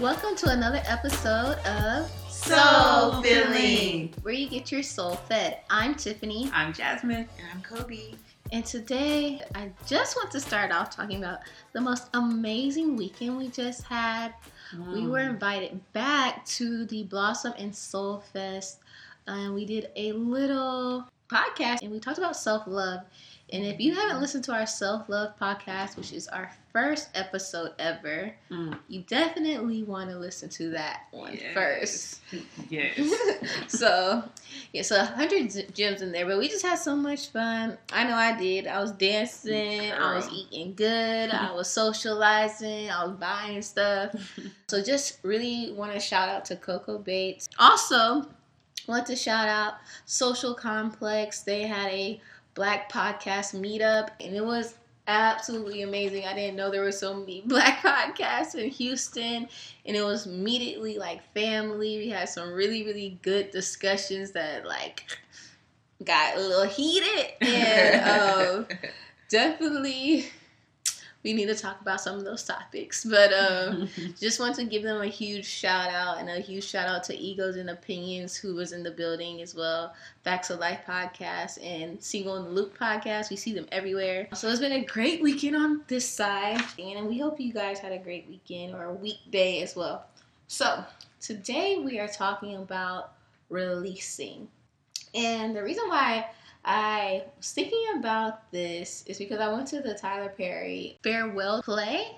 Welcome 0.00 0.36
to 0.36 0.50
another 0.50 0.82
episode 0.86 1.56
of 1.66 2.10
Soul 2.28 3.22
Filling. 3.22 4.12
where 4.22 4.34
you 4.34 4.46
get 4.48 4.70
your 4.70 4.82
soul 4.82 5.16
fed. 5.16 5.60
I'm 5.70 5.94
Tiffany, 5.94 6.50
I'm 6.52 6.72
Jasmine. 6.74 7.26
And 7.38 7.48
I'm 7.52 7.62
Kobe. 7.62 8.14
and 8.52 8.64
today 8.64 9.40
I 9.54 9.70
just 9.86 10.14
want 10.14 10.30
to 10.32 10.40
start 10.40 10.70
off 10.70 10.94
talking 10.94 11.24
about 11.24 11.40
the 11.72 11.80
most 11.80 12.10
amazing 12.14 12.94
weekend 12.94 13.36
we 13.38 13.48
just 13.48 13.84
had. 13.84 14.34
We 14.72 15.00
mm. 15.00 15.10
were 15.10 15.20
invited 15.20 15.80
back 15.92 16.44
to 16.46 16.84
the 16.84 17.04
Blossom 17.04 17.54
and 17.58 17.74
Soul 17.74 18.22
Fest, 18.32 18.80
and 19.26 19.54
we 19.54 19.64
did 19.64 19.88
a 19.96 20.12
little 20.12 21.08
podcast 21.28 21.82
and 21.82 21.90
we 21.90 22.00
talked 22.00 22.18
about 22.18 22.36
self 22.36 22.66
love. 22.66 23.00
And 23.52 23.64
if 23.64 23.78
you 23.78 23.94
haven't 23.94 24.20
listened 24.20 24.42
to 24.44 24.52
our 24.52 24.66
self 24.66 25.08
love 25.08 25.38
podcast, 25.40 25.96
which 25.96 26.12
is 26.12 26.26
our 26.28 26.50
first 26.72 27.08
episode 27.14 27.72
ever, 27.78 28.34
Mm. 28.50 28.76
you 28.88 29.02
definitely 29.02 29.84
want 29.84 30.10
to 30.10 30.18
listen 30.18 30.48
to 30.50 30.70
that 30.70 31.02
one 31.12 31.34
Yes. 31.34 31.54
first. 31.54 32.20
Yes. 32.70 32.98
so, 33.68 34.24
yeah, 34.72 34.82
so 34.82 34.96
100 34.98 35.50
g- 35.50 35.66
gems 35.72 36.02
in 36.02 36.10
there, 36.10 36.26
but 36.26 36.38
we 36.38 36.48
just 36.48 36.64
had 36.66 36.76
so 36.78 36.96
much 36.96 37.28
fun. 37.28 37.78
I 37.92 38.02
know 38.04 38.14
I 38.16 38.36
did. 38.36 38.66
I 38.66 38.80
was 38.80 38.90
dancing, 38.92 39.92
I 39.92 40.16
was 40.16 40.28
eating 40.32 40.74
good, 40.74 41.30
I 41.30 41.52
was 41.52 41.70
socializing, 41.70 42.90
I 42.90 43.04
was 43.04 43.12
buying 43.16 43.62
stuff. 43.62 44.10
So, 44.68 44.82
just 44.82 45.18
really 45.22 45.72
want 45.72 45.92
to 45.92 46.00
shout 46.00 46.28
out 46.28 46.44
to 46.46 46.56
Coco 46.56 46.98
Bates. 46.98 47.48
Also, 47.56 48.26
want 48.86 49.06
to 49.06 49.16
shout 49.16 49.48
out 49.48 49.74
Social 50.04 50.54
Complex. 50.54 51.40
They 51.40 51.62
had 51.62 51.90
a 51.90 52.20
black 52.54 52.90
podcast 52.90 53.54
meetup, 53.54 54.10
and 54.20 54.34
it 54.34 54.44
was 54.44 54.74
absolutely 55.06 55.82
amazing. 55.82 56.24
I 56.24 56.34
didn't 56.34 56.56
know 56.56 56.70
there 56.70 56.82
were 56.82 56.92
so 56.92 57.14
many 57.14 57.40
black 57.46 57.80
podcasts 57.82 58.54
in 58.54 58.70
Houston, 58.70 59.48
and 59.84 59.96
it 59.96 60.02
was 60.02 60.26
immediately 60.26 60.98
like 60.98 61.22
family. 61.34 61.98
We 61.98 62.08
had 62.08 62.28
some 62.28 62.52
really, 62.52 62.84
really 62.84 63.18
good 63.22 63.50
discussions 63.50 64.32
that 64.32 64.66
like 64.66 65.04
got 66.04 66.36
a 66.36 66.40
little 66.40 66.64
heated, 66.64 67.32
and 67.40 68.68
um, 68.70 68.78
definitely 69.28 70.26
we 71.26 71.32
need 71.32 71.46
to 71.46 71.56
talk 71.56 71.80
about 71.80 72.00
some 72.00 72.16
of 72.16 72.24
those 72.24 72.44
topics. 72.44 73.04
But 73.04 73.32
um, 73.32 73.88
just 74.20 74.38
want 74.38 74.54
to 74.56 74.64
give 74.64 74.84
them 74.84 75.02
a 75.02 75.08
huge 75.08 75.44
shout 75.44 75.90
out 75.90 76.18
and 76.18 76.30
a 76.30 76.38
huge 76.38 76.62
shout 76.62 76.86
out 76.86 77.02
to 77.04 77.16
Egos 77.16 77.56
and 77.56 77.68
Opinions, 77.68 78.36
who 78.36 78.54
was 78.54 78.70
in 78.70 78.84
the 78.84 78.92
building 78.92 79.42
as 79.42 79.52
well. 79.52 79.92
Facts 80.22 80.50
of 80.50 80.60
Life 80.60 80.82
podcast 80.86 81.58
and 81.64 82.00
Single 82.00 82.36
in 82.36 82.44
the 82.44 82.50
Loop 82.50 82.78
podcast. 82.78 83.30
We 83.30 83.34
see 83.34 83.52
them 83.52 83.66
everywhere. 83.72 84.28
So 84.34 84.48
it's 84.48 84.60
been 84.60 84.70
a 84.70 84.84
great 84.84 85.20
weekend 85.20 85.56
on 85.56 85.82
this 85.88 86.08
side, 86.08 86.62
and 86.78 87.08
we 87.08 87.18
hope 87.18 87.40
you 87.40 87.52
guys 87.52 87.80
had 87.80 87.90
a 87.90 87.98
great 87.98 88.28
weekend 88.28 88.76
or 88.76 88.84
a 88.84 88.94
weekday 88.94 89.62
as 89.62 89.74
well. 89.74 90.06
So 90.46 90.84
today 91.20 91.82
we 91.84 91.98
are 91.98 92.06
talking 92.06 92.54
about 92.54 93.14
releasing, 93.50 94.46
and 95.12 95.56
the 95.56 95.62
reason 95.64 95.88
why. 95.88 96.26
I 96.66 97.22
was 97.36 97.52
thinking 97.52 97.84
about 97.96 98.50
this 98.50 99.04
is 99.06 99.18
because 99.18 99.38
I 99.38 99.52
went 99.52 99.68
to 99.68 99.80
the 99.80 99.94
Tyler 99.94 100.32
Perry 100.36 100.98
farewell 101.02 101.62
play, 101.62 102.08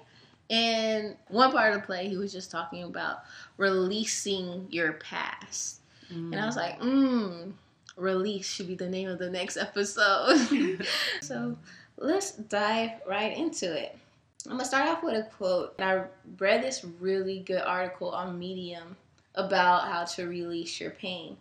and 0.48 1.16
one 1.28 1.52
part 1.52 1.74
of 1.74 1.82
the 1.82 1.86
play 1.86 2.08
he 2.08 2.16
was 2.16 2.32
just 2.32 2.50
talking 2.50 2.82
about 2.84 3.24
releasing 3.58 4.66
your 4.70 4.94
past, 4.94 5.80
and 6.08 6.40
I 6.40 6.46
was 6.46 6.56
like, 6.56 6.80
mmm, 6.80 7.52
release 7.98 8.46
should 8.48 8.68
be 8.68 8.74
the 8.74 8.88
name 8.88 9.08
of 9.08 9.18
the 9.18 9.28
next 9.28 9.58
episode. 9.58 10.38
so 11.20 11.54
let's 11.98 12.32
dive 12.32 12.92
right 13.06 13.36
into 13.36 13.70
it. 13.70 13.98
I'm 14.46 14.52
gonna 14.52 14.64
start 14.64 14.88
off 14.88 15.02
with 15.02 15.14
a 15.14 15.28
quote. 15.28 15.74
I 15.78 16.04
read 16.38 16.62
this 16.62 16.86
really 17.00 17.40
good 17.40 17.60
article 17.60 18.12
on 18.12 18.38
Medium 18.38 18.96
about 19.34 19.88
how 19.88 20.04
to 20.04 20.26
release 20.26 20.80
your 20.80 20.92
pain. 20.92 21.36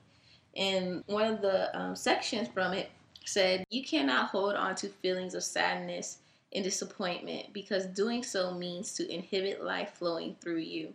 And 0.58 1.04
one 1.06 1.34
of 1.34 1.42
the 1.42 1.80
um, 1.80 1.96
sections 1.96 2.50
from 2.50 2.74
it 2.74 2.90
said, 3.28 3.64
You 3.70 3.84
cannot 3.84 4.30
hold 4.30 4.56
on 4.56 4.76
to 4.76 4.90
feelings 4.90 5.36
of 5.36 5.44
sadness 5.44 6.20
and 6.54 6.64
disappointment 6.64 7.54
because 7.54 7.86
doing 7.86 8.24
so 8.24 8.54
means 8.54 8.94
to 8.94 9.14
inhibit 9.14 9.64
life 9.64 9.92
flowing 9.96 10.36
through 10.40 10.60
you. 10.60 10.94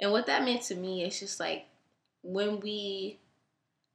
And 0.00 0.12
what 0.12 0.26
that 0.26 0.44
meant 0.44 0.62
to 0.62 0.74
me 0.74 1.04
is 1.04 1.20
just 1.20 1.38
like 1.38 1.66
when 2.22 2.60
we 2.60 3.18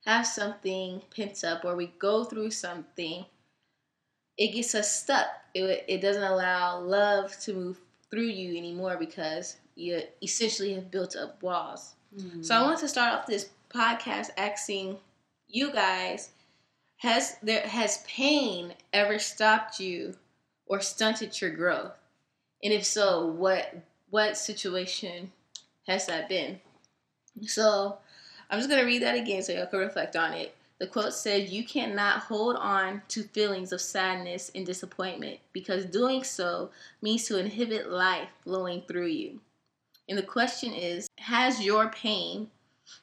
have 0.05 0.27
something 0.27 1.01
pent 1.15 1.43
up 1.43 1.65
or 1.65 1.75
we 1.75 1.87
go 1.99 2.23
through 2.23 2.51
something, 2.51 3.25
it 4.37 4.53
gets 4.53 4.75
us 4.75 4.91
stuck. 4.91 5.27
It, 5.53 5.85
it 5.87 6.01
doesn't 6.01 6.23
allow 6.23 6.79
love 6.79 7.37
to 7.41 7.53
move 7.53 7.79
through 8.11 8.27
you 8.27 8.57
anymore 8.57 8.97
because 8.99 9.57
you 9.75 10.01
essentially 10.21 10.73
have 10.73 10.91
built 10.91 11.15
up 11.15 11.41
walls. 11.41 11.95
Mm. 12.15 12.45
So 12.45 12.55
I 12.55 12.61
want 12.61 12.79
to 12.79 12.87
start 12.87 13.13
off 13.13 13.25
this 13.25 13.49
podcast 13.73 14.29
asking 14.37 14.97
you 15.47 15.71
guys 15.71 16.29
has 17.05 17.37
there 17.43 17.61
has 17.61 18.03
pain 18.07 18.73
ever 18.91 19.19
stopped 19.19 19.79
you 19.79 20.15
or 20.65 20.81
stunted 20.81 21.39
your 21.39 21.51
growth? 21.51 21.93
And 22.63 22.73
if 22.73 22.83
so, 22.83 23.27
what 23.27 23.75
what 24.09 24.37
situation 24.37 25.31
has 25.87 26.07
that 26.07 26.27
been? 26.27 26.59
So 27.43 27.99
I'm 28.49 28.57
just 28.57 28.69
gonna 28.69 28.85
read 28.85 29.03
that 29.03 29.15
again 29.15 29.43
so 29.43 29.53
y'all 29.53 29.67
can 29.67 29.79
reflect 29.79 30.15
on 30.15 30.33
it. 30.33 30.55
The 30.79 30.87
quote 30.87 31.13
said, 31.13 31.49
You 31.49 31.63
cannot 31.63 32.21
hold 32.21 32.55
on 32.55 33.03
to 33.09 33.23
feelings 33.23 33.71
of 33.71 33.81
sadness 33.81 34.51
and 34.55 34.65
disappointment 34.65 35.39
because 35.53 35.85
doing 35.85 36.23
so 36.23 36.71
means 37.03 37.25
to 37.25 37.39
inhibit 37.39 37.89
life 37.89 38.29
flowing 38.43 38.81
through 38.87 39.07
you. 39.07 39.39
And 40.09 40.17
the 40.17 40.23
question 40.23 40.73
is 40.73 41.07
Has 41.19 41.61
your 41.61 41.89
pain 41.89 42.49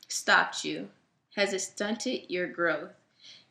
stopped 0.08 0.64
you? 0.64 0.88
Has 1.36 1.52
it 1.52 1.60
stunted 1.60 2.28
your 2.28 2.48
growth? 2.48 2.90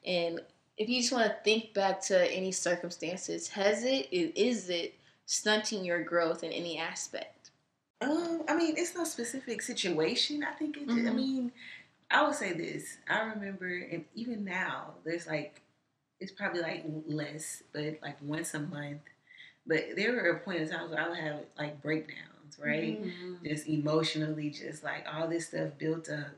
And 0.06 0.42
if 0.78 0.90
you 0.90 1.02
just 1.02 1.12
want 1.14 1.26
to 1.28 1.36
think 1.44 1.74
back 1.74 2.02
to 2.04 2.32
any 2.34 2.52
circumstances, 2.52 3.48
has 3.50 3.84
it, 3.84 4.08
is 4.12 4.70
it 4.70 4.96
stunting 5.26 5.86
your 5.86 6.04
growth 6.04 6.44
in 6.44 6.52
any 6.52 6.78
aspect? 6.80 7.52
Um, 8.02 8.44
I 8.48 8.56
mean, 8.56 8.76
it's 8.78 8.96
no 8.96 9.04
specific 9.04 9.62
situation. 9.62 10.44
I 10.44 10.54
think 10.54 10.78
it. 10.78 10.90
I 10.90 10.94
Mhm. 10.94 11.16
mean, 11.16 11.52
I 12.10 12.24
would 12.26 12.36
say 12.36 12.54
this. 12.54 12.98
I 13.08 13.20
remember, 13.22 13.68
and 13.68 14.06
even 14.16 14.44
now, 14.44 14.96
there's 15.04 15.28
like, 15.28 15.62
it's 16.20 16.32
probably 16.32 16.62
like 16.62 16.84
less, 17.08 17.64
but 17.74 18.00
like 18.02 18.18
once 18.22 18.54
a 18.54 18.60
month. 18.60 19.02
But 19.68 19.96
there 19.96 20.14
were 20.14 20.30
a 20.32 20.40
point 20.40 20.62
in 20.62 20.70
times 20.70 20.92
where 20.92 21.02
I 21.02 21.10
would 21.10 21.18
have 21.20 21.42
like 21.58 21.82
breakdowns, 21.82 22.60
right? 22.60 23.00
Mhm. 23.00 23.46
Just 23.46 23.68
emotionally, 23.68 24.50
just 24.50 24.84
like 24.84 25.06
all 25.12 25.28
this 25.28 25.48
stuff 25.48 25.72
built 25.78 26.10
up, 26.10 26.32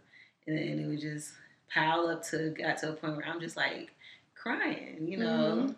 and 0.48 0.58
then 0.58 0.80
it 0.80 0.88
would 0.88 1.02
just 1.02 1.34
pile 1.74 2.08
up 2.08 2.24
to 2.30 2.50
got 2.52 2.78
to 2.80 2.90
a 2.92 2.94
point 2.94 3.18
where 3.18 3.28
I'm 3.28 3.40
just 3.42 3.58
like 3.58 3.92
crying, 4.36 5.08
you 5.08 5.18
know. 5.18 5.70
Mhm. 5.70 5.76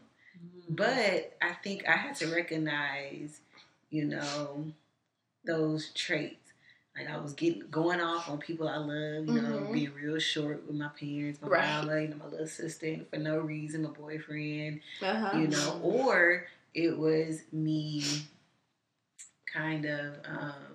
But 0.69 1.37
I 1.41 1.53
think 1.63 1.87
I 1.87 1.93
had 1.93 2.15
to 2.17 2.27
recognize, 2.27 3.41
you 3.91 4.05
know, 4.05 4.65
those 5.45 5.89
traits. 5.93 6.53
Like 6.97 7.09
I 7.09 7.17
was 7.17 7.33
getting 7.33 7.63
going 7.69 8.01
off 8.01 8.29
on 8.29 8.39
people 8.39 8.67
I 8.69 8.77
love, 8.77 9.27
you 9.27 9.33
know, 9.41 9.59
Mhm. 9.67 9.73
being 9.73 9.93
real 9.93 10.19
short 10.19 10.65
with 10.65 10.75
my 10.75 10.87
parents, 10.89 11.41
my 11.41 11.49
Right. 11.49 11.67
mama, 11.83 12.01
you 12.01 12.07
know, 12.09 12.15
my 12.17 12.25
little 12.27 12.47
sister, 12.47 12.97
for 13.09 13.17
no 13.17 13.39
reason, 13.39 13.83
my 13.83 13.89
boyfriend, 13.91 14.81
Uh-huh. 15.01 15.37
you 15.37 15.47
know, 15.49 15.79
or 15.83 16.47
it 16.73 16.97
was 16.97 17.43
me 17.51 18.03
kind 19.45 19.85
of 19.85 20.15
um 20.25 20.74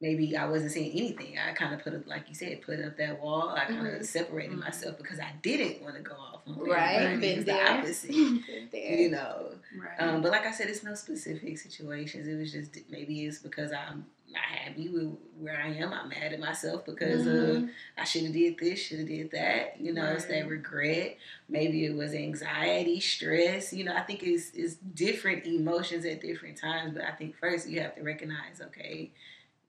maybe 0.00 0.36
I 0.36 0.46
wasn't 0.46 0.72
saying 0.72 0.92
anything. 0.94 1.36
I 1.38 1.52
kind 1.52 1.74
of 1.74 1.82
put 1.82 1.94
up, 1.94 2.06
like 2.06 2.28
you 2.28 2.34
said, 2.34 2.62
put 2.62 2.80
up 2.80 2.96
that 2.98 3.20
wall. 3.20 3.50
I 3.50 3.64
kind 3.66 3.86
of 3.86 4.04
separated 4.04 4.56
Mhm. 4.56 4.60
myself 4.64 4.96
because 4.96 5.18
I 5.18 5.32
didn't 5.42 5.82
want 5.82 5.96
to 5.96 6.02
go 6.02 6.14
off 6.14 6.42
on 6.46 6.58
right, 6.60 7.18
been 7.20 7.36
was 7.38 7.44
the 7.44 7.60
opposite 7.60 8.10
been 8.46 8.68
there. 8.70 8.96
you 9.00 9.10
know. 9.10 9.52
Right. 9.76 10.00
Um, 10.00 10.22
but 10.22 10.30
like 10.30 10.46
I 10.46 10.52
said, 10.52 10.68
it's 10.68 10.84
no 10.84 10.94
specific 10.94 11.58
situations. 11.58 12.28
It 12.28 12.36
was 12.36 12.52
just 12.52 12.76
maybe 12.90 13.24
it's 13.26 13.38
because 13.38 13.72
I'm 13.72 14.06
not 14.30 14.42
happy 14.42 14.88
with 14.90 15.16
where 15.40 15.58
I 15.60 15.68
am. 15.68 15.92
I'm 15.92 16.10
mad 16.10 16.32
at 16.34 16.38
myself 16.38 16.84
because 16.84 17.26
uh, 17.26 17.30
Mhm. 17.62 17.70
I 17.96 18.04
should 18.04 18.24
have 18.24 18.32
did 18.32 18.58
this, 18.58 18.78
should 18.78 18.98
have 19.00 19.08
did 19.08 19.30
that. 19.32 19.80
You 19.80 19.92
know, 19.94 20.04
it's 20.12 20.26
that 20.26 20.46
regret. 20.48 21.16
Maybe 21.48 21.86
it 21.86 21.94
was 21.96 22.12
anxiety, 22.14 23.00
stress. 23.00 23.72
You 23.72 23.84
know, 23.84 23.94
I 23.96 24.02
think 24.02 24.22
it's 24.22 24.50
it's 24.54 24.74
different 24.74 25.44
emotions 25.46 26.04
at 26.04 26.20
different 26.20 26.56
times. 26.56 26.92
But 26.94 27.02
I 27.04 27.12
think 27.12 27.36
first 27.36 27.68
you 27.68 27.80
have 27.80 27.96
to 27.96 28.02
recognize, 28.02 28.60
okay, 28.60 29.10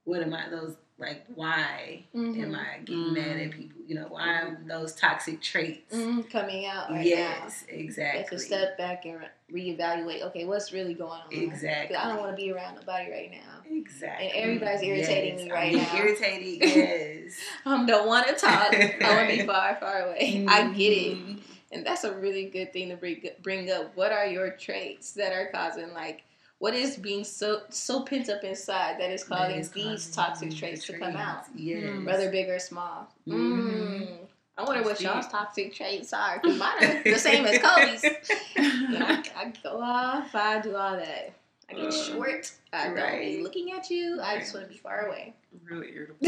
what 0.10 0.22
am 0.22 0.34
I 0.34 0.50
those 0.50 0.76
like? 0.98 1.24
Why 1.34 2.04
am 2.14 2.34
Mhm. 2.34 2.56
I 2.58 2.80
getting 2.80 3.14
mad 3.14 3.38
at 3.38 3.52
people? 3.52 3.80
You 3.88 3.96
know, 3.96 4.08
why 4.10 4.28
are 4.42 4.60
those 4.68 4.94
toxic 4.94 5.42
traits? 5.42 5.96
Mhm. 5.96 6.30
coming 6.30 6.66
out 6.66 6.90
right 6.92 7.06
yes, 7.06 7.64
now. 7.68 7.74
You 7.74 7.80
have 7.80 7.86
exactly. 7.86 8.38
to 8.38 8.44
step 8.44 8.78
back 8.78 9.06
and 9.06 9.20
re- 9.20 9.76
reevaluate. 9.76 10.22
Okay, 10.24 10.46
what's 10.46 10.74
really 10.74 10.94
going 10.94 11.12
on? 11.22 11.32
Exactly. 11.32 11.96
I 11.96 12.08
don't 12.10 12.20
want 12.20 12.32
to 12.32 12.36
be 12.36 12.52
around 12.52 12.76
nobody 12.76 13.10
right 13.12 13.32
now. 13.32 13.62
Exactly. 13.72 14.28
And 14.32 14.44
everybody's 14.44 14.82
irritating 14.82 15.36
me 15.46 15.52
right 15.52 15.74
I'm 15.76 15.82
now. 15.84 15.96
Irritated, 15.98 16.60
yes. 16.76 17.34
I 17.66 17.86
don't 17.86 18.08
want 18.08 18.28
to 18.28 18.34
talk. 18.34 18.74
I 18.74 19.16
want 19.16 19.30
to 19.30 19.38
be 19.38 19.44
far, 19.46 19.76
far 19.80 20.08
away. 20.08 20.46
I 20.50 20.70
get 20.74 20.92
it. 20.92 21.18
Mhm. 21.18 21.40
and 21.72 21.86
that's 21.86 22.04
a 22.04 22.12
really 22.18 22.46
good 22.46 22.74
thing 22.74 22.90
to 22.90 22.96
bring 22.98 23.22
bring 23.44 23.70
up. 23.72 23.96
What 23.96 24.12
are 24.12 24.26
your 24.26 24.50
traits 24.52 25.12
that 25.14 25.32
are 25.34 25.50
causing 25.52 25.94
like 25.94 26.24
what 26.60 26.74
is 26.74 26.98
being 26.98 27.24
so 27.24 27.62
so 27.70 28.04
pent 28.04 28.30
up 28.30 28.44
inside 28.44 29.00
that 29.00 29.10
is 29.10 29.24
causing 29.24 29.56
that 29.56 29.60
is 29.60 29.70
these 29.72 30.12
toxic 30.12 30.54
traits 30.56 30.86
to 30.86 30.98
come 30.98 31.16
out? 31.16 31.46
Yes. 31.56 32.06
Whether 32.06 32.30
big 32.30 32.50
or 32.50 32.60
small. 32.60 33.08
Mm-hmm. 33.28 34.04
Mm. 34.04 34.18
I 34.58 34.64
wonder 34.64 34.84
what 34.84 35.00
y'all's 35.00 35.28
toxic 35.30 35.74
traits 35.74 36.12
are. 36.12 36.38
Cause 36.40 36.58
mine 36.58 36.84
are 36.84 37.04
the 37.04 37.16
same 37.18 37.46
as 37.46 37.60
Kobe's. 37.60 38.04
I, 38.58 39.24
I, 39.38 39.54
go 39.64 39.82
off. 39.82 40.36
I 40.36 40.60
do 40.60 40.76
all 40.76 40.98
that. 40.98 41.34
I 41.70 41.74
get 41.74 41.86
uh, 41.86 41.92
short. 41.92 42.52
I 42.74 42.90
right. 42.90 42.96
don't 42.96 43.20
be 43.22 43.42
looking 43.42 43.72
at 43.72 43.90
you. 43.90 44.20
Right. 44.20 44.36
I 44.36 44.40
just 44.40 44.54
want 44.54 44.66
to 44.68 44.72
be 44.72 44.78
far 44.78 45.08
away. 45.08 45.34
Really 45.64 45.94
irritable. 45.94 46.28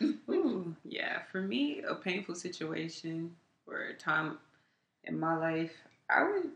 Ooh, 0.30 0.74
yeah, 0.84 1.18
for 1.30 1.42
me, 1.42 1.82
a 1.86 1.94
painful 1.94 2.34
situation 2.34 3.32
or 3.66 3.88
a 3.88 3.94
time 3.94 4.38
in 5.04 5.20
my 5.20 5.36
life, 5.36 5.72
I 6.08 6.22
would. 6.22 6.50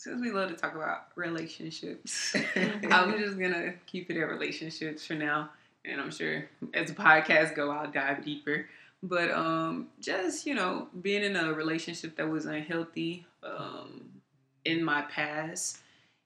Since 0.00 0.22
we 0.22 0.30
love 0.30 0.48
to 0.48 0.56
talk 0.56 0.74
about 0.74 1.08
relationships, 1.14 2.34
I'm 2.56 3.18
just 3.18 3.38
gonna 3.38 3.74
keep 3.84 4.10
it 4.10 4.16
at 4.16 4.30
relationships 4.30 5.06
for 5.06 5.12
now. 5.12 5.50
And 5.84 6.00
I'm 6.00 6.10
sure 6.10 6.48
as 6.72 6.88
the 6.88 6.94
podcast 6.94 7.54
go, 7.54 7.70
I'll 7.70 7.90
dive 7.90 8.24
deeper. 8.24 8.66
But 9.02 9.30
um, 9.30 9.88
just 10.00 10.46
you 10.46 10.54
know, 10.54 10.88
being 11.02 11.22
in 11.22 11.36
a 11.36 11.52
relationship 11.52 12.16
that 12.16 12.26
was 12.26 12.46
unhealthy 12.46 13.26
um, 13.42 14.08
in 14.64 14.82
my 14.82 15.02
past, 15.02 15.80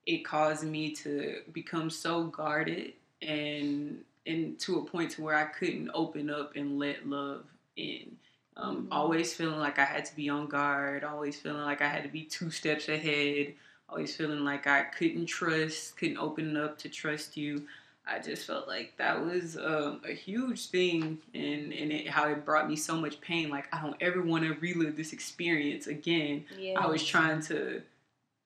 it 0.06 0.24
caused 0.24 0.62
me 0.62 0.92
to 0.92 1.40
become 1.52 1.90
so 1.90 2.26
guarded 2.26 2.92
and 3.22 4.04
and 4.24 4.56
to 4.60 4.78
a 4.78 4.84
point 4.84 5.10
to 5.12 5.22
where 5.22 5.34
I 5.34 5.46
couldn't 5.46 5.90
open 5.94 6.30
up 6.30 6.54
and 6.54 6.78
let 6.78 7.08
love 7.08 7.42
in. 7.76 8.18
Um, 8.56 8.76
mm-hmm. 8.76 8.92
Always 8.92 9.34
feeling 9.34 9.58
like 9.58 9.80
I 9.80 9.84
had 9.84 10.04
to 10.04 10.14
be 10.14 10.28
on 10.28 10.46
guard. 10.46 11.02
Always 11.02 11.40
feeling 11.40 11.62
like 11.62 11.82
I 11.82 11.88
had 11.88 12.04
to 12.04 12.08
be 12.08 12.22
two 12.22 12.52
steps 12.52 12.88
ahead. 12.88 13.54
Always 13.88 14.16
feeling 14.16 14.44
like 14.44 14.66
I 14.66 14.82
couldn't 14.82 15.26
trust, 15.26 15.96
couldn't 15.96 16.18
open 16.18 16.56
up 16.56 16.78
to 16.78 16.88
trust 16.88 17.36
you. 17.36 17.66
I 18.06 18.18
just 18.18 18.46
felt 18.46 18.68
like 18.68 18.96
that 18.98 19.24
was 19.24 19.56
um, 19.56 20.02
a 20.06 20.12
huge 20.12 20.66
thing, 20.66 21.18
and 21.34 21.72
and 21.72 21.92
it, 21.92 22.08
how 22.08 22.28
it 22.28 22.44
brought 22.44 22.68
me 22.68 22.76
so 22.76 22.96
much 22.96 23.20
pain. 23.20 23.48
Like 23.48 23.72
I 23.74 23.80
don't 23.80 23.96
ever 24.00 24.20
want 24.22 24.44
to 24.44 24.54
relive 24.54 24.96
this 24.96 25.12
experience 25.12 25.86
again. 25.86 26.44
Yeah. 26.58 26.78
I 26.78 26.86
was 26.86 27.04
trying 27.04 27.40
to 27.42 27.82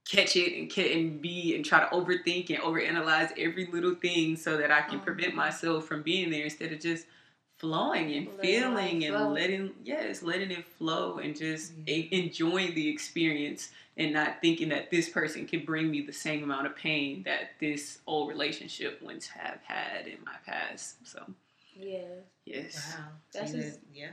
catch 0.09 0.37
it 0.37 0.59
and 0.59 0.71
get 0.71 0.97
and 0.97 1.21
be 1.21 1.55
and 1.55 1.65
try 1.65 1.81
to 1.81 1.87
overthink 1.87 2.51
and 2.51 2.59
overanalyze 2.61 3.31
every 3.37 3.67
little 3.67 3.95
thing 3.95 4.37
so 4.37 4.57
that 4.57 4.71
I 4.71 4.81
can 4.83 5.01
prevent 5.01 5.29
mm-hmm. 5.29 5.39
myself 5.39 5.87
from 5.87 6.03
being 6.03 6.31
there 6.31 6.45
instead 6.45 6.73
of 6.73 6.81
just 6.81 7.07
flowing 7.59 8.13
and 8.15 8.27
letting 8.29 8.41
feeling 8.41 9.05
and 9.05 9.15
flow. 9.15 9.31
letting 9.31 9.73
yes 9.85 10.23
letting 10.23 10.51
it 10.51 10.65
flow 10.65 11.19
and 11.19 11.37
just 11.37 11.73
mm-hmm. 11.73 11.83
a, 11.89 12.09
enjoying 12.13 12.75
the 12.75 12.89
experience 12.89 13.71
and 13.97 14.13
not 14.13 14.41
thinking 14.41 14.69
that 14.69 14.91
this 14.93 15.09
person 15.09 15.45
can 15.45 15.65
bring 15.65 15.91
me 15.91 16.01
the 16.01 16.13
same 16.13 16.45
amount 16.45 16.67
of 16.67 16.77
pain 16.77 17.23
that 17.25 17.51
this 17.61 17.99
old 18.07 18.29
relationship 18.29 19.03
once 19.03 19.27
have 19.27 19.59
had 19.67 20.07
in 20.07 20.19
my 20.25 20.37
past 20.47 20.97
so. 21.05 21.23
Yeah 21.77 21.99
yes. 22.45 22.97
Wow. 22.97 23.05
That's 23.35 23.53
just, 23.53 23.81
yeah. 23.93 24.11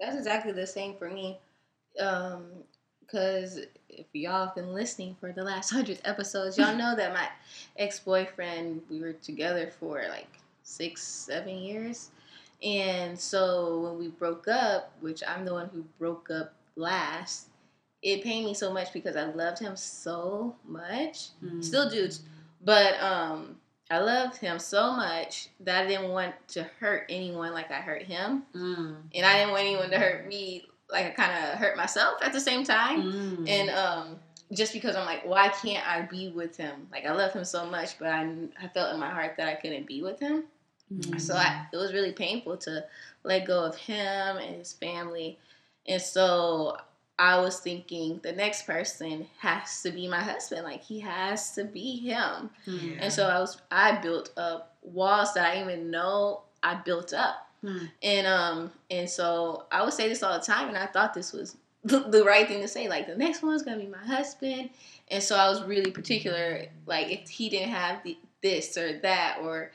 that's 0.00 0.16
exactly 0.16 0.52
the 0.52 0.66
same 0.66 0.96
for 0.96 1.08
me 1.08 1.38
um 2.00 2.46
because 3.00 3.60
if 3.90 4.06
y'all 4.12 4.46
have 4.46 4.54
been 4.54 4.72
listening 4.72 5.14
for 5.20 5.32
the 5.32 5.44
last 5.44 5.70
hundred 5.72 6.00
episodes 6.04 6.58
y'all 6.58 6.74
know 6.74 6.96
that 6.96 7.12
my 7.12 7.28
ex-boyfriend 7.76 8.80
we 8.90 9.00
were 9.00 9.12
together 9.12 9.70
for 9.78 10.02
like 10.08 10.40
six 10.62 11.02
seven 11.02 11.56
years 11.58 12.10
and 12.62 13.18
so 13.18 13.80
when 13.80 13.98
we 13.98 14.08
broke 14.08 14.46
up, 14.48 14.92
which 15.00 15.22
I'm 15.26 15.44
the 15.44 15.52
one 15.52 15.68
who 15.72 15.84
broke 15.98 16.30
up 16.30 16.54
last, 16.76 17.48
it 18.02 18.22
pained 18.22 18.46
me 18.46 18.54
so 18.54 18.72
much 18.72 18.92
because 18.92 19.16
I 19.16 19.24
loved 19.24 19.58
him 19.58 19.76
so 19.76 20.54
much. 20.66 21.28
Mm. 21.44 21.62
Still 21.62 21.88
do. 21.88 22.08
But 22.64 23.00
um 23.02 23.56
I 23.90 23.98
loved 23.98 24.38
him 24.38 24.58
so 24.58 24.92
much 24.92 25.48
that 25.60 25.84
I 25.84 25.86
didn't 25.86 26.10
want 26.10 26.34
to 26.48 26.62
hurt 26.80 27.06
anyone 27.10 27.52
like 27.52 27.70
I 27.70 27.80
hurt 27.80 28.02
him. 28.02 28.44
Mm. 28.54 28.96
And 29.14 29.26
I 29.26 29.38
didn't 29.38 29.50
want 29.50 29.62
anyone 29.62 29.90
to 29.90 29.98
hurt 29.98 30.26
me 30.28 30.64
like 30.90 31.06
I 31.06 31.10
kind 31.10 31.32
of 31.32 31.58
hurt 31.58 31.76
myself 31.76 32.22
at 32.22 32.32
the 32.32 32.40
same 32.40 32.64
time. 32.64 33.02
Mm. 33.02 33.48
And 33.48 33.70
um 33.70 34.16
just 34.52 34.72
because 34.72 34.94
I'm 34.96 35.06
like, 35.06 35.24
why 35.24 35.48
can't 35.48 35.86
I 35.88 36.02
be 36.02 36.30
with 36.30 36.56
him? 36.56 36.86
Like 36.92 37.06
I 37.06 37.12
love 37.12 37.32
him 37.32 37.44
so 37.44 37.66
much, 37.66 37.98
but 37.98 38.08
I 38.08 38.32
I 38.60 38.68
felt 38.68 38.94
in 38.94 39.00
my 39.00 39.10
heart 39.10 39.34
that 39.38 39.48
I 39.48 39.54
couldn't 39.54 39.86
be 39.86 40.02
with 40.02 40.20
him. 40.20 40.44
Mm-hmm. 40.98 41.18
So 41.18 41.34
I, 41.34 41.66
it 41.72 41.76
was 41.76 41.92
really 41.92 42.12
painful 42.12 42.56
to 42.58 42.84
let 43.24 43.46
go 43.46 43.64
of 43.64 43.76
him 43.76 44.36
and 44.36 44.56
his 44.56 44.72
family. 44.72 45.38
And 45.86 46.00
so 46.00 46.76
I 47.18 47.40
was 47.40 47.60
thinking 47.60 48.20
the 48.22 48.32
next 48.32 48.66
person 48.66 49.26
has 49.38 49.82
to 49.82 49.90
be 49.90 50.08
my 50.08 50.20
husband. 50.20 50.64
Like 50.64 50.82
he 50.82 51.00
has 51.00 51.52
to 51.52 51.64
be 51.64 51.98
him. 51.98 52.50
Yeah. 52.66 52.98
And 53.00 53.12
so 53.12 53.28
I 53.28 53.38
was 53.38 53.60
I 53.70 53.98
built 53.98 54.30
up 54.36 54.76
walls 54.82 55.34
that 55.34 55.50
I 55.50 55.54
didn't 55.54 55.70
even 55.70 55.90
know 55.90 56.42
I 56.62 56.74
built 56.74 57.12
up. 57.12 57.48
Hmm. 57.60 57.86
And 58.02 58.26
um 58.26 58.72
and 58.90 59.08
so 59.08 59.66
I 59.70 59.84
would 59.84 59.92
say 59.92 60.08
this 60.08 60.22
all 60.22 60.38
the 60.38 60.44
time 60.44 60.68
and 60.68 60.76
I 60.76 60.86
thought 60.86 61.14
this 61.14 61.32
was 61.32 61.56
the 61.84 62.24
right 62.24 62.48
thing 62.48 62.60
to 62.60 62.68
say. 62.68 62.88
Like 62.88 63.06
the 63.06 63.16
next 63.16 63.42
one's 63.42 63.62
gonna 63.62 63.78
be 63.78 63.86
my 63.86 64.04
husband. 64.04 64.70
And 65.08 65.22
so 65.22 65.36
I 65.36 65.48
was 65.48 65.62
really 65.64 65.90
particular, 65.90 66.66
like 66.86 67.10
if 67.10 67.28
he 67.28 67.50
didn't 67.50 67.70
have 67.70 68.02
the, 68.02 68.16
this 68.42 68.76
or 68.78 68.98
that 69.00 69.38
or 69.42 69.70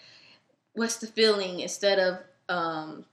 what's 0.78 0.98
the 0.98 1.08
feeling 1.08 1.60
instead 1.60 2.00
of 2.00 2.20
um 2.50 3.04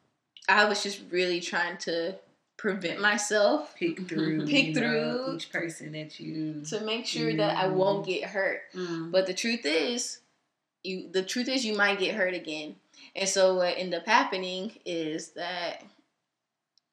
I 0.49 0.67
was 0.67 0.83
just 0.83 1.01
really 1.11 1.41
trying 1.41 1.79
to 1.79 2.17
prevent 2.57 3.01
myself 3.01 3.75
pick 3.77 4.01
through 4.09 4.47
pick 4.47 4.75
through 4.75 5.01
know, 5.01 5.35
each 5.35 5.51
person 5.51 5.93
that 5.93 6.21
you 6.21 6.63
to 6.67 6.81
make 6.81 7.07
sure 7.07 7.35
that 7.35 7.57
I 7.57 7.69
won't 7.69 8.07
get 8.07 8.25
hurt. 8.25 8.61
mm 8.75 9.11
But 9.11 9.27
the 9.27 9.35
truth 9.35 9.65
is, 9.65 10.21
you 10.83 11.11
the 11.11 11.23
truth 11.23 11.49
is 11.49 11.65
you 11.65 11.77
might 11.77 11.99
get 11.99 12.15
hurt 12.15 12.35
again. 12.35 12.77
And 13.17 13.29
so 13.29 13.57
what 13.57 13.75
ended 13.77 14.01
up 14.01 14.07
happening 14.07 14.73
is 14.85 15.31
that 15.31 15.83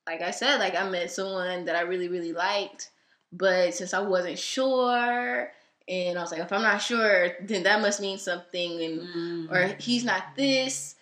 like 0.07 0.21
I 0.21 0.31
said, 0.31 0.57
like 0.57 0.75
I 0.75 0.89
met 0.89 1.12
someone 1.12 1.65
that 1.65 1.75
I 1.75 1.81
really, 1.81 2.07
really 2.07 2.33
liked, 2.33 2.89
but 3.31 3.74
since 3.74 3.94
I 3.94 4.00
wasn't 4.00 4.39
sure 4.39 5.51
and 5.91 6.17
I 6.17 6.21
was 6.21 6.31
like, 6.31 6.39
if 6.39 6.53
I'm 6.53 6.61
not 6.61 6.81
sure, 6.81 7.33
then 7.41 7.63
that 7.63 7.81
must 7.81 7.99
mean 7.99 8.17
something, 8.17 8.81
and 8.81 9.01
mm-hmm. 9.01 9.53
or 9.53 9.75
he's 9.77 10.05
not 10.05 10.35
this, 10.38 10.95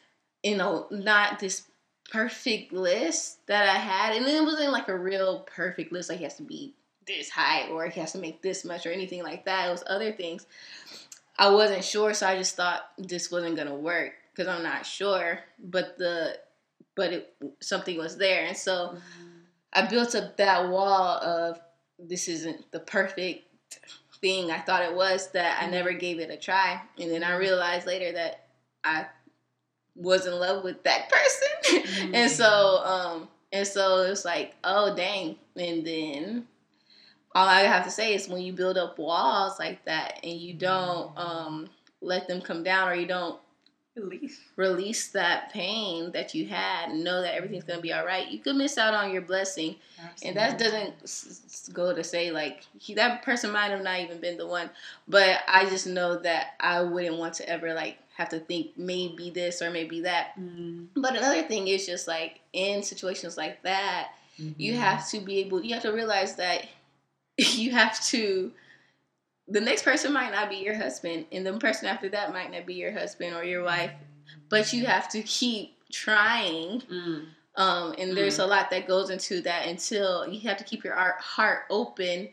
you 0.44 0.57
know, 0.57 0.88
not 0.89 1.38
this 1.38 1.68
perfect 2.12 2.74
list 2.74 3.45
that 3.45 3.69
I 3.69 3.77
had, 3.77 4.18
and 4.18 4.25
it 4.25 4.44
wasn't 4.44 4.71
like 4.71 4.88
a 4.88 4.97
real 4.97 5.41
perfect 5.41 5.91
list. 5.91 6.09
Like 6.09 6.18
he 6.18 6.24
has 6.24 6.38
to 6.38 6.44
be 6.44 6.74
this 7.06 7.30
high, 7.30 7.67
or 7.69 7.88
he 7.88 8.00
has 8.00 8.13
to 8.13 8.17
make 8.17 8.41
this 8.41 8.65
much, 8.65 8.88
or 8.88 8.91
anything 8.91 9.22
like 9.22 9.46
that. 9.46 9.67
It 9.67 9.72
was 9.72 9.84
other 9.86 10.12
things. 10.12 10.48
I 11.38 11.51
wasn't 11.51 11.84
sure, 11.84 12.15
so 12.15 12.27
I 12.27 12.36
just 12.36 12.55
thought 12.55 12.81
this 12.98 13.31
wasn't 13.31 13.58
gonna 13.58 13.75
work 13.75 14.13
because 14.34 14.48
I'm 14.48 14.63
not 14.63 14.88
sure. 14.88 15.39
But 15.63 16.00
the 16.00 16.39
but 16.96 17.13
it 17.13 17.36
something 17.62 17.96
was 17.96 18.17
there, 18.17 18.48
and 18.48 18.58
so 18.58 18.74
mm-hmm. 18.74 19.38
I 19.72 19.86
built 19.86 20.15
up 20.15 20.36
that 20.38 20.67
wall 20.67 21.19
of 21.19 21.60
this 22.00 22.27
isn't 22.27 22.72
the 22.72 22.79
perfect 22.79 23.46
thing 24.21 24.51
I 24.51 24.59
thought 24.59 24.83
it 24.83 24.95
was 24.95 25.31
that 25.31 25.57
I 25.59 25.63
mm-hmm. 25.63 25.71
never 25.71 25.93
gave 25.93 26.19
it 26.19 26.29
a 26.29 26.38
try. 26.38 26.81
And 26.99 27.11
then 27.11 27.23
I 27.23 27.31
mm-hmm. 27.31 27.39
realized 27.39 27.88
later 27.88 28.11
that 28.13 28.47
I 28.83 29.05
was 29.95 30.25
in 30.25 30.33
love 30.33 30.63
with 30.63 30.83
that 30.83 31.09
person. 31.11 31.81
Mm-hmm. 31.83 32.15
and 32.15 32.31
so 32.31 32.77
um 32.83 33.27
and 33.51 33.67
so 33.67 34.03
it 34.03 34.09
was 34.09 34.25
like, 34.25 34.55
oh 34.63 34.95
dang. 34.95 35.35
And 35.55 35.85
then 35.85 36.47
all 37.35 37.47
I 37.47 37.61
have 37.61 37.85
to 37.85 37.91
say 37.91 38.13
is 38.13 38.27
when 38.27 38.41
you 38.41 38.53
build 38.53 38.77
up 38.77 38.97
walls 38.97 39.59
like 39.59 39.83
that 39.85 40.19
and 40.23 40.33
you 40.33 40.53
don't 40.53 41.17
um 41.17 41.69
let 42.01 42.27
them 42.27 42.41
come 42.41 42.63
down 42.63 42.88
or 42.88 42.95
you 42.95 43.07
don't 43.07 43.39
release 43.96 44.39
release 44.55 45.08
that 45.10 45.51
pain 45.51 46.12
that 46.12 46.34
you 46.34 46.46
had 46.48 46.89
and 46.89 47.03
know 47.03 47.22
that 47.22 47.36
everything's 47.36 47.63
going 47.63 47.77
to 47.77 47.84
be 47.84 47.91
all 47.91 48.05
right 48.05 48.29
you 48.29 48.39
could 48.39 48.55
miss 48.55 48.77
out 48.77 48.93
on 48.93 49.12
your 49.12 49.22
blessing 49.22 49.75
Absolutely. 50.03 50.27
and 50.27 50.38
that 50.38 50.60
doesn't 50.60 51.74
go 51.74 51.93
to 51.93 52.03
say 52.03 52.31
like 52.31 52.65
he, 52.77 52.93
that 52.93 53.24
person 53.24 53.51
might 53.51 53.72
have 53.72 53.81
not 53.81 54.00
even 54.00 54.19
been 54.19 54.38
the 54.38 54.48
one 54.48 54.69
but 55.08 55.39
i 55.48 55.65
just 55.65 55.88
know 55.88 56.17
that 56.17 56.53
i 56.60 56.81
wouldn't 56.81 57.17
want 57.17 57.34
to 57.34 57.50
ever 57.50 57.74
like 57.74 57.98
have 58.15 58.29
to 58.29 58.39
think 58.39 58.77
maybe 58.77 59.29
this 59.29 59.62
or 59.62 59.72
maybe 59.72 60.01
that 60.01 60.39
mm-hmm. 60.39 60.86
but 60.96 61.15
another 61.15 61.43
thing 61.43 61.67
is 61.67 61.86
just 61.86 62.08
like 62.08 62.39
in 62.53 62.84
situations 62.84 63.38
like 63.38 63.62
that 63.63 64.10
mm-hmm. 64.39 64.51
you 64.58 64.75
have 64.75 65.08
to 65.10 65.19
be 65.19 65.39
able 65.39 65.63
you 65.63 65.74
have 65.74 65.84
to 65.84 65.91
realize 65.91 66.36
that 66.36 66.65
you 67.38 67.72
have 67.72 68.00
to 68.03 68.51
the 69.50 69.62
next 69.62 69.84
person 69.84 70.13
might 70.13 70.32
not 70.32 70.50
be 70.50 70.58
your 70.58 70.75
husband, 70.75 71.25
and 71.32 71.46
the 71.46 71.53
person 71.58 71.88
after 71.88 72.10
that 72.10 72.32
might 72.34 72.51
not 72.51 72.65
be 72.65 72.75
your 72.75 72.91
husband 72.91 73.36
or 73.36 73.44
your 73.44 73.63
wife, 73.63 73.91
but 74.50 74.72
you 74.74 74.86
have 74.86 75.10
to 75.10 75.22
keep 75.24 75.75
trying. 75.91 76.82
Mm. 76.82 77.25
Um, 77.56 77.96
and 77.98 78.15
there's 78.15 78.38
mm. 78.38 78.44
a 78.44 78.48
lot 78.48 78.70
that 78.70 78.88
goes 78.88 79.10
into 79.10 79.41
that 79.41 79.68
until 79.68 80.27
you 80.27 80.48
have 80.48 80.58
to 80.58 80.63
keep 80.63 80.84
your 80.84 80.96
heart 80.96 81.63
open 81.70 82.29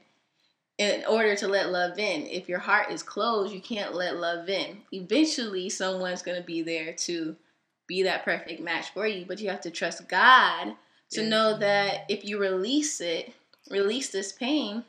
in 0.79 1.05
order 1.07 1.35
to 1.37 1.49
let 1.49 1.71
love 1.71 1.99
in. 1.99 2.27
If 2.27 2.49
your 2.49 2.59
heart 2.59 2.91
is 2.91 3.03
closed, 3.03 3.53
you 3.53 3.61
can't 3.61 3.95
let 3.95 4.17
love 4.17 4.49
in. 4.49 4.83
Eventually, 4.93 5.71
someone's 5.71 6.23
going 6.23 6.39
to 6.39 6.47
be 6.47 6.63
there 6.63 6.93
to 6.93 7.35
be 7.87 8.03
that 8.03 8.25
perfect 8.25 8.61
match 8.61 8.91
for 8.91 9.07
you, 9.07 9.25
but 9.27 9.41
you 9.41 9.49
have 9.49 9.63
to 9.63 9.71
trust 9.71 10.07
God 10.09 10.75
to 11.13 11.23
Yeah. 11.23 11.29
know 11.29 11.59
that 11.59 12.05
if 12.09 12.25
you 12.25 12.39
release 12.39 13.01
it, 13.01 13.33
release 13.71 14.11
this 14.11 14.33
pain, 14.33 14.85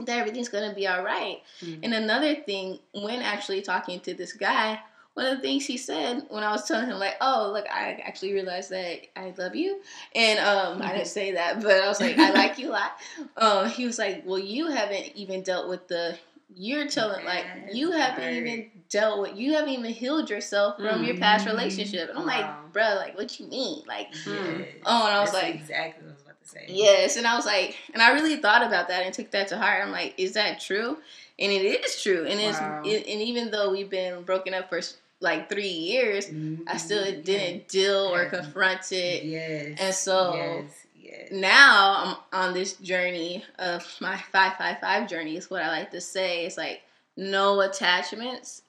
that 0.00 0.18
everything's 0.18 0.48
gonna 0.48 0.74
be 0.74 0.86
all 0.86 1.02
right. 1.02 1.42
Mhm. 1.62 1.80
And 1.82 1.94
another 1.94 2.34
thing, 2.34 2.78
when 2.92 3.22
actually 3.22 3.62
talking 3.62 4.00
to 4.00 4.14
this 4.14 4.32
guy, 4.32 4.80
one 5.14 5.26
of 5.26 5.36
the 5.36 5.42
things 5.42 5.66
he 5.66 5.76
said 5.76 6.24
when 6.30 6.44
I 6.44 6.52
was 6.52 6.66
telling 6.68 6.86
him 6.88 6.98
like, 6.98 7.16
"Oh, 7.20 7.50
look, 7.52 7.66
I 7.70 8.00
actually 8.04 8.32
realized 8.32 8.70
that 8.70 9.00
I 9.16 9.34
love 9.36 9.54
you," 9.56 9.80
and 10.14 10.38
um, 10.38 10.80
I 10.82 10.92
didn't 10.92 11.08
say 11.08 11.32
that, 11.32 11.60
but 11.62 11.82
I 11.82 11.88
was 11.88 12.00
like, 12.00 12.16
"I 12.18 12.30
like 12.30 12.58
you 12.58 12.70
a 12.70 12.72
lot." 12.72 12.92
Um, 13.36 13.68
he 13.68 13.84
was 13.86 13.98
like, 13.98 14.22
"Well, 14.24 14.38
you 14.38 14.68
haven't 14.68 15.12
even 15.16 15.42
dealt 15.42 15.68
with 15.68 15.88
the." 15.88 16.16
You're 16.52 16.88
telling 16.88 17.24
like 17.24 17.46
you 17.72 17.92
haven't 17.92 18.34
even 18.34 18.70
dealt 18.88 19.20
with 19.22 19.36
you 19.36 19.52
haven't 19.54 19.68
even 19.70 19.92
healed 19.92 20.28
yourself 20.28 20.76
from 20.78 21.04
your 21.04 21.16
past 21.16 21.46
Mhm. 21.46 21.50
relationship. 21.52 22.08
And 22.08 22.18
I'm 22.18 22.26
Wow. 22.26 22.32
like, 22.66 22.72
bro, 22.72 22.94
like 22.96 23.16
what 23.16 23.38
you 23.38 23.46
mean? 23.46 23.84
Like 23.86 24.08
Yes. 24.26 24.66
Oh, 24.84 25.06
and 25.06 25.14
I 25.16 25.20
was 25.20 25.30
That's 25.30 25.44
like- 25.44 25.54
exactly 25.54 26.06
what 26.52 26.60
I 26.60 26.64
was 26.64 26.72
about 26.72 26.84
to 26.84 26.90
say. 26.90 27.02
Yes, 27.02 27.16
and 27.16 27.26
I 27.26 27.36
was 27.36 27.46
like, 27.46 27.76
and 27.92 28.02
I 28.02 28.12
really 28.12 28.36
thought 28.36 28.66
about 28.66 28.88
that 28.88 29.04
and 29.04 29.14
took 29.14 29.30
that 29.30 29.48
to 29.48 29.58
heart. 29.58 29.82
I'm 29.82 29.92
like, 29.92 30.14
is 30.16 30.32
that 30.32 30.60
true? 30.60 30.98
And 31.38 31.50
it 31.50 31.62
is 31.62 32.02
true. 32.02 32.26
And 32.26 32.40
Wow. 32.40 32.82
it's 32.84 33.06
it, 33.06 33.10
and 33.12 33.22
even 33.22 33.50
though 33.50 33.70
we've 33.70 33.90
been 33.90 34.22
broken 34.22 34.52
up 34.54 34.68
for 34.68 34.80
like 35.20 35.48
three 35.48 35.68
years, 35.68 36.26
I 36.26 36.30
mm-hmm. 36.30 36.76
still 36.76 37.04
didn't 37.22 37.68
deal 37.68 38.14
or 38.14 38.26
confront 38.26 38.92
it. 38.92 39.24
Yes. 39.24 39.78
And 39.80 39.94
so- 39.94 40.34
yes, 40.34 40.86
yes. 40.96 41.28
Now 41.32 42.18
I'm 42.32 42.48
on 42.48 42.54
this 42.54 42.74
journey 42.74 43.44
of 43.58 43.86
my 44.00 44.16
five 44.16 44.54
five 44.54 44.80
five 44.80 45.08
journey. 45.08 45.36
Is 45.36 45.50
what 45.50 45.62
I 45.62 45.68
like 45.68 45.90
to 45.92 46.00
say. 46.00 46.46
It's 46.46 46.56
like 46.56 46.82
no 47.16 47.60
attachments, 47.60 48.62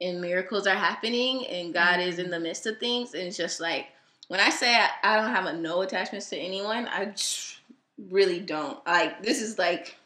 and 0.00 0.20
miracles 0.20 0.66
are 0.66 0.74
happening, 0.74 1.46
and 1.46 1.72
God 1.74 2.00
is 2.00 2.18
in 2.18 2.24
mm-hmm. 2.26 2.32
the 2.32 2.40
midst 2.40 2.66
of 2.66 2.78
things. 2.78 3.14
And 3.14 3.24
it's 3.24 3.36
just 3.36 3.60
like 3.60 3.86
when 4.28 4.40
I 4.40 4.50
say 4.50 4.74
I, 4.74 4.88
I 5.02 5.16
don't 5.16 5.30
have 5.30 5.46
a 5.46 5.52
no 5.52 5.82
attachments 5.82 6.28
to 6.30 6.36
anyone, 6.36 6.86
I 6.88 7.06
just 7.06 7.58
really 8.10 8.40
don't. 8.40 8.84
Like 8.86 9.22
this 9.22 9.40
is 9.42 9.58
like 9.58 9.96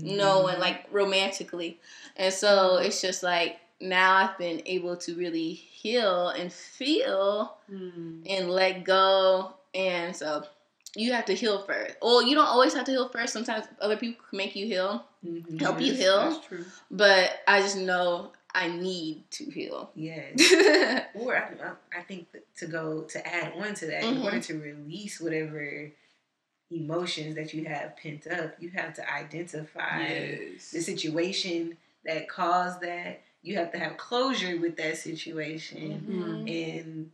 no 0.00 0.40
one 0.40 0.60
like 0.60 0.86
romantically, 0.90 1.78
and 2.16 2.32
so 2.32 2.76
it's 2.76 3.00
just 3.00 3.22
like 3.22 3.58
now 3.80 4.14
I've 4.16 4.38
been 4.38 4.62
able 4.66 4.96
to 4.98 5.14
really 5.16 5.52
heal 5.52 6.28
and 6.30 6.52
feel 6.52 7.56
Mhm. 7.70 8.22
and 8.26 8.50
let 8.50 8.84
go. 8.84 9.54
And 9.74 10.14
so 10.16 10.44
you 10.96 11.12
have 11.12 11.26
to 11.26 11.34
heal 11.34 11.62
first. 11.62 11.96
Well, 12.02 12.22
you 12.22 12.34
don't 12.34 12.46
always 12.46 12.74
have 12.74 12.84
to 12.86 12.90
heal 12.92 13.08
first. 13.08 13.32
Sometimes 13.32 13.66
other 13.80 13.96
people 13.96 14.24
can 14.28 14.36
make 14.38 14.56
you 14.56 14.66
heal, 14.66 15.04
Mhm. 15.24 15.60
help 15.60 15.80
you 15.80 15.92
heal. 15.92 16.30
That's 16.30 16.46
true. 16.46 16.64
but 16.90 17.40
I 17.46 17.60
just 17.60 17.76
know 17.76 18.32
I 18.54 18.68
need 18.68 19.30
to 19.32 19.44
heal. 19.44 19.90
Yes. 19.94 20.40
Or 21.14 21.36
I, 21.36 21.50
I 21.94 21.98
I 21.98 22.02
think 22.02 22.26
to 22.58 22.66
go 22.66 23.02
to 23.02 23.26
add 23.26 23.52
on 23.56 23.74
to 23.74 23.86
that, 23.86 24.02
in 24.04 24.16
Mhm. 24.16 24.24
order 24.24 24.40
to 24.40 24.54
release 24.58 25.20
whatever 25.20 25.90
emotions 26.70 27.34
that 27.36 27.54
you 27.54 27.64
have 27.64 27.96
pent 27.96 28.26
up, 28.26 28.54
you 28.60 28.70
have 28.70 28.94
to 28.94 29.12
identify 29.12 30.00
Yes. 30.06 30.70
the 30.70 30.80
situation 30.80 31.76
that 32.04 32.28
caused 32.28 32.80
that. 32.82 33.20
You 33.42 33.56
have 33.56 33.72
to 33.72 33.78
have 33.78 33.96
closure 33.96 34.58
with 34.58 34.76
that 34.76 34.96
situation, 34.98 36.04
Mhm. 36.08 36.50
and 36.70 37.10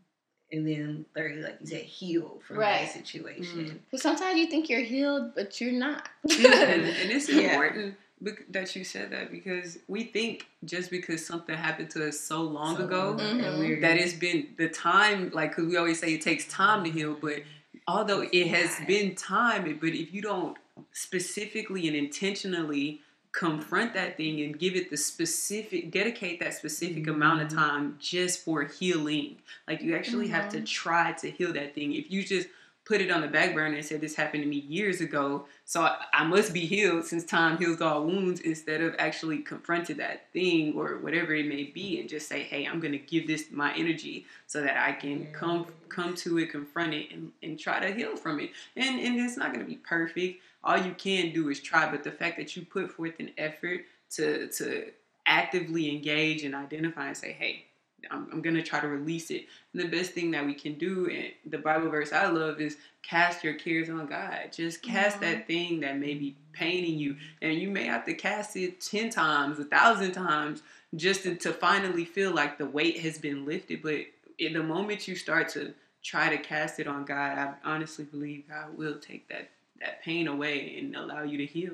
and 0.53 0.69
then 0.69 1.05
thirdly, 1.15 1.43
like 1.43 1.57
you 1.63 1.67
said, 1.67 1.83
heal 1.83 2.41
from 2.47 2.59
Right. 2.59 2.83
that 2.87 2.93
situation. 2.93 3.83
But 3.91 4.01
sometimes 4.01 4.39
you 4.39 4.47
think 4.47 4.69
you're 4.69 4.83
healed, 4.85 5.35
but 5.35 5.61
you're 5.61 5.73
not. 5.73 6.09
and, 6.23 6.87
and 7.01 7.11
it's 7.11 7.29
important 7.29 7.95
bec- 7.95 8.04
that 8.51 8.75
you 8.77 8.85
said 8.85 9.11
that 9.11 9.31
because 9.31 9.79
we 9.89 10.05
think 10.05 10.47
just 10.65 10.91
because 10.91 11.25
something 11.25 11.57
happened 11.57 11.91
to 11.91 12.09
us 12.09 12.19
so 12.19 12.43
long 12.43 12.77
So, 12.77 12.85
ago 12.85 13.17
Mhm. 13.19 13.81
that 13.81 13.97
it's 13.97 14.15
been 14.15 14.55
the 14.57 14.69
time 14.69 15.31
like 15.35 15.51
because 15.51 15.67
we 15.71 15.77
always 15.77 16.01
say 16.01 16.15
it 16.15 16.23
takes 16.23 16.47
time 16.47 16.85
to 16.85 16.91
heal 16.91 17.15
but 17.21 17.43
although 17.87 18.23
it 18.33 18.47
has 18.49 18.71
been 18.87 19.15
time 19.15 19.63
but 19.81 19.91
if 19.91 20.13
you 20.15 20.23
don't 20.23 20.57
specifically 20.93 21.87
and 21.89 21.97
intentionally 21.97 23.01
confront 23.33 23.93
that 23.95 24.17
thing 24.17 24.41
and 24.43 24.59
give 24.59 24.77
it 24.77 24.91
the 24.91 24.97
specific 24.97 25.91
dedicate 25.91 26.39
that 26.41 26.55
specific 26.55 27.07
amount 27.09 27.43
of 27.43 27.49
Mhm. 27.49 27.55
time 27.57 27.97
just 27.99 28.45
for 28.45 28.63
healing 28.65 29.37
like 29.69 29.83
you 29.83 29.95
actually 29.97 30.29
have 30.29 30.49
to 30.49 30.61
try 30.61 31.13
to 31.13 31.31
heal 31.31 31.53
that 31.53 31.75
thing. 31.75 31.93
If 31.93 32.11
you 32.11 32.23
just 32.23 32.49
put 32.85 33.01
it 33.01 33.11
on 33.11 33.23
the 33.23 33.29
back 33.29 33.55
burner 33.55 33.77
and 33.77 33.85
said 33.85 34.01
this 34.01 34.15
happened 34.15 34.43
to 34.43 34.49
me 34.49 34.57
years 34.57 35.01
ago. 35.01 35.47
So 35.65 35.83
I, 35.83 35.97
I 36.13 36.25
must 36.25 36.53
be 36.53 36.67
healed 36.67 37.05
since 37.05 37.25
time 37.25 37.57
heals 37.57 37.81
all 37.81 38.05
wounds 38.05 38.41
instead 38.41 38.83
of 38.83 38.95
actually 38.99 39.39
confronting 39.39 39.97
that 39.99 40.31
thing 40.33 40.75
or 40.77 40.99
whatever 40.99 41.35
it 41.35 41.47
may 41.47 41.65
be 41.65 42.01
and 42.01 42.09
just 42.09 42.29
say 42.29 42.43
hey 42.43 42.67
i'm 42.67 42.81
going 42.81 42.93
to 42.93 42.99
give 42.99 43.27
this 43.27 43.47
my 43.51 43.75
energy 43.75 44.27
so 44.47 44.61
that 44.61 44.77
i 44.77 44.93
can 44.93 45.27
come 45.33 45.67
come 45.89 46.15
to 46.15 46.39
it 46.39 46.51
confront 46.51 46.93
it 46.93 47.11
and, 47.13 47.31
and 47.43 47.59
try 47.59 47.81
to 47.81 47.95
heal 47.95 48.17
from 48.17 48.41
it. 48.41 48.51
And 48.77 49.01
and 49.01 49.19
it's 49.21 49.37
not 49.37 49.53
going 49.53 49.65
to 49.65 49.71
be 49.71 49.77
perfect. 49.77 50.43
All 50.63 50.79
you 50.79 50.93
can 50.93 51.33
do 51.33 51.49
is 51.49 51.61
try 51.61 51.91
but 51.91 52.05
the 52.05 52.11
fact 52.11 52.37
that 52.39 52.57
you 52.57 52.65
put 52.65 52.91
forth 52.91 53.19
an 53.21 53.31
effort 53.39 53.83
to 54.13 54.49
to 54.49 54.91
actively 55.27 55.91
engage 55.91 56.45
and 56.45 56.55
identify 56.55 57.09
and 57.09 57.17
say 57.17 57.33
hey 57.33 57.65
I'm, 58.11 58.29
I'm 58.33 58.43
going 58.43 58.57
to 58.57 58.63
try 58.63 58.81
to 58.81 58.89
release 58.89 59.31
it. 59.31 59.47
And 59.73 59.83
the 59.83 59.89
best 59.89 60.13
thing 60.13 60.31
that 60.33 60.45
we 60.45 60.55
can 60.55 60.75
do, 60.75 61.09
and 61.11 61.33
the 61.47 61.59
Bible 61.59 61.89
verse 61.91 62.13
I 62.13 62.29
love 62.29 62.61
is 62.61 62.77
cast 63.03 63.45
your 63.45 63.55
cares 63.55 63.91
on 63.91 64.07
God. 64.07 64.51
Just 64.53 64.83
cast 64.83 65.19
Mhm. 65.19 65.21
that 65.21 65.47
thing 65.47 65.81
that 65.81 65.99
may 65.99 66.15
be 66.15 66.37
paining 66.53 66.99
you. 66.99 67.17
And 67.43 67.55
you 67.59 67.71
may 67.71 67.85
have 67.85 68.05
to 68.07 68.15
cast 68.15 68.57
it 68.57 68.81
10 68.81 69.11
times, 69.11 69.59
a 69.59 69.65
thousand 69.65 70.13
times, 70.13 70.63
just 70.95 71.25
to, 71.25 71.35
to 71.37 71.53
finally 71.53 72.05
feel 72.05 72.33
like 72.33 72.59
the 72.59 72.67
weight 72.67 73.01
has 73.01 73.19
been 73.19 73.45
lifted. 73.45 73.83
But 73.83 74.01
in 74.39 74.53
the 74.53 74.63
moment 74.63 75.09
you 75.09 75.17
start 75.17 75.49
to 75.51 75.75
try 76.03 76.29
to 76.29 76.39
cast 76.43 76.79
it 76.81 76.87
on 76.87 77.05
God, 77.05 77.39
I 77.39 77.55
honestly 77.65 78.05
believe 78.05 78.49
God 78.49 78.77
will 78.77 78.99
take 78.99 79.29
that, 79.29 79.49
that 79.81 80.03
pain 80.03 80.29
away 80.29 80.77
and 80.79 80.95
allow 80.97 81.23
you 81.23 81.39
to 81.39 81.47
heal. 81.47 81.73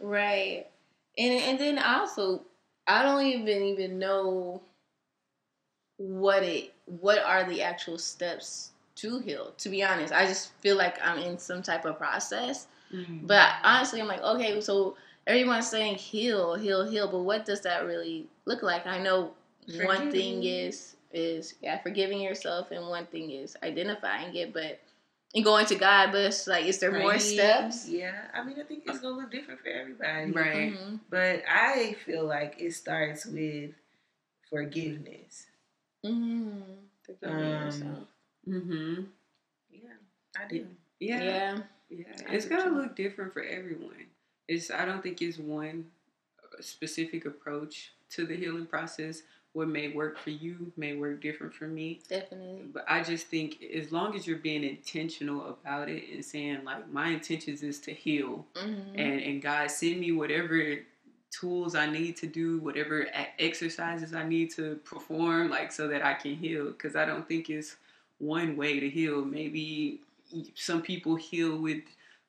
Right. 0.00 0.66
And 1.16 1.32
and 1.32 1.58
then 1.58 1.78
also 1.78 2.42
I 2.86 3.02
don't 3.02 3.24
even 3.24 3.62
even 3.62 3.98
know 3.98 4.60
what 5.96 6.42
it 6.42 6.72
what 6.86 7.18
are 7.18 7.44
the 7.48 7.62
actual 7.62 7.98
steps 7.98 8.70
to 8.96 9.18
heal. 9.20 9.52
To 9.58 9.68
be 9.68 9.82
honest, 9.82 10.12
I 10.12 10.26
just 10.26 10.52
feel 10.60 10.76
like 10.76 10.98
I'm 11.04 11.18
in 11.18 11.38
some 11.38 11.62
type 11.62 11.84
of 11.84 11.98
process. 11.98 12.66
But 13.22 13.48
honestly, 13.64 14.00
I'm 14.00 14.06
like, 14.06 14.22
okay, 14.22 14.60
so 14.60 14.96
everyone's 15.26 15.68
saying 15.68 15.96
heal, 15.96 16.54
heal, 16.54 16.88
heal, 16.88 17.10
but 17.10 17.20
what 17.20 17.44
does 17.44 17.62
that 17.62 17.86
really 17.86 18.28
look 18.44 18.62
like? 18.62 18.86
I 18.86 18.98
know 18.98 19.32
one 19.82 20.12
thing 20.12 20.36
Forgiving. 20.36 20.44
is 20.44 20.96
is 21.12 21.54
yeah, 21.60 21.78
forgiving 21.82 22.20
yourself, 22.20 22.70
and 22.70 22.86
one 22.88 23.06
thing 23.06 23.30
is 23.30 23.56
identifying 23.64 24.34
it, 24.36 24.52
but 24.52 24.80
and 25.34 25.44
going 25.44 25.66
to 25.66 25.74
God. 25.74 26.12
But 26.12 26.20
it's 26.22 26.46
like, 26.46 26.66
is 26.66 26.78
there 26.78 26.92
more 26.92 27.18
steps? 27.18 27.88
Yeah, 27.88 28.26
I 28.32 28.44
mean, 28.44 28.60
I 28.60 28.62
think 28.62 28.84
it's 28.86 29.00
gonna 29.00 29.16
look 29.16 29.30
different 29.32 29.60
for 29.60 29.68
everybody. 29.68 30.30
Right. 30.30 30.72
Mhm. 30.72 31.00
But 31.10 31.42
I 31.48 31.96
feel 32.04 32.24
like 32.24 32.56
it 32.60 32.72
starts 32.74 33.26
with 33.26 33.72
forgiveness. 34.50 35.46
Um, 36.04 36.62
yourself. 37.22 37.98
Mm-hmm. 38.48 39.02
Yeah, 39.70 39.80
I 40.38 40.48
do. 40.48 40.66
Yeah. 41.00 41.22
Yeah. 41.22 41.58
Yeah, 41.90 42.04
it's 42.30 42.46
gonna 42.46 42.64
too. 42.64 42.76
look 42.76 42.96
different 42.96 43.32
for 43.32 43.42
everyone. 43.42 44.06
It's 44.48 44.70
I 44.70 44.84
don't 44.84 45.02
think 45.02 45.22
it's 45.22 45.38
one 45.38 45.86
uh, 46.42 46.60
specific 46.60 47.24
approach 47.26 47.92
to 48.10 48.26
the 48.26 48.34
healing 48.34 48.66
process. 48.66 49.22
What 49.52 49.68
may 49.68 49.88
work 49.88 50.18
for 50.18 50.30
you 50.30 50.72
may 50.76 50.96
work 50.96 51.20
different 51.22 51.54
for 51.54 51.68
me. 51.68 52.00
Definitely. 52.08 52.62
But 52.72 52.84
I 52.88 53.02
just 53.04 53.28
think 53.28 53.62
as 53.62 53.92
long 53.92 54.16
as 54.16 54.26
you're 54.26 54.38
being 54.38 54.64
intentional 54.64 55.46
about 55.50 55.88
it 55.88 56.04
and 56.12 56.24
saying 56.24 56.64
like 56.64 56.90
my 56.90 57.08
intentions 57.10 57.62
is 57.62 57.78
to 57.80 57.92
heal 57.92 58.46
Mm-hmm. 58.54 58.98
and 58.98 59.20
and 59.20 59.42
God 59.42 59.70
send 59.70 60.00
me 60.00 60.10
whatever 60.10 60.78
tools 61.40 61.74
I 61.74 61.86
need 61.86 62.16
to 62.18 62.26
do, 62.26 62.58
whatever 62.58 63.06
exercises 63.38 64.14
I 64.14 64.26
need 64.26 64.50
to 64.52 64.76
perform, 64.84 65.50
like 65.50 65.72
so 65.72 65.88
that 65.88 66.04
I 66.04 66.14
can 66.14 66.34
heal. 66.34 66.66
Because 66.66 66.96
I 66.96 67.04
don't 67.04 67.26
think 67.26 67.50
it's 67.50 67.76
one 68.18 68.56
way 68.56 68.80
to 68.80 68.88
heal. 68.88 69.24
Maybe 69.24 70.00
some 70.54 70.82
people 70.82 71.16
heal 71.16 71.56
with 71.56 71.82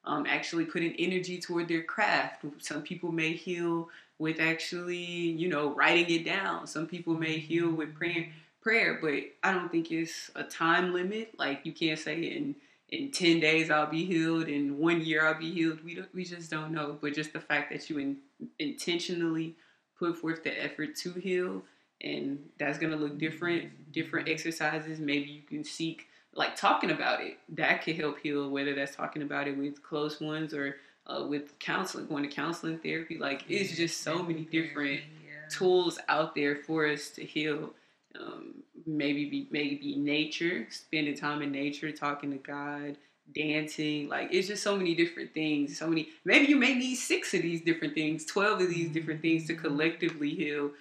um, 0.05 0.25
actually 0.27 0.65
putting 0.65 0.93
energy 0.95 1.39
toward 1.39 1.67
their 1.67 1.83
craft. 1.83 2.45
Some 2.59 2.81
people 2.81 3.11
may 3.11 3.33
heal 3.33 3.89
with 4.19 4.39
actually, 4.39 4.97
you 4.97 5.47
know, 5.47 5.73
writing 5.73 6.09
it 6.09 6.25
down. 6.25 6.67
Some 6.67 6.87
people 6.87 7.15
may 7.15 7.37
heal 7.37 7.69
with 7.71 7.95
prayer. 7.95 8.27
Prayer, 8.61 8.97
but 8.99 9.13
I 9.43 9.53
don't 9.53 9.71
think 9.71 9.91
it's 9.91 10.31
a 10.33 10.43
time 10.43 10.91
limit. 10.91 11.37
Like 11.37 11.59
you 11.65 11.71
can't 11.71 11.99
say 11.99 12.17
in 12.19 12.55
in 12.89 13.11
10 13.11 13.39
days 13.39 13.69
I'll 13.71 13.89
be 13.89 14.05
healed, 14.05 14.47
in 14.47 14.77
one 14.77 15.01
year 15.01 15.25
I'll 15.25 15.39
be 15.39 15.51
healed. 15.51 15.83
We 15.83 15.95
don't, 15.95 16.13
we 16.13 16.23
just 16.23 16.51
don't 16.51 16.71
know. 16.71 16.97
But 17.01 17.13
just 17.13 17.33
the 17.33 17.39
fact 17.39 17.71
that 17.71 17.89
you 17.89 17.97
in, 17.97 18.17
intentionally 18.59 19.55
put 19.97 20.17
forth 20.17 20.43
the 20.43 20.63
effort 20.63 20.95
to 20.97 21.13
heal, 21.13 21.63
and 22.01 22.39
that's 22.59 22.77
gonna 22.77 22.95
look 22.97 23.17
different. 23.17 23.91
Different 23.91 24.27
exercises. 24.27 24.99
Maybe 24.99 25.29
you 25.31 25.41
can 25.41 25.63
seek 25.63 26.07
like 26.33 26.55
talking 26.55 26.91
about 26.91 27.21
it. 27.21 27.37
That 27.49 27.83
could 27.83 27.95
help 27.95 28.19
heal. 28.19 28.49
Whether 28.49 28.75
that's 28.75 28.95
talking 28.95 29.21
about 29.21 29.47
it 29.47 29.57
with 29.57 29.81
close 29.81 30.19
ones 30.19 30.53
or 30.53 30.75
uh, 31.07 31.25
with 31.27 31.57
counseling, 31.59 32.07
going 32.07 32.23
to 32.23 32.29
counseling 32.35 32.77
therapy. 32.79 33.17
Like 33.17 33.45
it's 33.47 33.75
just 33.75 34.01
so 34.01 34.21
many 34.21 34.41
different 34.43 34.99
Yeah. 35.25 35.47
tools 35.49 35.97
out 36.09 36.35
there 36.35 36.55
for 36.57 36.85
us 36.87 37.09
to 37.11 37.23
heal. 37.23 37.71
Um, 38.19 38.63
maybe 38.85 39.25
be 39.29 39.47
maybe 39.51 39.95
nature, 39.95 40.67
spending 40.69 41.17
time 41.17 41.41
in 41.41 41.51
nature, 41.51 41.91
talking 41.91 42.31
to 42.31 42.37
God, 42.37 42.97
dancing. 43.33 44.09
Like 44.09 44.29
it's 44.31 44.47
just 44.47 44.63
so 44.63 44.75
many 44.75 44.95
different 44.95 45.33
things. 45.33 45.77
So 45.77 45.87
many. 45.87 46.09
Maybe 46.23 46.47
you 46.47 46.57
may 46.57 46.73
need 46.75 46.95
six 46.95 47.33
of 47.33 47.41
these 47.41 47.61
different 47.61 47.93
things, 47.93 48.25
twelve 48.25 48.61
of 48.61 48.69
these 48.69 48.89
different 48.89 49.21
things 49.21 49.47
to 49.47 49.55
collectively 49.55 50.31
heal. 50.31 50.71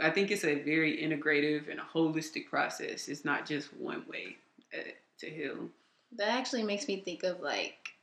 I 0.00 0.10
think 0.10 0.30
it's 0.30 0.44
a 0.44 0.62
very 0.62 0.96
integrative 0.98 1.70
and 1.70 1.80
a 1.80 1.82
holistic 1.82 2.48
process. 2.48 3.08
It's 3.08 3.24
not 3.24 3.46
just 3.46 3.74
one 3.74 4.04
way 4.08 4.36
uh, 4.72 4.90
to 5.18 5.26
heal. 5.28 5.68
That 6.16 6.28
actually 6.28 6.62
makes 6.62 6.86
me 6.86 7.00
think 7.00 7.24
of 7.24 7.40
like 7.40 7.95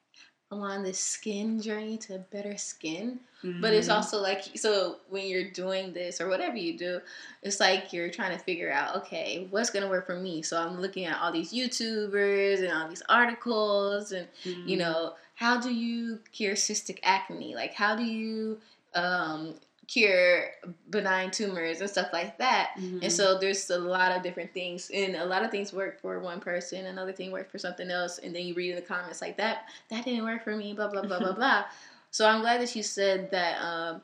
On 0.61 0.83
this 0.83 0.99
skin 0.99 1.61
journey 1.61 1.97
to 1.99 2.19
better 2.31 2.57
skin. 2.57 3.19
Mm-hmm. 3.43 3.61
But 3.61 3.73
it's 3.73 3.87
mm-hmm. 3.87 3.97
also 3.97 4.21
like 4.21 4.43
so 4.55 4.97
when 5.09 5.27
you're 5.27 5.51
doing 5.51 5.93
this 5.93 6.21
or 6.21 6.29
whatever 6.29 6.55
you 6.55 6.77
do, 6.77 7.01
it's 7.41 7.59
like 7.59 7.91
you're 7.91 8.09
trying 8.09 8.37
to 8.37 8.43
figure 8.43 8.71
out, 8.71 8.95
okay, 8.97 9.47
what's 9.49 9.69
gonna 9.69 9.89
work 9.89 10.05
for 10.05 10.19
me. 10.19 10.41
So 10.41 10.61
I'm 10.61 10.79
looking 10.79 11.05
at 11.05 11.19
all 11.19 11.31
these 11.31 11.53
YouTubers 11.53 12.61
and 12.61 12.71
all 12.71 12.87
these 12.87 13.03
articles 13.09 14.11
and 14.11 14.27
mm-hmm. 14.43 14.67
you 14.67 14.77
know, 14.77 15.13
how 15.35 15.59
do 15.59 15.73
you 15.73 16.19
cure 16.31 16.55
cystic 16.55 16.99
acne? 17.03 17.55
Like 17.55 17.73
how 17.73 17.95
do 17.95 18.03
you 18.03 18.59
um 18.95 19.55
cure 19.87 20.45
benign 20.89 21.31
tumors 21.31 21.81
and 21.81 21.89
stuff 21.89 22.09
like 22.13 22.37
that. 22.37 22.71
Mm-hmm. 22.79 22.99
And 23.03 23.11
so 23.11 23.37
there's 23.37 23.69
a 23.69 23.77
lot 23.77 24.11
of 24.11 24.23
different 24.23 24.53
things, 24.53 24.89
and 24.93 25.15
a 25.15 25.25
lot 25.25 25.43
of 25.43 25.51
things 25.51 25.73
work 25.73 25.99
for 26.01 26.19
one 26.19 26.39
person, 26.39 26.85
another 26.85 27.11
thing 27.11 27.31
worked 27.31 27.51
for 27.51 27.57
something 27.57 27.89
else, 27.89 28.19
and 28.19 28.35
then 28.35 28.43
you 28.45 28.53
read 28.53 28.71
in 28.71 28.75
the 28.75 28.81
comments 28.81 29.21
like 29.21 29.37
that 29.37 29.65
that 29.89 30.05
didn't 30.05 30.23
work 30.23 30.43
for 30.43 30.55
me, 30.55 30.73
blah 30.73 30.87
blah 30.87 31.01
blah 31.01 31.19
blah 31.19 31.33
blah. 31.35 31.65
So 32.11 32.27
I'm 32.27 32.41
glad 32.41 32.61
that 32.61 32.75
you 32.75 32.83
said 32.83 33.31
that. 33.31 33.61
Um, 33.61 34.01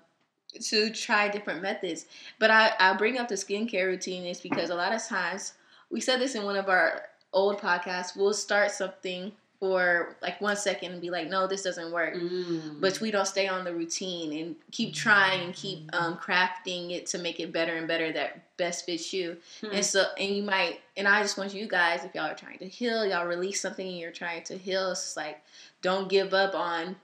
to 0.63 0.89
try 0.89 1.29
different 1.29 1.61
methods, 1.61 2.07
but 2.39 2.49
I, 2.49 2.73
I 2.79 2.93
bring 2.93 3.19
up 3.19 3.27
the 3.27 3.35
skincare 3.35 3.85
routine 3.85 4.25
is 4.25 4.41
because 4.41 4.71
a 4.71 4.75
lot 4.75 4.91
of 4.91 5.05
times 5.05 5.53
we 5.91 6.01
said 6.01 6.19
this 6.19 6.33
in 6.33 6.43
one 6.43 6.55
of 6.55 6.69
our 6.69 7.03
old 7.33 7.59
podcasts. 7.59 8.15
We'll 8.15 8.33
start 8.33 8.71
something 8.71 9.31
for 9.59 10.15
like 10.21 10.39
one 10.39 10.55
second 10.55 10.93
and 10.93 11.01
be 11.01 11.09
like, 11.09 11.29
no, 11.29 11.45
this 11.45 11.63
doesn't 11.63 11.91
work. 11.91 12.15
Mm. 12.15 12.79
But 12.79 13.01
we 13.01 13.11
don't 13.11 13.27
stay 13.27 13.47
on 13.47 13.65
the 13.65 13.73
routine 13.73 14.39
and 14.39 14.55
keep 14.71 14.93
trying 14.93 15.41
and 15.41 15.53
keep 15.53 15.89
um, 15.93 16.17
crafting 16.17 16.91
it 16.91 17.05
to 17.07 17.17
make 17.17 17.41
it 17.41 17.51
better 17.51 17.75
and 17.75 17.87
better 17.87 18.11
that 18.13 18.55
best 18.55 18.85
fits 18.85 19.11
you. 19.11 19.35
Mm. 19.61 19.75
And 19.75 19.85
so, 19.85 20.05
and 20.17 20.29
you 20.33 20.43
might, 20.43 20.79
and 20.95 21.07
I 21.07 21.21
just 21.21 21.37
want 21.37 21.53
you 21.53 21.67
guys, 21.67 22.05
if 22.05 22.15
y'all 22.15 22.31
are 22.31 22.35
trying 22.35 22.59
to 22.59 22.67
heal, 22.67 23.05
y'all 23.05 23.27
release 23.27 23.61
something 23.61 23.85
and 23.85 23.97
you're 23.97 24.11
trying 24.11 24.43
to 24.43 24.57
heal, 24.57 24.91
it's 24.91 25.17
like, 25.17 25.41
don't 25.81 26.07
give 26.07 26.33
up 26.33 26.55
on 26.55 26.95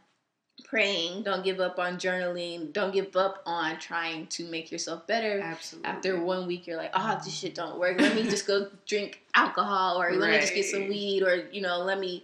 praying 0.63 1.21
don't 1.21 1.43
give 1.43 1.59
up 1.59 1.77
on 1.79 1.97
journaling 1.97 2.71
don't 2.71 2.93
give 2.93 3.13
up 3.17 3.43
on 3.45 3.77
trying 3.77 4.25
to 4.27 4.45
make 4.45 4.71
yourself 4.71 5.05
better 5.05 5.41
absolutely 5.41 5.87
after 5.87 6.23
one 6.23 6.47
week 6.47 6.65
you're 6.65 6.77
like 6.77 6.91
oh 6.93 7.19
this 7.23 7.33
shit 7.33 7.53
don't 7.53 7.77
work 7.77 7.99
let 7.99 8.15
me 8.15 8.23
just 8.29 8.47
go 8.47 8.69
drink 8.87 9.21
alcohol 9.35 10.01
or 10.01 10.13
let 10.13 10.31
me 10.31 10.39
just 10.39 10.55
get 10.55 10.65
some 10.65 10.87
weed 10.87 11.23
or 11.23 11.45
you 11.51 11.61
know 11.61 11.79
let 11.79 11.99
me 11.99 12.23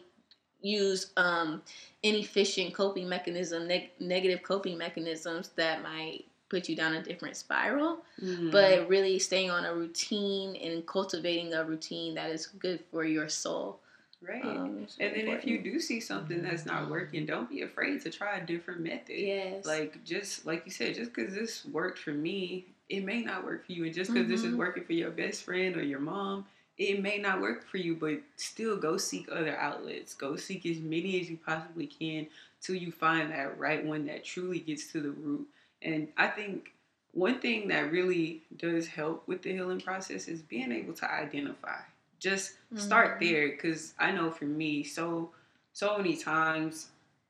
use 0.62 1.12
um, 1.18 1.62
inefficient 2.04 2.74
coping 2.74 3.08
mechanism, 3.08 3.68
neg- 3.68 3.92
negative 4.00 4.44
coping 4.44 4.78
mechanisms 4.78 5.50
that 5.56 5.82
might 5.82 6.26
put 6.50 6.68
you 6.68 6.76
down 6.76 6.94
a 6.94 7.04
different 7.04 7.38
spiral. 7.38 8.00
Mm-hmm. 8.22 8.52
But 8.52 8.88
really 8.88 9.20
staying 9.20 9.52
on 9.52 9.66
a 9.66 9.74
routine 9.74 10.56
and 10.58 10.86
cultivating 10.86 11.54
a 11.54 11.64
routine 11.64 12.16
that 12.16 12.30
is 12.30 12.48
good 12.48 12.82
for 12.92 13.04
your 13.04 13.30
soul. 13.30 13.80
Right. 14.22 14.46
Um, 14.46 14.86
and 15.00 15.16
then 15.16 15.28
if 15.30 15.46
you 15.46 15.64
do 15.64 15.80
see 15.80 16.00
something 16.00 16.44
that's 16.44 16.66
not 16.66 16.92
working, 16.92 17.26
don't 17.26 17.50
be 17.50 17.64
afraid 17.64 18.02
to 18.02 18.12
try 18.12 18.38
a 18.38 18.46
different 18.46 18.82
method. 18.82 19.18
Yes. 19.18 19.66
Like 19.66 20.04
just 20.04 20.46
like 20.46 20.62
you 20.66 20.72
said, 20.72 20.94
just 20.94 21.14
because 21.14 21.34
this 21.34 21.66
worked 21.66 21.98
for 21.98 22.12
me, 22.12 22.66
it 22.88 23.04
may 23.04 23.22
not 23.24 23.44
work 23.44 23.66
for 23.66 23.72
you. 23.72 23.86
And 23.86 23.94
just 23.94 24.12
because 24.12 24.26
mm-hmm. 24.26 24.32
this 24.32 24.42
is 24.42 24.48
mm-hmm. 24.50 24.58
working 24.58 24.84
for 24.84 24.94
your 24.94 25.10
best 25.10 25.44
friend 25.44 25.76
or 25.76 25.84
your 25.84 26.00
mom, 26.00 26.46
it 26.82 27.02
may 27.02 27.20
not 27.20 27.42
work 27.42 27.64
for 27.68 27.78
you, 27.78 27.96
but 27.96 28.20
still 28.38 28.76
go 28.76 28.98
seek 28.98 29.30
other 29.32 29.56
outlets. 29.58 30.16
Go 30.16 30.36
seek 30.36 30.66
as 30.66 30.80
many 30.80 31.22
as 31.22 31.30
you 31.30 31.38
possibly 31.46 31.86
can 31.86 32.28
till 32.60 32.76
you 32.76 32.92
find 32.92 33.32
that 33.32 33.60
right 33.60 33.86
one 33.86 34.06
that 34.08 34.24
truly 34.24 34.60
gets 34.60 34.92
to 34.92 35.00
the 35.00 35.12
root. 35.12 35.48
And 35.84 36.08
I 36.18 36.28
think 36.28 36.74
one 37.14 37.40
thing 37.40 37.68
that 37.68 37.92
really 37.92 38.42
does 38.58 38.88
help 38.88 39.28
with 39.28 39.44
the 39.44 39.52
healing 39.52 39.82
process 39.82 40.28
is 40.28 40.42
being 40.42 40.72
able 40.72 40.94
to 40.94 41.12
identify. 41.12 41.78
Just 42.20 42.54
start 42.76 43.20
mm-hmm. 43.20 43.26
there 43.26 43.50
because 43.50 43.94
I 44.00 44.12
know 44.12 44.32
for 44.32 44.46
me, 44.46 44.84
so 44.84 45.32
so 45.74 45.98
many 45.98 46.16
times 46.16 46.88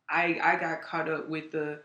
I 0.10 0.40
I 0.42 0.56
got 0.58 0.82
caught 0.82 1.10
up 1.10 1.30
with 1.30 1.52
the 1.52 1.80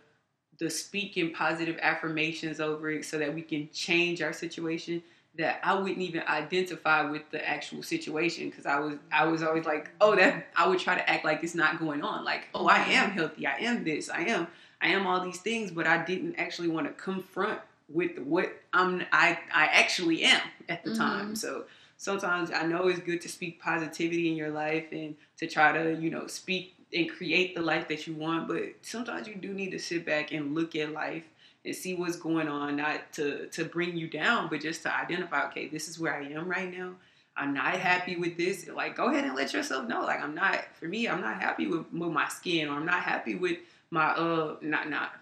the 0.59 0.71
speaking 0.71 1.33
positive 1.33 1.79
affirmations 1.83 2.61
over 2.61 2.91
it 2.91 3.05
so 3.05 3.19
that 3.19 3.35
we 3.35 3.43
can 3.43 3.69
change 3.73 4.23
our 4.23 4.33
situation 4.33 5.03
that 5.39 5.61
I 5.63 5.75
wouldn't 5.75 6.01
even 6.01 6.23
identify 6.27 7.03
with 7.03 7.31
the 7.31 7.47
actual 7.47 7.83
situation 7.83 8.49
because 8.49 8.67
I 8.67 8.79
was 8.79 8.95
I 9.13 9.27
was 9.27 9.43
always 9.43 9.65
like, 9.65 9.91
oh 10.01 10.17
that 10.17 10.47
I 10.57 10.69
would 10.69 10.79
try 10.79 10.95
to 10.95 11.11
act 11.11 11.25
like 11.25 11.43
it's 11.43 11.55
not 11.55 11.79
going 11.79 12.03
on. 12.03 12.25
Like, 12.25 12.49
oh 12.55 12.69
I 12.69 12.79
am 12.79 13.11
healthy, 13.11 13.47
I 13.47 13.57
am 13.59 13.85
this, 13.85 14.09
I 14.09 14.23
am 14.23 14.47
I 14.81 14.89
am 14.89 15.07
all 15.07 15.21
these 15.21 15.39
things, 15.39 15.71
but 15.71 15.87
I 15.87 16.05
didn't 16.05 16.37
actually 16.37 16.69
want 16.69 16.87
to 16.87 16.93
confront 16.93 17.61
with 17.89 18.19
what 18.19 18.53
I'm 18.73 19.03
I 19.13 19.39
I 19.53 19.67
actually 19.67 20.23
am 20.25 20.43
at 20.69 20.85
the 20.85 20.91
mm-hmm. 20.91 21.01
time. 21.01 21.37
So 21.37 21.65
sometimes 21.97 22.51
I 22.51 22.65
know 22.65 22.89
it's 22.89 23.01
good 23.01 23.21
to 23.23 23.29
speak 23.29 23.61
positivity 23.61 24.31
in 24.31 24.37
your 24.37 24.51
life 24.51 24.87
and 24.93 25.17
to 25.39 25.47
try 25.47 25.73
to, 25.73 26.01
you 26.01 26.11
know, 26.11 26.27
speak 26.27 26.75
and 26.93 27.11
create 27.11 27.55
the 27.55 27.63
life 27.63 27.89
that 27.89 28.07
you 28.07 28.15
want, 28.15 28.49
but 28.49 28.63
sometimes 28.83 29.27
you 29.27 29.35
do 29.35 29.53
need 29.53 29.71
to 29.71 29.79
sit 29.79 30.07
back 30.07 30.33
and 30.33 30.55
look 30.55 30.77
at 30.77 30.93
life 30.93 31.25
and 31.67 31.75
see 31.75 31.95
what's 31.95 32.17
going 32.17 32.49
on, 32.49 32.77
not 32.77 33.13
to 33.15 33.49
to 33.49 33.65
bring 33.65 33.97
you 33.97 34.09
down, 34.09 34.49
but 34.49 34.61
just 34.61 34.83
to 34.83 34.95
identify, 34.95 35.47
okay, 35.47 35.69
this 35.69 35.89
is 35.89 35.99
where 35.99 36.15
I 36.15 36.25
am 36.25 36.49
right 36.49 36.73
now. 36.73 36.95
I'm 37.37 37.53
not 37.53 37.75
happy 37.75 38.17
with 38.17 38.39
this. 38.39 38.67
Like, 38.69 38.97
go 38.97 39.11
ahead 39.11 39.25
and 39.25 39.35
let 39.35 39.53
yourself 39.53 39.87
know. 39.87 40.03
Like, 40.03 40.23
I'm 40.23 40.35
not. 40.35 40.65
For 40.75 40.87
me, 40.87 41.07
I'm 41.07 41.21
not 41.21 41.41
happy 41.41 41.67
with, 41.67 41.85
with 41.93 42.11
my 42.11 42.29
skin, 42.29 42.69
or 42.69 42.77
I'm 42.77 42.87
not 42.87 43.03
happy 43.03 43.35
with 43.35 43.59
my 43.91 44.07
uh, 44.07 44.57
not 44.63 44.89
not 44.89 45.13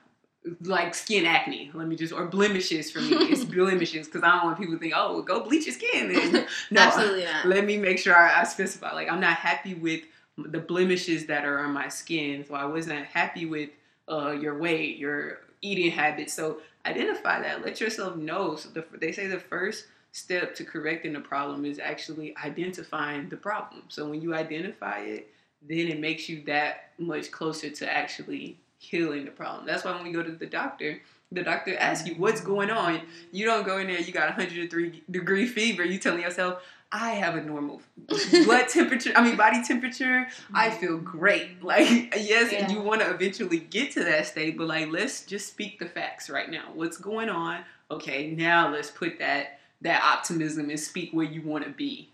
like 0.63 0.95
skin 0.95 1.25
acne. 1.25 1.71
Let 1.75 1.89
me 1.89 1.97
just 1.97 2.13
or 2.13 2.27
blemishes 2.27 2.91
for 2.91 3.01
me. 3.01 3.17
It's 3.33 3.45
blemishes 3.45 4.07
because 4.07 4.23
I 4.23 4.37
don't 4.37 4.45
want 4.45 4.59
people 4.59 4.75
to 4.75 4.81
think, 4.81 4.93
oh, 4.95 5.23
go 5.23 5.41
bleach 5.41 5.67
your 5.67 5.75
skin. 5.75 6.13
Then 6.33 6.47
no, 6.71 6.81
absolutely 6.81 7.25
not. 7.25 7.47
Let 7.47 7.65
me 7.65 7.79
make 7.79 7.99
sure 7.99 8.15
I, 8.15 8.41
I 8.41 8.45
specify. 8.45 8.93
Like, 8.93 9.11
I'm 9.11 9.21
not 9.21 9.37
happy 9.37 9.75
with 9.75 10.03
the 10.37 10.59
blemishes 10.59 11.27
that 11.27 11.45
are 11.45 11.61
on 11.61 11.73
my 11.73 11.89
skin. 11.89 12.45
So 12.47 12.55
I 12.55 12.65
wasn't 12.67 13.07
happy 13.07 13.47
with 13.47 13.71
uh, 14.09 14.33
your 14.33 14.59
weight, 14.59 14.99
your 14.99 15.39
eating 15.65 15.91
habits. 15.91 16.35
So 16.35 16.59
identify 16.87 17.41
that. 17.41 17.65
Let 17.65 17.81
yourself 17.81 18.17
know. 18.17 18.57
So 18.57 18.69
the, 18.69 18.85
they 18.99 19.13
say 19.13 19.27
the 19.27 19.41
first 19.41 19.87
step 20.13 20.55
to 20.57 20.65
correcting 20.65 21.13
the 21.13 21.21
problem 21.21 21.65
is 21.65 21.79
actually 21.79 22.37
identifying 22.37 23.29
the 23.29 23.37
problem. 23.37 23.83
So 23.89 24.09
when 24.09 24.23
you 24.23 24.35
identify 24.35 25.01
it, 25.01 25.33
then 25.67 25.89
it 25.89 25.99
makes 25.99 26.29
you 26.29 26.43
that 26.45 26.91
much 26.99 27.31
closer 27.31 27.71
to 27.71 27.91
actually 27.91 28.59
healing 28.79 29.25
the 29.25 29.31
problem. 29.31 29.67
That's 29.67 29.85
why 29.85 29.93
when 29.93 30.05
we 30.05 30.13
go 30.13 30.23
to 30.23 30.31
the 30.31 30.47
doctor, 30.47 31.01
the 31.33 31.43
doctor 31.43 31.77
asks 31.79 32.07
you 32.07 32.15
what's 32.15 32.41
going 32.41 32.71
on. 32.71 33.01
You 33.33 33.47
don't 33.47 33.67
go 33.67 33.79
in 33.79 33.87
there, 33.89 34.01
you 34.01 34.13
got 34.13 34.29
103 34.29 35.03
degree 35.11 35.47
fever. 35.47 35.83
You 35.83 35.99
telling 35.99 36.21
yourself, 36.21 36.63
I 36.93 37.11
have 37.11 37.35
a 37.35 37.43
normal 37.43 37.83
blood 38.07 38.69
temperature. 38.69 39.13
I 39.17 39.25
mean, 39.25 39.37
body 39.37 39.65
temperature. 39.65 40.29
I 40.53 40.69
mm-hmm. 40.69 40.79
feel 40.79 40.99
great. 40.99 41.51
Like, 41.63 42.15
yes, 42.17 42.53
yeah. 42.53 42.71
you 42.71 42.81
want 42.81 43.01
to 43.01 43.11
eventually 43.11 43.59
get 43.59 43.93
to 43.93 44.05
that 44.05 44.27
state, 44.27 44.57
but 44.59 44.67
like, 44.67 44.91
let's 44.91 45.25
just 45.25 45.49
speak 45.49 45.79
the 45.79 45.87
facts 45.87 46.29
right 46.29 46.51
now. 46.51 46.71
What's 46.75 46.99
going 46.99 47.31
on? 47.31 47.65
Okay, 47.91 48.31
now 48.31 48.71
let's 48.71 48.91
put 48.91 49.19
that 49.19 49.59
that 49.81 50.03
optimism 50.03 50.71
and 50.71 50.79
speak 50.79 51.11
where 51.13 51.25
you 51.25 51.43
want 51.43 51.65
to 51.65 51.71
be. 51.71 52.09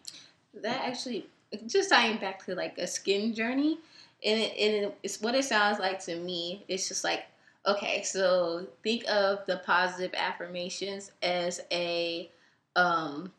That 0.54 0.80
actually, 0.82 1.26
just 1.66 1.90
tying 1.90 2.18
back 2.18 2.44
to 2.46 2.54
like 2.54 2.78
a 2.78 2.86
skin 2.86 3.34
journey, 3.34 3.78
and, 4.24 4.40
it, 4.40 4.56
and 4.56 4.92
it's 5.02 5.20
what 5.20 5.34
it 5.34 5.44
sounds 5.44 5.78
like 5.78 5.98
to 6.04 6.16
me. 6.16 6.64
It's 6.68 6.88
just 6.88 7.04
like, 7.04 7.24
okay, 7.66 8.02
so 8.02 8.66
think 8.82 9.04
of 9.08 9.44
the 9.46 9.58
positive 9.58 10.12
affirmations 10.14 11.12
as 11.22 11.60
a 11.72 12.30
um 12.76 13.32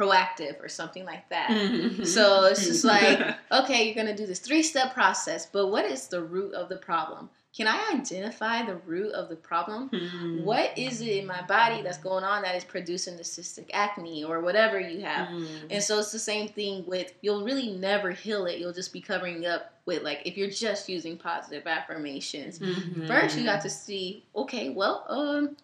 Proactiv 0.00 0.62
or 0.62 0.68
something 0.68 1.04
like 1.04 1.28
that. 1.28 1.50
Mm-hmm. 1.50 2.04
So 2.04 2.44
it's 2.44 2.64
just 2.64 2.84
like, 2.84 3.36
okay, 3.52 3.84
you're 3.84 3.94
gonna 3.94 4.16
do 4.16 4.26
this 4.26 4.38
three 4.38 4.62
step 4.62 4.94
process, 4.94 5.46
but 5.46 5.66
what 5.66 5.84
is 5.84 6.06
the 6.06 6.22
root 6.22 6.54
of 6.54 6.68
the 6.68 6.76
problem? 6.76 7.28
Can 7.54 7.66
I 7.66 7.94
identify 7.94 8.64
the 8.64 8.76
root 8.76 9.12
of 9.12 9.28
the 9.28 9.34
problem? 9.34 9.90
Mm-hmm. 9.90 10.44
What 10.44 10.78
is 10.78 11.00
it 11.00 11.16
in 11.16 11.26
my 11.26 11.42
body 11.42 11.82
that's 11.82 11.98
going 11.98 12.22
on 12.22 12.42
that 12.42 12.54
is 12.54 12.62
producing 12.62 13.16
the 13.16 13.24
cystic 13.24 13.68
acne 13.72 14.22
or 14.22 14.40
whatever 14.40 14.78
you 14.78 15.00
have? 15.00 15.28
Mm-hmm. 15.28 15.66
And 15.68 15.82
so 15.82 15.98
it's 15.98 16.12
the 16.12 16.20
same 16.20 16.48
thing 16.48 16.86
with 16.86 17.12
you'll 17.22 17.44
really 17.44 17.72
never 17.72 18.12
heal 18.12 18.46
it. 18.46 18.58
You'll 18.58 18.72
just 18.72 18.92
be 18.92 19.00
covering 19.00 19.46
up 19.46 19.72
with 19.84 20.04
like 20.04 20.22
if 20.24 20.36
you're 20.36 20.48
just 20.48 20.88
using 20.88 21.16
positive 21.16 21.66
affirmations. 21.66 22.60
Mm-hmm. 22.60 23.08
First, 23.08 23.36
you 23.36 23.44
got 23.44 23.62
to 23.62 23.70
see, 23.70 24.24
okay, 24.36 24.68
well, 24.70 25.04
um, 25.08 25.56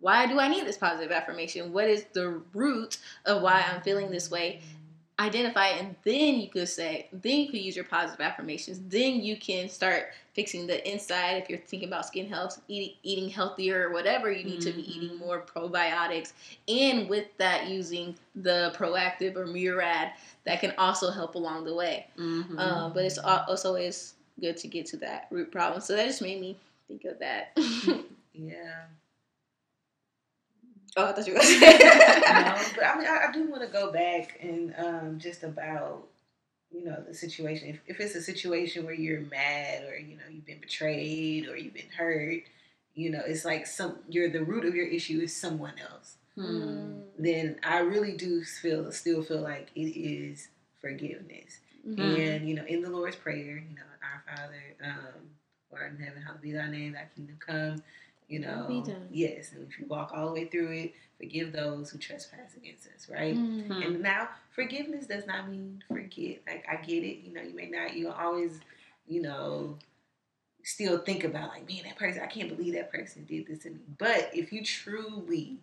why 0.00 0.26
do 0.26 0.38
I 0.38 0.48
need 0.48 0.66
this 0.66 0.76
positive 0.76 1.12
affirmation? 1.12 1.72
What 1.72 1.88
is 1.88 2.04
the 2.12 2.40
root 2.52 2.98
of 3.24 3.42
why 3.42 3.64
I'm 3.68 3.82
feeling 3.82 4.10
this 4.10 4.30
way? 4.30 4.60
identify 5.20 5.68
it, 5.68 5.80
and 5.80 5.94
then 6.04 6.40
you 6.40 6.48
could 6.48 6.68
say, 6.68 7.06
then 7.12 7.40
you 7.40 7.46
could 7.46 7.60
use 7.60 7.76
your 7.76 7.84
positive 7.84 8.20
affirmations. 8.20 8.80
Then 8.88 9.22
you 9.22 9.36
can 9.36 9.68
start 9.68 10.06
fixing 10.34 10.66
the 10.66 10.90
inside 10.90 11.34
if 11.36 11.48
you're 11.48 11.58
thinking 11.60 11.88
about 11.88 12.06
skin 12.06 12.28
health, 12.28 12.60
eating, 12.66 12.96
eating 13.04 13.28
healthier 13.28 13.88
or 13.88 13.92
whatever. 13.92 14.32
You 14.32 14.42
need 14.42 14.60
to 14.62 14.72
be 14.72 14.82
eating 14.90 15.10
Mhm. 15.16 15.18
more 15.18 15.40
probiotics, 15.42 16.32
and 16.66 17.08
with 17.08 17.26
that, 17.36 17.68
using 17.68 18.16
the 18.34 18.74
Proactiv 18.76 19.36
or 19.36 19.46
Murad 19.46 20.12
that 20.44 20.60
can 20.60 20.72
also 20.76 21.10
help 21.10 21.36
along 21.36 21.64
the 21.64 21.74
way. 21.74 22.06
Mhm. 22.16 22.58
Um, 22.58 22.92
but 22.92 23.04
it's 23.04 23.18
also 23.18 23.68
always 23.68 24.14
good 24.40 24.56
to 24.56 24.66
get 24.66 24.86
to 24.86 24.96
that 24.96 25.28
root 25.30 25.52
problem. 25.52 25.80
So 25.82 25.94
that 25.94 26.06
just 26.06 26.22
made 26.22 26.40
me 26.40 26.56
think 26.88 27.04
of 27.04 27.18
that. 27.20 27.52
Yeah. 28.34 28.86
Oh, 30.96 31.06
I 31.06 31.12
thought 31.12 31.26
you 31.26 31.34
were. 31.34 31.40
Gonna 31.40 31.60
no, 31.60 32.62
but 32.76 32.84
I 32.84 32.98
mean, 32.98 33.06
I, 33.06 33.26
I 33.28 33.32
do 33.32 33.50
want 33.50 33.62
to 33.62 33.68
go 33.68 33.92
back 33.92 34.38
and 34.40 34.74
um, 34.78 35.18
just 35.18 35.42
about 35.42 36.06
you 36.70 36.84
know 36.84 37.02
the 37.06 37.14
situation. 37.14 37.68
If, 37.68 37.80
if 37.86 38.00
it's 38.00 38.14
a 38.14 38.22
situation 38.22 38.84
where 38.84 38.94
you're 38.94 39.20
mad 39.22 39.84
or 39.84 39.96
you 39.98 40.16
know 40.16 40.24
you've 40.30 40.46
been 40.46 40.60
betrayed 40.60 41.48
or 41.48 41.56
you've 41.56 41.74
been 41.74 41.90
hurt, 41.96 42.42
you 42.94 43.10
know, 43.10 43.22
it's 43.26 43.44
like 43.44 43.66
some 43.66 43.98
you're 44.08 44.30
the 44.30 44.44
root 44.44 44.64
of 44.64 44.74
your 44.74 44.86
issue 44.86 45.20
is 45.20 45.34
someone 45.34 45.74
else. 45.78 46.16
Hmm. 46.34 47.00
Then 47.18 47.58
I 47.62 47.80
really 47.80 48.16
do 48.16 48.42
feel 48.42 48.90
still 48.92 49.22
feel 49.22 49.40
like 49.40 49.70
it 49.74 49.80
is 49.80 50.48
forgiveness. 50.80 51.58
Mhm. 51.86 51.98
And 52.18 52.48
you 52.48 52.54
know, 52.54 52.64
in 52.64 52.82
the 52.82 52.90
Lord's 52.90 53.16
prayer, 53.16 53.56
you 53.56 53.76
know, 53.76 53.82
our 54.02 54.36
Father, 54.36 54.62
um, 54.84 55.30
who 55.70 55.76
art 55.76 55.92
in 55.92 55.98
heaven, 56.04 56.22
hallowed 56.22 56.42
be 56.42 56.52
thy 56.52 56.70
name, 56.70 56.92
thy 56.92 57.08
kingdom 57.14 57.38
come. 57.44 57.82
You 58.32 58.38
know, 58.38 58.64
be 58.66 58.80
done. 58.90 59.08
yes, 59.10 59.52
and 59.52 59.68
if 59.70 59.78
you 59.78 59.84
walk 59.86 60.12
all 60.14 60.26
the 60.28 60.32
way 60.32 60.44
through 60.46 60.72
it, 60.72 60.94
forgive 61.18 61.52
those 61.52 61.90
who 61.90 61.98
trespass 61.98 62.56
against 62.56 62.86
us, 62.86 63.08
right? 63.10 63.36
Mhm. 63.36 63.66
Hmm. 63.66 63.82
And 63.82 64.00
now, 64.00 64.30
forgiveness 64.50 65.06
does 65.06 65.26
not 65.26 65.50
mean 65.50 65.84
forget. 65.86 66.38
Like 66.46 66.64
I 66.66 66.76
get 66.76 67.04
it, 67.04 67.18
you 67.26 67.32
know, 67.34 67.42
you 67.42 67.54
may 67.54 67.68
not, 67.68 67.94
you 67.94 68.10
always, 68.10 68.58
you 69.06 69.20
know, 69.20 69.76
still 70.62 70.98
think 70.98 71.24
about 71.24 71.50
like, 71.50 71.68
man, 71.68 71.82
that 71.84 71.96
person, 71.98 72.22
I 72.22 72.26
can't 72.26 72.48
believe 72.48 72.72
that 72.74 72.90
person 72.90 73.24
did 73.26 73.46
this 73.46 73.60
to 73.64 73.70
me. 73.70 73.80
But 73.98 74.30
if 74.32 74.50
you 74.52 74.64
truly 74.64 75.58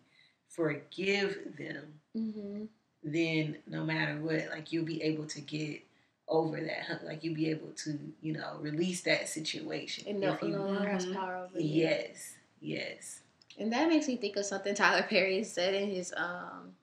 forgive 0.48 1.56
them, 1.58 2.00
Mhm. 2.16 2.68
then 3.04 3.58
no 3.66 3.84
matter 3.84 4.20
what, 4.22 4.50
like 4.52 4.72
you'll 4.72 4.86
be 4.86 5.02
able 5.02 5.26
to 5.28 5.42
get 5.42 5.82
over 6.28 6.62
that. 6.62 6.84
huh? 6.84 6.98
Like 7.04 7.24
you'll 7.24 7.34
be 7.36 7.50
able 7.50 7.72
to, 7.72 7.98
you 8.22 8.34
know, 8.34 8.58
release 8.62 9.02
that 9.02 9.28
situation. 9.28 10.04
And 10.08 10.20
no, 10.20 10.38
you- 10.44 10.50
no 10.50 10.66
longer 10.68 10.90
has 10.90 11.06
Mhm. 11.08 11.14
power 11.14 11.36
over 11.38 11.60
you. 11.60 11.82
yes, 11.82 12.36
yes. 12.62 13.22
And 13.58 13.74
that 13.74 13.90
makes 13.90 14.08
me 14.08 14.16
think 14.16 14.38
of 14.38 14.46
something 14.46 14.74
Tyler 14.74 15.04
Perry 15.04 15.44
said 15.44 15.74
in 15.74 15.90
his 15.90 16.14
um 16.16 16.74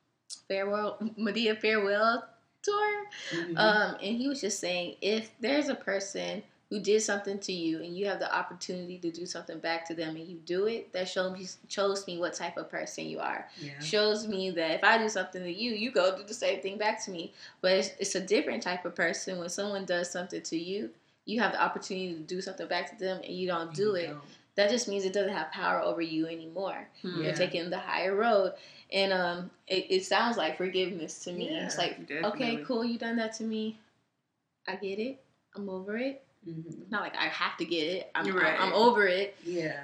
farewell 0.48 0.98
Madea 1.18 1.58
farewell 1.58 2.24
tour. 2.62 3.04
Mhm. 3.32 3.56
Um, 3.58 3.94
and 4.02 4.16
he 4.16 4.28
was 4.28 4.40
just 4.40 4.58
saying 4.60 4.96
if 5.00 5.30
there's 5.40 5.68
a 5.68 5.74
person 5.74 6.42
who 6.68 6.80
did 6.80 7.00
something 7.00 7.38
to 7.38 7.52
you 7.52 7.80
and 7.80 7.96
you 7.96 8.06
have 8.06 8.18
the 8.18 8.34
opportunity 8.36 8.98
to 8.98 9.08
do 9.10 9.24
something 9.24 9.60
back 9.60 9.86
to 9.86 9.94
them 9.94 10.16
and 10.16 10.26
you 10.26 10.36
do 10.44 10.66
it, 10.66 10.92
that 10.92 11.08
shows 11.08 11.32
me 11.32 11.46
shows 11.68 12.04
me 12.08 12.18
what 12.18 12.34
type 12.34 12.56
of 12.56 12.68
person 12.68 13.06
you 13.06 13.20
are. 13.20 13.48
yeah. 13.60 13.78
Shows 13.80 14.26
me 14.26 14.50
that 14.50 14.72
if 14.72 14.84
I 14.84 14.98
do 14.98 15.08
something 15.08 15.42
to 15.44 15.50
you, 15.52 15.70
you 15.72 15.92
go 15.92 16.16
do 16.16 16.24
the 16.24 16.34
same 16.34 16.60
thing 16.60 16.76
back 16.76 17.02
to 17.04 17.10
me. 17.12 17.32
But 17.60 17.72
it's, 17.72 17.90
it's 18.00 18.14
a 18.16 18.20
different 18.20 18.62
type 18.64 18.84
of 18.84 18.94
person 18.96 19.38
when 19.38 19.48
someone 19.48 19.84
does 19.84 20.10
something 20.10 20.42
to 20.42 20.58
you. 20.58 20.90
You 21.24 21.40
have 21.40 21.52
the 21.52 21.62
opportunity 21.62 22.14
to 22.14 22.20
do 22.20 22.40
something 22.40 22.66
back 22.66 22.90
to 22.98 23.04
them, 23.04 23.20
and 23.24 23.32
you 23.34 23.46
don't 23.46 23.72
do 23.72 23.82
You 23.90 23.94
it. 23.94 24.06
don't. 24.08 24.20
That 24.56 24.70
just 24.70 24.88
means 24.88 25.04
it 25.04 25.12
doesn't 25.12 25.34
have 25.34 25.52
power 25.52 25.80
over 25.80 26.00
you 26.00 26.26
anymore. 26.26 26.88
Hmm. 27.02 27.22
You're 27.22 27.34
taking 27.34 27.68
the 27.68 27.78
higher 27.78 28.14
road, 28.14 28.54
and 28.90 29.12
um, 29.12 29.50
it, 29.68 29.86
it 29.90 30.04
sounds 30.04 30.38
like 30.38 30.56
forgiveness 30.56 31.22
to 31.24 31.32
me. 31.32 31.48
It's 31.48 31.76
Yeah, 31.76 31.82
like, 31.82 32.10
okay, 32.24 32.56
cool, 32.66 32.84
you 32.84 32.98
done 32.98 33.16
that 33.16 33.34
to 33.34 33.44
me. 33.44 33.78
I 34.66 34.76
get 34.76 34.98
it. 34.98 35.22
I'm 35.54 35.68
over 35.68 35.96
it. 35.98 36.22
Mhm. 36.48 36.90
Not 36.90 37.02
like 37.02 37.16
I 37.16 37.26
have 37.26 37.56
to 37.58 37.64
get 37.64 37.84
it. 37.88 38.10
I'm, 38.14 38.34
right. 38.34 38.54
I'm, 38.58 38.68
I'm 38.68 38.72
over 38.72 39.06
it. 39.06 39.36
Yeah. 39.44 39.80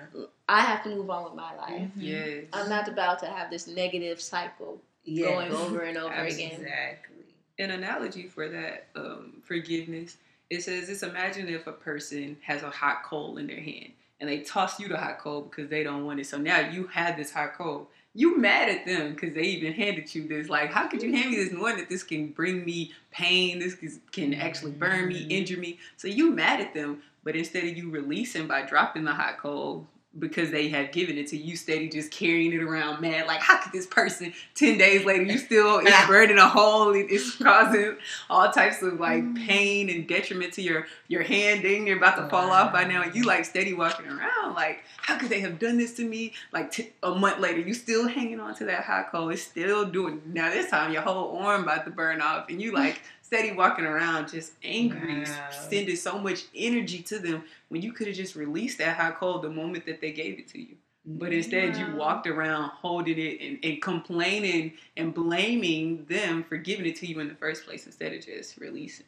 I 0.49 0.61
have 0.61 0.83
to 0.85 0.91
move 0.91 1.11
on 1.11 1.25
with 1.25 1.35
my 1.35 1.55
life. 1.57 1.73
Mhm. 1.73 1.91
Yes. 1.97 2.45
I'm 2.53 2.69
not 2.69 2.89
about 2.89 3.19
to 3.21 3.27
have 3.27 3.51
this 3.51 3.67
negative 3.67 4.21
cycle 4.21 4.81
Yes. 5.05 5.29
going 5.29 5.53
over 5.53 5.81
and 5.83 5.99
over 5.99 6.15
again. 6.15 6.53
Exactly. 6.53 7.17
An 7.59 7.73
analogy 7.73 8.29
for 8.29 8.49
that 8.49 8.87
um, 8.95 9.43
forgiveness. 9.43 10.17
It 10.51 10.63
says, 10.63 10.87
"Just 10.87 11.03
imagine 11.03 11.49
if 11.49 11.67
a 11.67 11.73
person 11.73 12.37
has 12.43 12.63
a 12.63 12.71
hot 12.71 13.03
coal 13.05 13.39
in 13.39 13.47
their 13.49 13.61
hand 13.61 13.93
and 14.23 14.31
they 14.31 14.39
toss 14.39 14.79
you 14.79 14.87
the 14.87 14.97
hot 14.97 15.19
coal 15.19 15.43
because 15.43 15.69
they 15.69 15.83
don't 15.83 16.07
want 16.07 16.21
it. 16.21 16.27
So 16.27 16.39
now 16.39 16.61
you 16.61 16.87
have 16.87 17.17
this 17.17 17.33
hot 17.33 17.55
coal. 17.55 17.91
You 18.15 18.39
mad 18.39 18.69
at 18.69 18.87
them 18.87 19.15
because 19.15 19.35
they 19.35 19.43
even 19.43 19.73
handed 19.73 20.15
you 20.15 20.29
this. 20.29 20.49
Like, 20.49 20.71
how 20.71 20.87
could 20.87 21.03
you 21.03 21.13
hand 21.13 21.33
me 21.33 21.37
this 21.37 21.53
knowing 21.53 21.77
that 21.79 21.89
this 21.89 22.05
can 22.05 22.29
bring 22.29 22.65
me 22.65 22.93
pain? 23.11 23.59
This 23.59 23.75
can 24.13 24.33
actually 24.35 24.73
burn 24.73 25.09
me, 25.09 25.25
Mhm. 25.25 25.33
injure 25.33 25.57
me. 25.57 25.81
So 25.97 26.07
you 26.07 26.31
mad 26.31 26.61
at 26.61 26.73
them, 26.73 27.03
but 27.25 27.35
instead 27.35 27.65
of 27.65 27.77
you 27.77 27.91
releasing 27.91 28.47
by 28.47 28.63
dropping 28.63 29.03
the 29.05 29.15
hot 29.15 29.39
coal." 29.39 29.89
Because 30.19 30.51
they 30.51 30.69
have 30.69 30.93
given 30.93 31.17
it 31.17 31.29
to 31.29 31.39
you, 31.39 31.57
steady 31.57 31.89
just 31.89 32.11
carrying 32.11 32.53
it 32.53 32.61
around, 32.63 33.01
mad. 33.01 33.27
Like, 33.27 33.41
how 33.41 33.57
could 33.63 33.73
this 33.73 33.87
person 33.87 34.35
ten 34.55 34.77
days 34.77 35.07
later 35.07 35.23
you 35.23 35.39
still 35.39 35.79
it's 35.83 36.07
burning 36.07 36.37
a 36.37 36.47
hole? 36.47 36.93
it- 36.93 37.07
It's 37.09 37.35
causing 37.37 37.97
all 38.29 38.51
types 38.53 38.83
of 38.83 39.01
like 39.01 39.23
Mm. 39.23 39.47
pain 39.47 39.89
and 39.89 40.07
detriment 40.07 40.53
to 40.55 40.63
your 40.63 40.87
your 41.09 41.23
hand. 41.23 41.63
Dang, 41.63 41.87
you're 41.87 41.97
about 41.97 42.17
to 42.17 42.29
fall 42.29 42.51
off 42.51 42.73
by 42.75 42.85
now, 42.85 43.01
and 43.03 43.15
you 43.15 43.23
like 43.23 43.47
steady 43.47 43.73
walking 43.73 44.07
around. 44.07 44.55
Like, 44.55 44.81
how 44.99 45.17
could 45.17 45.31
they 45.31 45.41
have 45.41 45.59
done 45.59 45.79
this 45.79 45.95
to 45.95 46.05
me? 46.05 46.35
Like 46.53 46.71
t- 46.73 46.91
a 47.03 47.15
month 47.15 47.39
later, 47.41 47.61
you 47.61 47.73
still 47.73 48.07
hanging 48.07 48.39
on 48.39 48.55
to 48.57 48.67
that 48.67 48.85
hot 48.85 49.11
coal. 49.13 49.31
It's 49.31 49.41
still 49.41 49.87
doing. 49.87 50.21
Now 50.27 50.51
this 50.51 50.69
time, 50.69 50.93
your 50.93 51.01
whole 51.03 51.39
arm 51.39 51.63
about 51.63 51.87
to 51.87 51.91
burn 51.91 52.21
off, 52.21 52.51
and 52.51 52.61
you 52.61 52.73
like 52.73 53.01
steady 53.33 53.53
walking 53.53 53.87
around, 53.87 54.29
just 54.29 54.53
angry, 54.63 55.21
Wow. 55.25 55.49
sending 55.51 55.97
so 55.97 56.19
much 56.19 56.45
energy 56.55 57.03
to 57.05 57.19
them 57.19 57.45
when 57.69 57.81
you 57.81 57.93
could 57.93 58.07
have 58.07 58.17
just 58.17 58.37
released 58.37 58.77
that 58.79 58.97
hot 58.99 59.17
coal 59.19 59.39
the 59.39 59.49
moment 59.49 59.87
that 59.87 60.03
they 60.03 60.13
gave 60.13 60.39
it 60.39 60.49
to 60.49 60.61
you. 60.61 60.77
But 61.07 61.33
instead, 61.33 61.77
you 61.77 61.97
walked 61.97 62.27
around 62.27 62.69
holding 62.71 63.19
it 63.19 63.41
and, 63.41 63.59
and 63.65 63.81
complaining 63.83 64.75
and 64.99 65.13
blaming 65.15 66.05
them 66.05 66.45
for 66.45 66.59
giving 66.59 66.85
it 66.87 66.97
to 66.97 67.07
you 67.07 67.19
in 67.21 67.29
the 67.29 67.35
first 67.35 67.65
place 67.65 67.87
instead 67.87 68.13
of 68.13 68.25
just 68.25 68.59
releasing. 68.59 69.07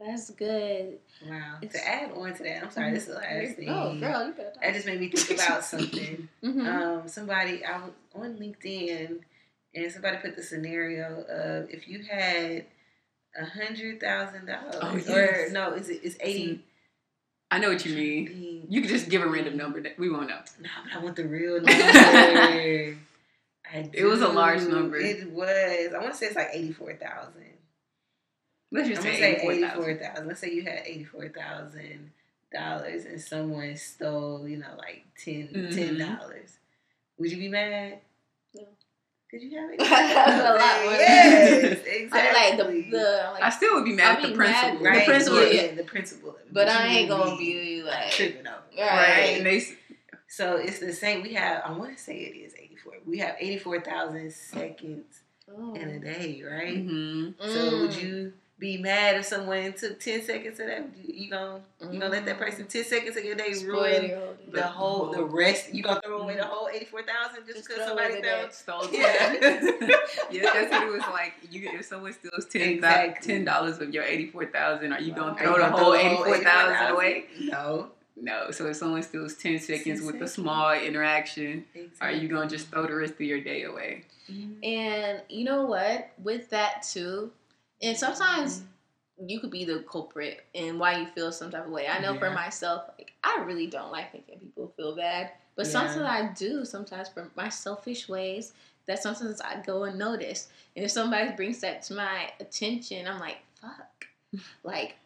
That's 0.00 0.30
good. 0.30 0.98
Wow. 1.26 1.58
It's- 1.62 1.80
to 1.80 1.88
add 1.88 2.12
on 2.12 2.34
to 2.34 2.42
that, 2.42 2.64
I'm 2.64 2.70
sorry, 2.72 2.90
this 2.92 3.02
is 3.06 3.14
the 3.14 3.20
last 3.20 3.56
thing. 3.56 3.68
Oh, 3.68 3.98
girl, 3.98 4.26
you 4.26 4.32
better 4.32 4.50
talk. 4.50 4.62
That 4.62 4.74
just 4.74 4.86
made 4.86 5.00
me 5.00 5.08
think 5.10 5.40
about 5.40 5.64
something. 5.64 6.28
Mhm. 6.42 6.66
um, 6.66 7.08
somebody 7.08 7.64
I 7.64 7.78
was 7.78 7.92
on 8.14 8.34
LinkedIn, 8.36 9.20
and 9.74 9.92
somebody 9.92 10.16
put 10.18 10.34
the 10.36 10.42
scenario 10.42 11.22
of 11.22 11.70
if 11.70 11.86
you 11.88 12.02
had 12.02 12.66
a 13.38 13.44
hundred 13.44 14.00
thousand 14.00 14.46
dollars, 14.46 15.08
yes. 15.08 15.48
or 15.48 15.52
no, 15.52 15.72
is 15.74 15.88
it? 15.88 16.00
It's 16.02 16.16
eighty. 16.20 16.60
I 17.50 17.58
know 17.58 17.70
what 17.70 17.84
you 17.86 17.94
mean. 17.96 18.66
You 18.68 18.80
could 18.82 18.90
just 18.90 19.08
give 19.08 19.22
a 19.22 19.28
random 19.28 19.56
number 19.56 19.80
that 19.80 19.98
we 19.98 20.10
won't 20.10 20.28
know. 20.28 20.40
No, 20.60 20.68
but 20.84 20.92
I 20.92 20.98
want 21.02 21.16
the 21.16 21.24
real 21.26 21.54
number. 21.62 21.70
I 21.72 22.94
It 23.92 24.04
was 24.04 24.20
a 24.20 24.28
large 24.28 24.62
number. 24.62 24.98
It 24.98 25.30
was. 25.30 25.92
I 25.94 25.98
want 25.98 26.12
to 26.12 26.18
say 26.18 26.26
it's 26.26 26.36
like 26.36 26.50
eighty-four 26.52 26.94
thousand. 26.94 27.44
Let's 28.70 28.88
I'm 28.88 28.94
just 28.94 29.02
say 29.06 29.18
say 29.18 29.32
eighty-four 29.36 29.52
eighty-four 29.52 29.94
thousand. 29.96 30.28
Let's 30.28 30.40
say 30.40 30.52
you 30.52 30.62
had 30.62 30.82
eighty-four 30.84 31.28
thousand 31.30 32.10
dollars, 32.52 33.04
and 33.06 33.20
someone 33.20 33.76
stole, 33.76 34.46
you 34.48 34.56
know, 34.58 34.74
like 34.78 35.04
10 35.22 35.48
Mhm. 35.48 35.98
dollars. 36.18 36.58
Would 37.18 37.30
you 37.30 37.36
be 37.38 37.48
mad? 37.48 37.98
No. 39.32 39.38
Did 39.38 39.42
you 39.50 39.58
have 39.58 39.70
it? 39.72 39.78
That's 39.78 40.44
a 40.44 40.52
lot 40.52 40.84
more. 40.84 40.92
Yes, 40.94 41.78
I 41.86 41.90
exactly. 41.90 42.40
like 42.40 42.56
the 42.58 42.90
the 42.90 43.26
I'm 43.36 43.42
I 43.42 43.50
still 43.50 43.74
would 43.74 43.84
be 43.84 43.92
mad 43.92 44.06
I'll 44.06 44.16
at 44.16 44.22
the 44.22 44.28
be 44.28 44.34
mad, 44.38 44.78
principal. 44.78 44.86
right? 44.86 44.96
right, 44.96 45.06
the 45.06 45.12
principle, 45.12 45.42
yeah, 45.44 45.62
yeah. 45.62 45.74
the 45.74 45.84
principle. 45.84 46.30
of 46.30 46.36
but 46.52 46.68
I 46.68 46.86
ain't 46.86 47.08
gonna 47.08 47.36
be 47.36 47.82
like 47.82 47.94
like, 47.94 48.10
tripping 48.12 48.46
over. 48.46 48.56
it. 48.76 48.80
Right. 48.80 48.90
Right. 48.90 49.36
And 49.38 49.46
they, 49.46 49.62
So 50.28 50.56
it's 50.56 50.78
the 50.78 50.92
same. 50.92 51.22
We 51.22 51.34
have. 51.34 51.62
I 51.64 51.72
want 51.72 51.96
to 51.96 52.02
say 52.02 52.16
it 52.18 52.36
is 52.36 52.54
eighty-four. 52.54 52.94
We 53.06 53.18
have 53.18 53.36
eighty-four 53.38 53.80
thousand 53.80 54.32
seconds 54.32 55.20
oh. 55.50 55.74
in 55.74 55.88
a 55.88 55.98
day, 55.98 56.42
right? 56.42 56.76
mhm. 56.86 57.34
So 57.40 57.80
would 57.80 57.94
you 57.96 58.32
be 58.58 58.76
mad 58.78 59.16
if 59.16 59.24
someone 59.24 59.72
took 59.72 60.00
ten 60.00 60.22
seconds 60.22 60.58
of 60.58 60.66
that? 60.66 60.84
You, 61.04 61.14
you 61.24 61.30
gonna 61.30 61.60
you 61.80 61.98
gonna 62.00 62.08
let 62.08 62.26
that 62.26 62.36
Mm. 62.36 62.40
person 62.40 62.66
ten 62.66 62.84
seconds 62.84 63.16
of 63.16 63.24
your 63.24 63.36
day 63.36 63.52
Spoil 63.52 63.70
ruin 63.82 64.08
your 64.08 64.18
whole 64.18 64.34
day. 64.34 64.50
the 64.52 64.62
whole 64.62 65.10
the 65.12 65.22
rest? 65.24 65.72
You 65.74 65.82
gonna 65.82 66.00
throw 66.00 66.18
away 66.22 66.34
the 66.36 66.42
Mhm. 66.42 66.46
whole 66.46 66.68
eighty-four 66.68 67.02
thousand 67.02 67.46
just 67.46 67.58
Just 67.58 67.68
because 67.68 67.86
somebody 67.86 68.14
away 68.18 68.46
the. 68.46 68.50
Stole 68.52 68.88
Yeah. 68.92 69.32
yeah, 70.30 70.42
that's 70.52 70.70
what 70.72 70.82
it 70.82 70.92
was 70.92 71.02
like. 71.12 71.34
You 71.50 71.70
if 71.72 71.84
someone 71.86 72.12
steals 72.12 72.46
ten 72.46 72.62
Exactly. 72.70 73.26
ten 73.34 73.44
dollars 73.44 73.78
of 73.80 73.94
your 73.94 74.04
eighty 74.04 74.26
four 74.26 74.46
thousand, 74.46 74.92
are 74.92 75.00
you 75.00 75.12
gonna 75.12 75.32
Are 75.32 75.38
throw 75.38 75.50
you 75.56 75.62
the 75.62 75.68
gonna 75.70 75.76
whole 75.84 75.94
eighty 75.94 76.16
four 76.16 76.38
thousand 76.38 76.94
away? 76.94 77.26
No. 77.40 77.90
No. 78.20 78.50
So 78.50 78.66
if 78.66 78.76
someone 78.76 79.02
steals 79.04 79.34
ten 79.34 79.60
seconds 79.60 80.02
with 80.02 80.20
a 80.20 80.26
small 80.26 80.72
interaction, 80.72 81.64
are 82.00 82.10
you 82.10 82.26
gonna 82.28 82.48
just 82.50 82.68
throw 82.68 82.86
the 82.86 82.94
rest 82.96 83.12
of 83.14 83.20
your 83.20 83.40
day 83.40 83.62
away? 83.62 84.04
Mhm. 84.28 84.64
And 84.66 85.22
you 85.28 85.44
know 85.44 85.62
what? 85.62 86.10
With 86.22 86.50
that 86.50 86.82
too, 86.82 87.30
and 87.82 87.96
sometimes 87.96 88.62
you 89.26 89.40
could 89.40 89.50
be 89.50 89.64
the 89.64 89.80
culprit 89.90 90.44
and 90.54 90.78
why 90.78 90.98
you 90.98 91.06
feel 91.06 91.32
some 91.32 91.50
type 91.50 91.66
of 91.66 91.72
way. 91.72 91.88
I 91.88 91.98
know 92.00 92.16
for 92.18 92.30
myself, 92.30 92.84
like 92.98 93.12
I 93.24 93.42
really 93.44 93.66
don't 93.66 93.90
like 93.90 94.12
making 94.14 94.38
people 94.38 94.72
feel 94.76 94.94
bad, 94.94 95.32
but 95.56 95.66
Yeah. 95.66 95.72
sometimes 95.72 96.02
I 96.02 96.32
do. 96.34 96.64
Sometimes 96.64 97.08
for 97.08 97.28
my 97.34 97.48
selfish 97.48 98.08
ways 98.08 98.52
that 98.86 99.02
sometimes 99.02 99.40
I 99.40 99.60
go 99.66 99.84
unnoticed. 99.84 100.50
And 100.76 100.84
if 100.84 100.90
somebody 100.90 101.30
brings 101.32 101.60
that 101.60 101.82
to 101.84 101.94
my 101.94 102.30
attention, 102.40 103.06
I'm 103.06 103.20
like, 103.20 103.38
fuck. 103.60 104.06
Like, 104.62 104.96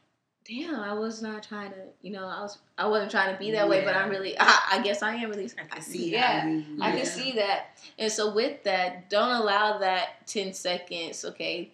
damn, 0.44 0.74
I 0.80 0.92
was 0.92 1.22
not 1.22 1.42
trying 1.44 1.70
to, 1.70 1.78
you 2.02 2.10
know, 2.12 2.26
I 2.26 2.40
was, 2.42 2.58
I 2.76 2.86
wasn't 2.88 3.12
trying 3.12 3.32
to 3.32 3.38
be 3.38 3.52
that 3.52 3.68
way, 3.68 3.84
but 3.84 3.94
I'm 3.96 4.10
really, 4.10 4.36
I, 4.38 4.58
I 4.72 4.82
guess 4.82 5.02
I 5.02 5.14
am 5.14 5.30
really, 5.30 5.48
I 5.58 5.64
can 5.74 5.82
see 5.82 6.10
yeah. 6.10 6.60
I 6.80 6.92
can 6.92 7.06
see 7.06 7.32
that. 7.32 7.78
And 7.98 8.10
so 8.10 8.34
with 8.34 8.62
that, 8.64 9.08
don't 9.08 9.30
allow 9.30 9.78
that 9.78 10.26
10 10.26 10.52
seconds, 10.52 11.24
okay, 11.24 11.70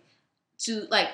to 0.61 0.87
like 0.91 1.09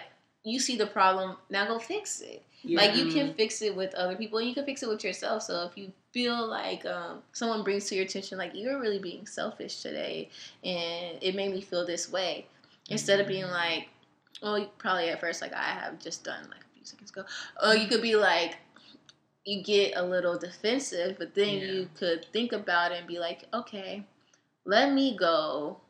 you 0.45 0.61
see 0.61 0.77
the 0.77 0.87
problem, 0.87 1.37
now 1.49 1.67
go 1.67 1.79
fix 1.79 2.21
it. 2.21 2.43
Yeah. 2.63 2.81
Like 2.81 2.97
you 2.97 3.07
can 3.07 3.33
fix 3.35 3.63
it 3.63 3.75
with 3.75 3.95
other 3.95 4.15
people 4.15 4.39
and 4.39 4.49
you 4.49 4.55
can 4.55 4.65
fix 4.67 4.83
it 4.83 4.89
with 4.89 5.03
yourself. 5.03 5.43
So 5.43 5.65
if 5.65 5.77
you 5.77 5.91
feel 6.13 6.47
like 6.47 6.85
um, 6.87 7.23
someone 7.33 7.65
brings 7.65 7.87
to 7.87 7.95
your 7.95 8.05
attention 8.05 8.39
like 8.39 8.53
you're 8.55 8.79
really 8.81 8.99
being 8.99 9.27
selfish 9.27 9.81
today 9.83 10.29
and 10.63 11.19
it 11.23 11.35
made 11.35 11.53
me 11.53 11.61
feel 11.63 11.87
this 11.87 12.11
way, 12.13 12.47
instead 12.91 13.21
of 13.21 13.27
being 13.27 13.47
like, 13.47 13.89
well, 14.43 14.67
probably 14.79 15.09
at 15.09 15.21
first 15.21 15.41
like 15.41 15.55
I 15.55 15.63
have 15.63 15.99
just 15.99 16.25
done 16.25 16.43
like 16.51 16.61
a 16.61 16.75
few 16.75 16.85
seconds 16.85 17.11
ago, 17.11 17.25
or 17.65 17.75
you 17.75 17.89
could 17.89 18.03
be 18.03 18.17
like, 18.17 18.57
you 19.47 19.63
get 19.63 19.97
a 19.97 20.03
little 20.03 20.39
defensive, 20.39 21.17
but 21.19 21.35
then 21.35 21.59
Yeah. 21.59 21.65
you 21.73 21.89
could 21.95 22.27
think 22.33 22.53
about 22.53 22.93
it 22.93 22.99
and 22.99 23.07
be 23.07 23.19
like, 23.19 23.45
okay, 23.53 24.05
let 24.65 24.93
me 24.93 25.17
go 25.17 25.81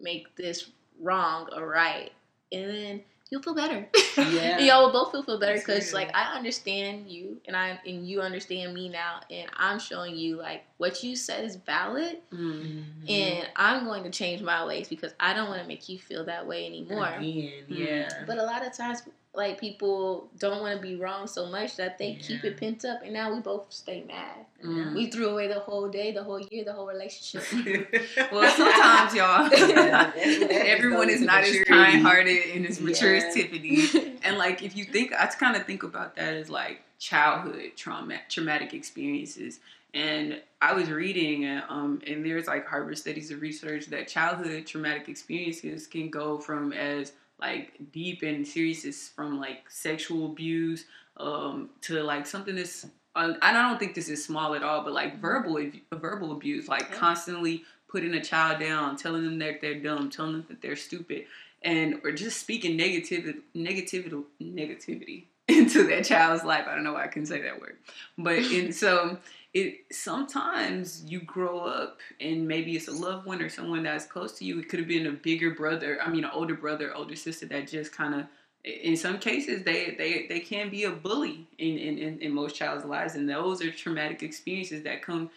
make 0.00 0.34
this 0.36 0.70
wrong 1.00 1.48
or 1.54 1.66
right, 1.68 2.12
and 2.54 2.70
then 2.70 3.02
you'll 3.30 3.42
feel 3.42 3.54
better. 3.54 3.88
Yeah. 4.16 4.58
Y'all 4.60 4.84
will 4.86 4.92
both 4.92 5.10
feel 5.12 5.22
feel 5.24 5.40
better 5.40 5.54
because 5.58 5.92
like 5.92 6.14
I 6.14 6.36
understand 6.36 7.10
you 7.10 7.40
and 7.46 7.56
I 7.56 7.80
and 7.84 8.08
you 8.08 8.20
understand 8.20 8.72
me 8.72 8.88
now, 8.88 9.20
and 9.30 9.50
I'm 9.56 9.78
showing 9.80 10.14
you 10.16 10.36
like 10.36 10.64
what 10.78 11.02
you 11.02 11.16
said 11.16 11.44
is 11.44 11.56
valid, 11.56 12.18
Mm. 12.32 12.84
Mhm. 13.06 13.10
and 13.10 13.48
I'm 13.56 13.84
going 13.86 14.04
to 14.04 14.10
change 14.10 14.40
my 14.42 14.64
ways 14.64 14.88
because 14.88 15.12
I 15.18 15.34
don't 15.34 15.48
want 15.48 15.60
to 15.62 15.66
make 15.68 15.88
you 15.88 15.98
feel 15.98 16.24
that 16.26 16.46
way 16.46 16.64
anymore. 16.66 17.08
Again, 17.08 17.64
Mm. 17.68 17.78
yeah. 17.78 18.24
But 18.26 18.38
a 18.38 18.44
lot 18.44 18.64
of 18.66 18.72
times, 18.76 19.02
like 19.36 19.58
people 19.60 20.28
don't 20.38 20.60
want 20.60 20.76
to 20.76 20.82
be 20.82 20.94
wrong 20.96 21.26
so 21.26 21.46
much 21.46 21.76
that 21.76 21.98
they 21.98 22.14
keep 22.14 22.44
it 22.44 22.56
pent 22.58 22.84
up, 22.84 23.02
and 23.02 23.12
now 23.12 23.34
we 23.34 23.40
both 23.40 23.66
stay 23.72 24.04
mad. 24.06 24.46
Mm. 24.64 24.94
We 24.94 25.06
threw 25.10 25.28
away 25.30 25.48
the 25.48 25.60
whole 25.60 25.88
day, 25.88 26.12
the 26.12 26.22
whole 26.22 26.40
year, 26.40 26.64
the 26.64 26.72
whole 26.72 26.86
relationship. 26.86 27.44
Well, 28.32 28.50
sometimes 28.56 29.14
y'all, 29.14 29.48
Yeah, 29.50 29.74
that- 29.74 30.14
that 30.14 30.66
everyone 30.66 31.10
is 31.10 31.20
to 31.20 31.26
not 31.26 31.44
as 31.44 31.60
kind-hearted 31.64 32.54
and 32.54 32.66
as 32.66 32.80
mature 32.80 33.14
Yeah. 33.14 33.24
as 33.26 33.34
Tiffany. 33.34 34.16
And 34.22 34.38
like, 34.38 34.62
if 34.62 34.76
you 34.76 34.84
think, 34.84 35.12
I 35.12 35.26
kind 35.26 35.56
of 35.56 35.64
think 35.66 35.82
about 35.82 36.16
that 36.16 36.34
as 36.34 36.48
like 36.48 36.82
childhood 36.98 37.72
trauma, 37.76 38.18
traumatic 38.28 38.72
experiences. 38.72 39.60
And 39.92 40.40
I 40.60 40.72
was 40.74 40.90
reading, 40.90 41.44
uh, 41.46 41.64
um, 41.68 42.00
and 42.06 42.24
there's 42.26 42.46
like 42.46 42.66
Harvard 42.66 42.98
studies 42.98 43.30
of 43.30 43.40
research 43.42 43.86
that 43.86 44.08
childhood 44.08 44.66
traumatic 44.66 45.08
experiences 45.08 45.86
can 45.86 46.08
go 46.10 46.38
from 46.38 46.72
as 46.72 47.12
like 47.46 47.72
deep 47.92 48.22
and 48.22 48.46
serious 48.46 49.08
from 49.08 49.38
like 49.38 49.70
sexual 49.70 50.26
abuse 50.26 50.84
um, 51.16 51.70
to 51.82 52.02
like 52.02 52.26
something 52.26 52.56
that's. 52.56 52.86
Uh, 53.16 53.34
and 53.42 53.56
I 53.58 53.62
don't 53.68 53.78
think 53.78 53.94
this 53.94 54.08
is 54.08 54.24
small 54.24 54.54
at 54.54 54.62
all, 54.64 54.82
but 54.82 54.92
like 54.92 55.20
verbal 55.20 55.58
verbal 55.92 56.32
abuse, 56.32 56.68
like 56.68 56.86
Yeah. 56.90 56.96
constantly 56.96 57.64
putting 57.88 58.14
a 58.14 58.22
child 58.22 58.58
down, 58.60 58.96
telling 58.96 59.22
them 59.24 59.38
that 59.38 59.60
they're 59.60 59.78
dumb, 59.78 60.10
telling 60.10 60.32
them 60.32 60.44
that 60.48 60.60
they're 60.60 60.74
stupid, 60.76 61.26
and 61.62 62.00
or 62.02 62.10
just 62.10 62.40
speaking 62.40 62.76
negativity, 62.78 63.40
negativity, 63.54 64.24
negativity 64.42 65.24
into 65.46 65.86
that 65.88 66.04
child's 66.04 66.42
life. 66.44 66.66
I 66.68 66.74
don't 66.74 66.82
know 66.84 66.94
why 66.94 67.04
I 67.04 67.08
can 67.08 67.24
say 67.26 67.40
that 67.42 67.60
word, 67.60 67.76
but 68.18 68.38
and 68.38 68.74
so 68.74 69.18
it 69.54 69.84
sometimes 69.92 71.04
you 71.06 71.20
grow 71.20 71.60
up 71.60 72.00
and 72.20 72.46
maybe 72.46 72.74
it's 72.74 72.88
a 72.88 72.92
loved 72.92 73.24
one 73.24 73.40
or 73.40 73.48
someone 73.48 73.84
that's 73.84 74.04
close 74.04 74.32
to 74.38 74.44
you. 74.44 74.58
It 74.58 74.68
could 74.68 74.80
have 74.80 74.88
been 74.88 75.06
a 75.06 75.12
bigger 75.12 75.52
brother, 75.52 75.98
I 76.02 76.10
mean, 76.10 76.24
an 76.24 76.30
older 76.34 76.54
brother, 76.54 76.92
older 76.94 77.16
sister 77.16 77.46
that 77.46 77.68
just 77.68 77.92
kind 77.92 78.14
of. 78.14 78.26
In 78.64 78.96
some 78.96 79.18
cases, 79.18 79.62
they, 79.62 79.94
they, 79.98 80.24
they 80.26 80.40
can 80.40 80.70
be 80.70 80.84
a 80.84 80.90
bully 80.90 81.46
in, 81.58 81.76
in, 81.76 81.98
in, 81.98 82.18
in 82.20 82.32
most 82.32 82.56
child's 82.56 82.86
lives, 82.86 83.14
and 83.14 83.28
those 83.28 83.62
are 83.62 83.70
traumatic 83.70 84.22
experiences 84.22 84.82
that 84.84 85.02
come 85.02 85.30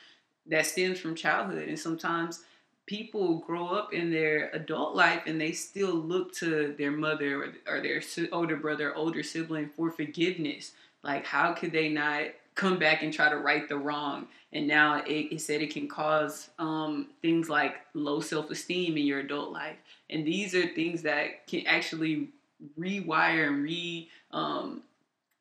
that 0.46 0.66
stems 0.66 0.98
from 0.98 1.14
childhood. 1.14 1.68
And 1.68 1.78
sometimes 1.78 2.44
people 2.86 3.40
grow 3.40 3.68
up 3.68 3.94
in 3.94 4.12
their 4.12 4.50
adult 4.52 4.96
life 4.96 5.24
and 5.26 5.42
they 5.42 5.52
still 5.52 5.94
look 5.94 6.34
to 6.36 6.74
their 6.78 6.92
mother 6.92 7.44
or, 7.68 7.76
or 7.76 7.82
their 7.82 8.02
older 8.32 8.56
brother, 8.56 8.96
older 8.96 9.24
sibling 9.24 9.70
for 9.76 9.92
forgiveness. 9.92 10.72
Like, 11.04 11.26
how 11.26 11.52
could 11.52 11.74
they 11.74 11.90
not 11.90 12.28
come 12.58 12.78
back 12.78 13.04
and 13.04 13.14
try 13.14 13.30
to 13.30 13.38
right 13.38 13.70
the 13.70 13.78
wrong? 13.78 14.28
And 14.52 14.68
now 14.68 15.02
it, 15.06 15.32
it 15.32 15.42
said 15.42 15.62
it 15.62 15.74
can 15.74 15.88
cause 15.88 16.50
um, 16.60 17.08
things 17.22 17.48
like 17.48 17.76
low 17.94 18.20
self 18.20 18.50
esteem 18.50 18.98
in 18.98 19.06
your 19.06 19.20
adult 19.20 19.52
life. 19.52 19.78
And 20.10 20.28
these 20.28 20.54
are 20.54 20.68
things 20.68 21.02
that 21.04 21.48
can 21.48 21.66
actually 21.66 22.30
rewire 22.78 23.48
and 23.48 23.64
re 23.64 24.10
um, 24.32 24.82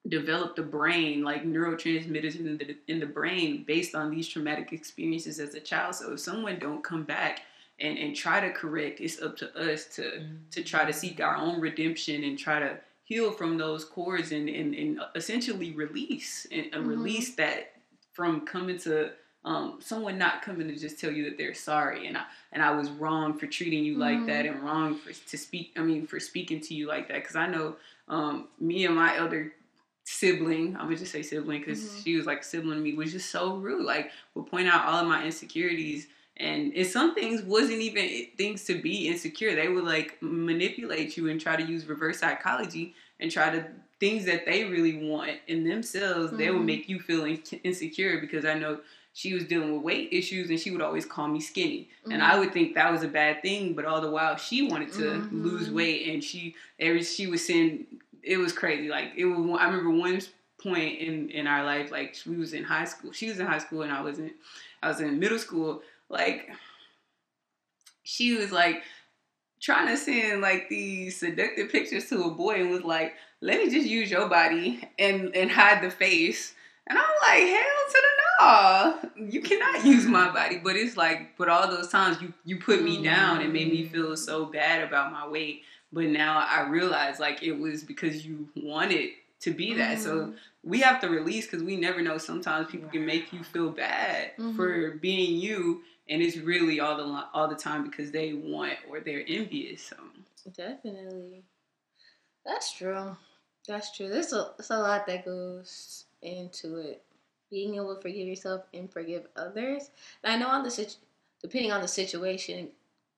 develop 0.09 0.55
the 0.55 0.62
brain 0.62 1.22
like 1.22 1.44
neurotransmitters 1.44 2.38
in 2.38 2.59
the 2.59 2.76
in 2.88 3.00
the 3.00 3.07
brain 3.07 3.64
based 3.66 3.94
on 3.94 4.11
these 4.11 4.29
traumatic 4.29 4.72
experiences 4.72 5.40
as 5.40 5.55
a 5.55 5.61
child. 5.61 5.94
So 5.94 6.12
if 6.12 6.20
someone 6.20 6.59
don't 6.59 6.85
come 6.85 7.05
back 7.05 7.42
and, 7.81 7.98
and 7.98 8.14
try 8.14 8.40
to 8.40 8.50
correct, 8.50 9.00
it's 9.00 9.20
up 9.20 9.37
to 9.38 9.72
us 9.72 9.87
to 9.96 10.26
to 10.52 10.62
try 10.62 10.85
to 10.85 10.92
seek 10.92 11.20
our 11.20 11.37
own 11.37 11.61
redemption 11.61 12.24
and 12.24 12.38
try 12.38 12.61
to 12.61 12.79
heal 13.07 13.31
from 13.31 13.57
those 13.57 13.85
cords 13.85 14.33
and, 14.33 14.49
and, 14.49 14.75
and 14.75 15.01
essentially 15.14 15.73
release 15.73 16.47
and, 16.51 16.66
Mhm. 16.73 16.87
release 16.88 17.35
that 17.37 17.73
from 18.12 18.42
coming 18.45 18.77
to 18.81 19.12
um, 19.45 19.79
someone 19.81 20.19
not 20.19 20.42
coming 20.42 20.66
to 20.66 20.75
just 20.75 20.99
tell 21.01 21.12
you 21.12 21.23
that 21.25 21.38
they're 21.38 21.55
sorry 21.55 22.09
and 22.09 22.16
I 22.19 22.25
and 22.51 22.61
I 22.61 22.73
was 22.73 22.90
wrong 22.90 23.38
for 23.38 23.47
treating 23.47 23.85
you 23.85 23.97
like 23.97 24.19
Mhm. 24.19 24.27
that 24.27 24.45
and 24.45 24.61
wrong 24.61 24.97
for 24.97 25.12
to 25.12 25.38
speak 25.38 25.73
I 25.77 25.83
mean 25.83 26.05
for 26.05 26.19
speaking 26.19 26.61
to 26.62 26.75
you 26.75 26.88
like 26.88 27.07
that 27.07 27.19
because 27.23 27.37
I 27.37 27.47
know 27.47 27.77
um, 28.09 28.49
me 28.59 28.87
and 28.87 28.97
my 28.97 29.16
elder 29.16 29.55
sibling 30.05 30.75
I'm 30.77 30.87
gonna 30.87 30.97
just 30.97 31.12
say 31.12 31.23
sibling 31.23 31.61
because 31.61 31.81
Mhm. 31.81 32.03
she 32.05 32.16
was 32.16 32.27
like 32.27 32.42
sibling 32.42 32.79
to 32.79 32.83
me 32.83 32.95
was 32.95 33.12
just 33.12 33.31
so 33.31 33.57
rude 33.57 33.85
like 33.85 34.11
would 34.35 34.47
point 34.49 34.66
out 34.66 34.85
all 34.85 35.01
of 35.03 35.07
my 35.07 35.25
insecurities 35.25 36.09
and 36.38 36.72
and 36.75 36.87
some 36.87 37.14
things 37.14 37.42
wasn't 37.42 37.81
even 37.81 38.27
things 38.37 38.64
to 38.64 38.81
be 38.81 39.09
insecure 39.09 39.55
they 39.55 39.68
would 39.68 39.85
like 39.85 40.16
manipulate 40.20 41.16
you 41.16 41.29
and 41.29 41.40
try 41.40 41.57
to 41.57 41.62
use 41.62 41.87
reverse 41.87 42.18
psychology 42.20 42.94
and 43.20 43.31
try 43.31 43.51
to 43.51 43.64
things 43.99 44.25
that 44.27 44.44
they 44.44 44.64
really 44.64 45.09
want 45.09 45.33
in 45.49 45.64
themselves 45.64 46.37
they 46.37 46.51
would 46.51 46.61
Mhm. 46.62 46.66
make 46.66 46.88
you 46.88 47.01
feel 47.01 47.25
in- 47.25 47.42
insecure 47.64 48.20
because 48.20 48.44
i 48.44 48.55
know 48.55 48.81
she 49.14 49.33
was 49.33 49.44
dealing 49.44 49.72
with 49.72 49.83
weight 49.83 50.11
issues 50.12 50.51
and 50.51 50.61
she 50.61 50.70
would 50.70 50.83
always 50.83 51.07
call 51.07 51.27
me 51.29 51.40
skinny 51.40 51.88
and 52.11 52.22
i 52.22 52.38
would 52.38 52.53
think 52.53 52.75
that 52.75 52.92
was 52.92 53.03
a 53.03 53.09
bad 53.09 53.40
thing 53.42 53.72
but 53.72 53.85
all 53.87 54.01
the 54.03 54.11
while 54.11 54.37
she 54.37 54.62
wanted 54.68 54.92
to 54.92 55.03
Mhm. 55.03 55.42
lose 55.42 55.70
weight 55.70 56.09
and 56.12 56.22
she 56.22 56.55
every 56.79 57.03
she 57.03 57.27
was 57.27 57.42
saying 57.44 57.87
it 58.22 58.37
was 58.37 58.53
crazy 58.53 58.88
like 58.88 59.12
it 59.16 59.25
was 59.25 59.38
i 59.61 59.64
remember 59.64 59.90
one 59.90 60.20
point 60.59 60.99
in 60.99 61.31
in 61.31 61.46
our 61.46 61.64
life 61.64 61.90
like 61.90 62.14
we 62.27 62.37
was 62.37 62.53
in 62.53 62.64
high 62.64 62.85
school 62.85 63.12
she 63.12 63.29
was 63.29 63.38
in 63.38 63.46
high 63.46 63.59
school 63.66 63.83
and 63.83 63.92
i 63.92 64.01
was 64.03 64.18
in 64.18 64.31
i 64.83 64.88
was 64.88 65.01
in 65.01 65.18
middle 65.18 65.38
school 65.38 65.83
like 66.09 66.49
she 68.03 68.37
was 68.37 68.53
like 68.53 68.83
trying 69.61 69.88
to 69.88 69.97
send 69.97 70.40
like 70.40 70.69
these 70.69 71.19
seductive 71.19 71.71
pictures 71.71 72.09
to 72.09 72.23
a 72.25 72.31
boy 72.31 72.61
and 72.61 72.71
was 72.71 72.83
like 72.85 73.14
let 73.40 73.59
me 73.59 73.71
just 73.71 73.87
use 73.87 74.11
your 74.11 74.29
body 74.29 74.81
and 74.99 75.35
and 75.37 75.51
hide 75.51 75.83
the 75.83 75.90
face. 75.90 76.55
And 76.88 76.97
i'm 76.99 77.05
like 77.23 77.49
hell 77.49 77.64
to 77.90 78.03
the 78.03 79.19
no. 79.19 79.27
You 79.33 79.40
cannot 79.40 79.85
use 79.85 80.07
my 80.07 80.31
body. 80.33 80.61
But 80.62 80.77
it's 80.77 80.97
like 80.97 81.37
but 81.37 81.49
all 81.49 81.69
those 81.69 81.88
times 81.88 82.21
you 82.23 82.33
you 82.45 82.59
put 82.59 82.83
me 82.83 83.03
down 83.03 83.40
and 83.42 83.53
made 83.53 83.73
me 83.73 83.85
feel 83.88 84.16
so 84.16 84.47
bad 84.47 84.83
about 84.87 85.12
my 85.12 85.27
weight. 85.27 85.62
But 85.92 86.05
now 86.07 86.45
i 86.49 86.66
realize 86.69 87.19
like 87.19 87.42
it 87.42 87.53
was 87.53 87.83
because 87.83 88.25
you 88.25 88.49
wanted 88.57 89.11
to 89.40 89.51
be 89.53 89.75
that. 89.75 89.99
So 89.99 90.33
we 90.64 90.81
have 90.81 91.01
to 91.03 91.09
release 91.09 91.47
because 91.47 91.62
we 91.62 91.77
never 91.77 92.01
know. 92.03 92.19
Sometimes 92.19 92.71
people 92.71 92.88
can 92.88 93.05
make 93.05 93.33
you 93.33 93.42
feel 93.45 93.71
bad 93.71 94.33
Mhm. 94.38 94.57
for 94.57 94.92
being 94.92 95.37
you, 95.37 95.83
and 96.09 96.23
it's 96.23 96.37
really 96.37 96.81
all 96.81 96.97
the 96.97 97.25
all 97.35 97.49
the 97.49 97.57
time 97.57 97.83
because 97.85 98.11
they 98.11 98.33
want 98.33 98.75
or 98.88 99.01
they're 99.01 99.25
envious. 99.27 99.83
So 99.83 99.97
Definitely. 100.57 101.45
That's 102.45 102.73
true. 102.73 103.16
That's 103.66 103.97
true. 103.97 104.09
There's 104.09 104.33
a, 104.33 104.53
there's 104.57 104.71
a 104.71 104.79
lot 104.79 105.07
that 105.07 105.25
goes 105.25 106.05
into 106.23 106.77
it. 106.77 107.03
Being 107.51 107.77
able 107.77 107.95
to 107.95 108.01
forgive 108.01 108.27
yourself 108.27 108.62
and 108.75 108.90
forgive 108.90 109.27
others. 109.37 109.90
And 110.23 110.33
I 110.33 110.37
know 110.37 110.49
on 110.49 110.62
the 110.62 110.71
situ- 110.71 110.97
depending 111.42 111.73
on 111.73 111.81
the 111.81 111.88
situation, 111.88 112.69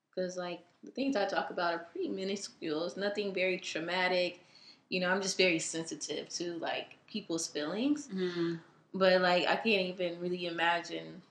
because 0.09 0.37
like 0.37 0.61
the 0.83 0.91
things 0.91 1.15
I 1.15 1.25
talk 1.25 1.49
about 1.49 1.73
are 1.73 1.87
pretty 1.91 2.09
minuscule. 2.09 2.85
It's 2.85 2.97
nothing 2.97 3.33
very 3.33 3.57
traumatic. 3.57 4.39
You 4.89 4.99
know, 5.01 5.09
I'm 5.09 5.21
just 5.21 5.37
very 5.37 5.59
sensitive 5.59 6.29
to 6.29 6.53
like 6.57 6.97
people's 7.07 7.47
feelings. 7.47 8.07
Mm-hmm. 8.07 8.55
But 8.93 9.21
like 9.21 9.47
I 9.47 9.55
can't 9.55 9.87
even 9.87 10.19
really 10.19 10.47
imagine 10.47 11.21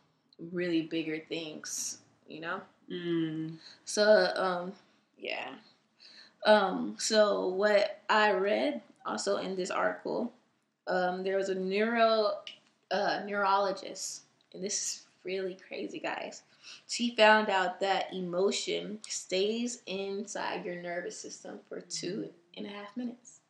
really 0.53 0.83
bigger 0.83 1.21
things. 1.29 1.99
You 2.29 2.41
know. 2.41 2.61
mm. 2.91 3.55
So, 3.85 4.31
um, 4.37 4.73
yeah. 5.19 5.51
Um, 6.47 6.97
so 6.99 7.49
what 7.49 8.01
I 8.09 8.33
read 8.33 8.81
also 9.07 9.39
in 9.39 9.57
this 9.57 9.71
article, 9.71 10.33
um, 10.87 11.23
there 11.23 11.37
was 11.37 11.49
a 11.49 11.55
neuro 11.55 12.33
uh, 12.91 13.21
neurologist, 13.27 14.23
and 14.55 14.63
this 14.65 14.75
is 14.83 15.07
really 15.25 15.57
crazy, 15.69 15.99
guys. 15.99 16.43
She 16.87 17.15
found 17.17 17.51
out 17.51 17.81
that 17.81 18.13
emotion 18.13 18.99
stays 19.09 19.83
inside 19.87 20.65
your 20.65 20.77
nervous 20.83 21.19
system 21.21 21.61
for 21.69 21.81
two 21.81 22.31
and 22.57 22.67
a 22.67 22.71
half 22.71 22.97
minutes. 22.97 23.41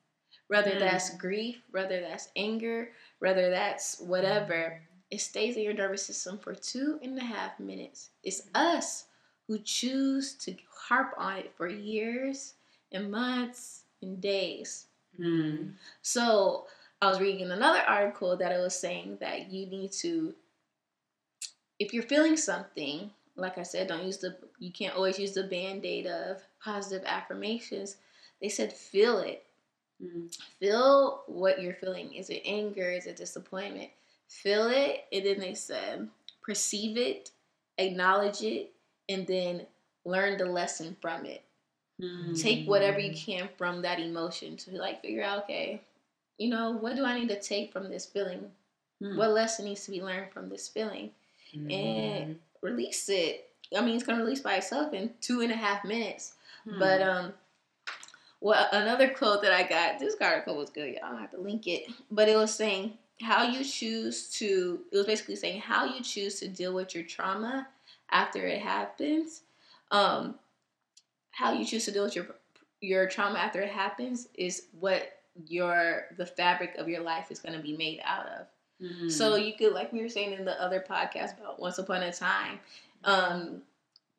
Whether 0.49 0.73
Mm. 0.73 0.81
that's 0.81 1.17
grief, 1.17 1.63
whether 1.71 2.01
that's 2.01 2.31
anger, 2.37 2.93
whether 3.21 3.51
that's 3.51 4.01
whatever, 4.01 4.83
it 5.11 5.21
stays 5.21 5.57
in 5.57 5.63
your 5.63 5.75
nervous 5.75 6.05
system 6.05 6.39
for 6.39 6.55
two 6.55 6.99
and 7.03 7.19
a 7.19 7.25
half 7.25 7.59
minutes. 7.59 8.11
It's 8.23 8.43
us 8.55 9.07
who 9.47 9.59
choose 9.59 10.35
to 10.35 10.55
harp 10.71 11.15
on 11.17 11.39
it 11.39 11.53
for 11.57 11.67
years 11.67 12.55
and 12.93 13.11
months 13.11 13.85
and 14.03 14.21
days. 14.21 14.87
Mm. 15.19 15.73
So 16.03 16.67
I 17.01 17.09
was 17.09 17.21
reading 17.21 17.51
another 17.51 17.81
article 17.81 18.37
that 18.37 18.53
it 18.53 18.61
was 18.61 18.75
saying 18.75 19.19
that 19.21 19.51
you 19.51 19.67
need 19.67 19.93
to, 19.93 20.35
if 21.79 21.95
you're 21.95 22.03
feeling 22.03 22.37
something, 22.37 23.11
like 23.37 23.57
I 23.57 23.63
said, 23.63 23.89
don't 23.89 24.05
use 24.05 24.19
the, 24.19 24.37
you 24.59 24.71
can't 24.71 24.95
always 24.95 25.19
use 25.19 25.33
the 25.33 25.45
band 25.45 25.87
aid 25.87 26.07
of 26.07 26.43
positive 26.63 27.07
affirmations. 27.07 27.97
They 28.43 28.49
said 28.49 28.73
feel 28.73 29.21
it. 29.21 29.45
Mm. 30.03 30.37
Feel 30.61 31.23
what 31.27 31.63
you're 31.63 31.75
feeling. 31.75 32.13
Is 32.15 32.31
it 32.31 32.43
anger? 32.45 32.91
Is 32.91 33.07
it 33.07 33.17
disappointment? 33.17 33.91
Feel 34.29 34.69
it. 34.69 35.05
And 35.13 35.25
then 35.27 35.41
they 35.41 35.55
said 35.55 36.09
perceive 36.43 36.97
it, 36.97 37.31
acknowledge 37.79 38.43
it, 38.43 38.71
and 39.09 39.27
then 39.27 39.67
learn 40.05 40.39
the 40.39 40.47
lesson 40.47 40.97
from 41.01 41.25
it 41.27 41.43
Mm. 42.01 42.41
take 42.41 42.65
whatever 42.69 43.01
you 43.01 43.13
can 43.13 43.49
from 43.59 43.83
that 43.83 43.99
emotion 43.99 44.57
to 44.59 44.71
like 44.79 45.03
figure 45.03 45.25
out 45.25 45.43
okay 45.43 45.81
you 46.39 46.49
know 46.49 46.71
what 46.71 46.95
do 46.95 47.05
i 47.05 47.19
need 47.19 47.29
to 47.29 47.41
take 47.41 47.73
from 47.73 47.91
this 47.91 48.07
feeling 48.07 48.53
Mm. 49.03 49.17
what 49.17 49.31
lesson 49.31 49.65
needs 49.65 49.85
to 49.85 49.91
be 49.91 50.01
learned 50.01 50.31
from 50.33 50.49
this 50.49 50.69
feeling 50.69 51.11
Mm-hmm. 51.57 51.71
and 51.73 52.39
release 52.63 53.09
it 53.09 53.51
i 53.77 53.81
mean 53.81 53.97
it's 53.97 54.05
to 54.07 54.15
release 54.15 54.39
by 54.41 54.55
itself 54.59 54.95
in 54.95 55.11
two 55.21 55.41
and 55.41 55.51
a 55.51 55.57
half 55.57 55.85
minutes 55.85 56.35
Mm. 56.67 56.79
but 56.79 57.03
um 57.03 57.33
well 58.41 58.69
another 58.73 59.09
quote 59.09 59.43
that 59.43 59.53
i 59.53 59.65
got 59.69 59.99
this 59.99 60.15
article 60.21 60.57
was 60.57 60.71
good 60.71 60.95
y'all 60.95 61.17
I 61.17 61.21
have 61.21 61.33
to 61.33 61.41
link 61.41 61.67
it 61.67 61.91
but 62.13 62.29
it 62.29 62.37
was 62.37 62.55
saying 62.55 62.97
how 63.23 63.43
you 63.49 63.65
choose 63.65 64.29
to 64.31 64.81
it 64.93 64.97
was 64.97 65.07
basically 65.07 65.37
saying 65.37 65.61
how 65.61 65.85
you 65.85 66.03
choose 66.03 66.39
to 66.41 66.49
deal 66.49 66.73
with 66.73 66.95
your 66.95 67.05
trauma 67.05 67.67
after 68.11 68.47
it 68.47 68.61
happens 68.61 69.43
um 69.91 70.35
how 71.33 71.53
you 71.53 71.65
choose 71.65 71.85
to 71.85 71.91
deal 71.91 72.05
with 72.05 72.17
your 72.17 72.27
your 72.81 73.09
trauma 73.09 73.39
after 73.39 73.61
it 73.61 73.71
happens 73.71 74.29
is 74.35 74.67
what 74.79 75.21
your 75.47 76.07
the 76.17 76.27
fabric 76.27 76.75
of 76.77 76.89
your 76.89 77.01
life 77.03 77.31
is 77.31 77.39
going 77.39 77.55
to 77.55 77.63
be 77.63 77.77
made 77.77 78.01
out 78.05 78.27
of 78.27 78.47
Mm. 78.81 79.11
so 79.11 79.35
you 79.35 79.55
could, 79.55 79.73
like 79.73 79.93
we 79.93 80.01
were 80.03 80.09
saying 80.09 80.35
in 80.35 80.45
the 80.45 80.63
other 80.63 80.85
podcast 80.89 81.37
about 81.37 81.59
Once 81.59 81.79
Upon 81.79 82.03
a 82.03 82.13
Time, 82.13 82.61
um, 83.03 83.63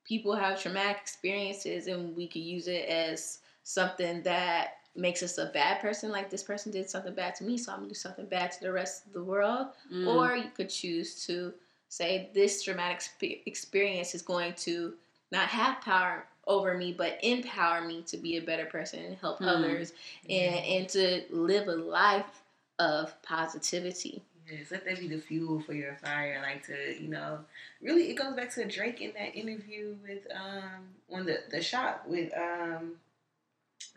people 0.04 0.36
have 0.36 0.62
traumatic 0.62 0.98
experiences, 1.02 1.88
and 1.88 2.14
we 2.16 2.28
could 2.28 2.42
use 2.42 2.68
it 2.68 2.86
as 2.90 3.40
something 3.64 4.22
that 4.24 4.79
makes 4.96 5.24
us 5.24 5.38
a 5.38 5.48
bad 5.48 5.82
person. 5.82 6.12
Like 6.12 6.30
this 6.30 6.44
person 6.44 6.72
did 6.72 6.90
something 6.90 7.14
bad 7.14 7.36
to 7.36 7.44
me, 7.44 7.58
so 7.58 7.72
I'm 7.72 7.80
gonna 7.80 7.90
do 7.90 7.96
something 7.96 8.26
bad 8.26 8.52
to 8.54 8.62
the 8.62 8.72
rest 8.72 9.06
of 9.06 9.14
the 9.14 9.24
world. 9.24 9.68
Mm. 9.94 10.08
Or 10.08 10.36
you 10.36 10.50
could 10.56 10.70
choose 10.70 11.26
to 11.28 11.54
say 11.88 12.30
this 12.34 12.64
traumatic 12.64 13.02
spe- 13.02 13.46
experience 13.46 14.14
is 14.14 14.22
going 14.22 14.54
to 14.54 14.94
not 15.32 15.48
have 15.50 15.82
power 15.82 16.26
over 16.48 16.76
me, 16.78 16.92
but 16.92 17.20
empower 17.24 17.82
me 17.82 18.02
to 18.04 18.18
be 18.18 18.38
a 18.38 18.42
better 18.42 18.66
person 18.66 19.00
and 19.04 19.18
help 19.18 19.38
Hmm. 19.40 19.46
others, 19.46 19.94
and 20.30 20.56
and 20.56 20.90
to 20.90 21.24
live 21.30 21.68
a 21.68 21.76
life 21.76 22.42
of 22.80 23.20
positivity. 23.22 24.22
Yes, 24.50 24.72
let 24.72 24.84
that 24.86 25.00
be 25.00 25.08
the 25.08 25.20
fuel 25.20 25.60
for 25.62 25.74
your 25.74 25.96
fire. 26.04 26.40
Like 26.42 26.66
to, 26.66 27.00
you 27.00 27.08
know, 27.08 27.40
really, 27.82 28.10
it 28.10 28.16
goes 28.16 28.36
back 28.36 28.52
to 28.56 28.66
Drake 28.66 29.00
in 29.02 29.14
that 29.14 29.36
interview 29.36 29.96
with 30.02 30.26
um 30.34 30.88
on 31.12 31.26
the 31.26 31.44
the 31.52 31.62
shop 31.62 32.06
with 32.08 32.34
um 32.36 32.94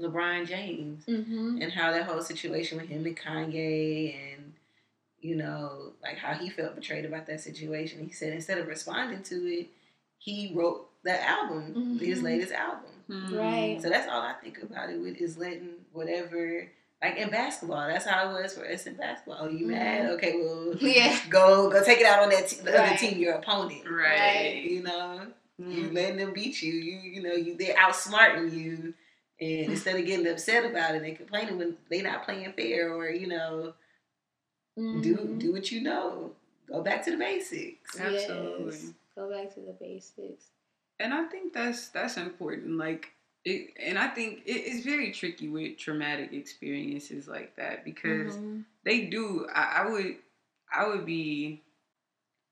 LeBron 0.00 0.46
James 0.46 1.04
Mm-hmm. 1.06 1.58
and 1.60 1.72
how 1.72 1.90
that 1.92 2.04
whole 2.04 2.22
situation 2.22 2.78
with 2.78 2.88
him 2.88 3.04
and 3.06 3.16
Kanye 3.16 4.14
and 4.34 4.52
you 5.20 5.36
know 5.36 5.92
like 6.02 6.16
how 6.18 6.34
he 6.34 6.50
felt 6.50 6.74
betrayed 6.74 7.04
about 7.04 7.26
that 7.26 7.40
situation. 7.40 8.04
He 8.04 8.12
said 8.12 8.32
instead 8.32 8.58
of 8.58 8.66
responding 8.68 9.22
to 9.24 9.34
it, 9.52 9.68
he 10.18 10.52
wrote 10.54 10.88
that 11.04 11.20
album, 11.22 11.98
his 11.98 12.20
Mhm. 12.20 12.22
latest 12.24 12.52
album. 12.52 12.90
Mm. 13.10 13.38
Right. 13.38 13.82
So 13.82 13.88
that's 13.88 14.08
all 14.08 14.20
I 14.22 14.34
think 14.34 14.62
about 14.62 14.90
it 14.90 15.00
with 15.00 15.16
is 15.20 15.36
letting 15.36 15.70
whatever 15.92 16.68
like 17.02 17.16
in 17.16 17.30
basketball. 17.30 17.88
That's 17.88 18.04
how 18.06 18.30
it 18.30 18.42
was 18.42 18.54
for 18.56 18.64
us 18.64 18.86
in 18.86 18.94
basketball. 18.94 19.38
Oh, 19.40 19.48
you 19.48 19.66
mad? 19.66 20.08
Okay, 20.12 20.40
well, 20.40 20.76
Yeah. 20.80 21.18
go 21.28 21.68
go 21.68 21.82
take 21.84 21.98
it 22.00 22.06
out 22.06 22.20
on 22.22 22.30
that 22.30 22.46
t- 22.48 22.60
the 22.62 22.80
other 22.80 22.96
team, 22.96 23.18
your 23.18 23.34
opponent. 23.34 23.82
Right. 23.90 24.62
You 24.62 24.82
know, 24.84 25.26
you 25.58 25.88
Mm. 25.88 25.92
letting 25.94 26.16
them 26.18 26.32
beat 26.32 26.62
you. 26.62 26.72
You 26.72 26.98
you 27.00 27.22
know 27.22 27.32
you 27.34 27.56
they're 27.56 27.74
outsmarting 27.76 28.52
you, 28.56 28.94
and 29.42 29.72
instead 29.72 29.98
of 29.98 30.06
getting 30.06 30.26
upset 30.28 30.64
about 30.64 30.94
it 30.94 31.02
and 31.02 31.16
complaining 31.16 31.58
when 31.58 31.76
they're 31.90 32.02
not 32.02 32.24
playing 32.24 32.52
fair 32.52 32.92
or 32.94 33.10
you 33.10 33.26
know 33.26 33.74
do 34.76 35.16
Mhm. 35.16 35.38
do 35.38 35.52
what 35.52 35.70
you 35.70 35.80
know. 35.82 36.34
Go 36.66 36.82
back 36.82 37.04
to 37.04 37.10
the 37.10 37.16
basics. 37.16 37.98
Absolutely. 37.98 38.64
Yes. 38.72 38.92
Go 39.14 39.28
back 39.30 39.52
to 39.54 39.60
the 39.60 39.72
basics. 39.72 40.46
and 41.00 41.12
I 41.12 41.24
think 41.24 41.52
that's 41.52 41.88
that's 41.88 42.16
important. 42.16 42.76
Like, 42.78 43.12
it, 43.44 43.74
and 43.80 43.98
I 43.98 44.08
think 44.08 44.42
it, 44.46 44.52
it's 44.52 44.84
very 44.84 45.10
tricky 45.12 45.48
with 45.48 45.76
traumatic 45.76 46.32
experiences 46.32 47.26
like 47.26 47.56
that 47.56 47.84
because 47.84 48.36
Mhm. 48.36 48.64
they 48.84 49.06
do. 49.06 49.46
I, 49.52 49.82
I 49.82 49.90
would, 49.90 50.16
I 50.72 50.86
would 50.86 51.04
be. 51.04 51.62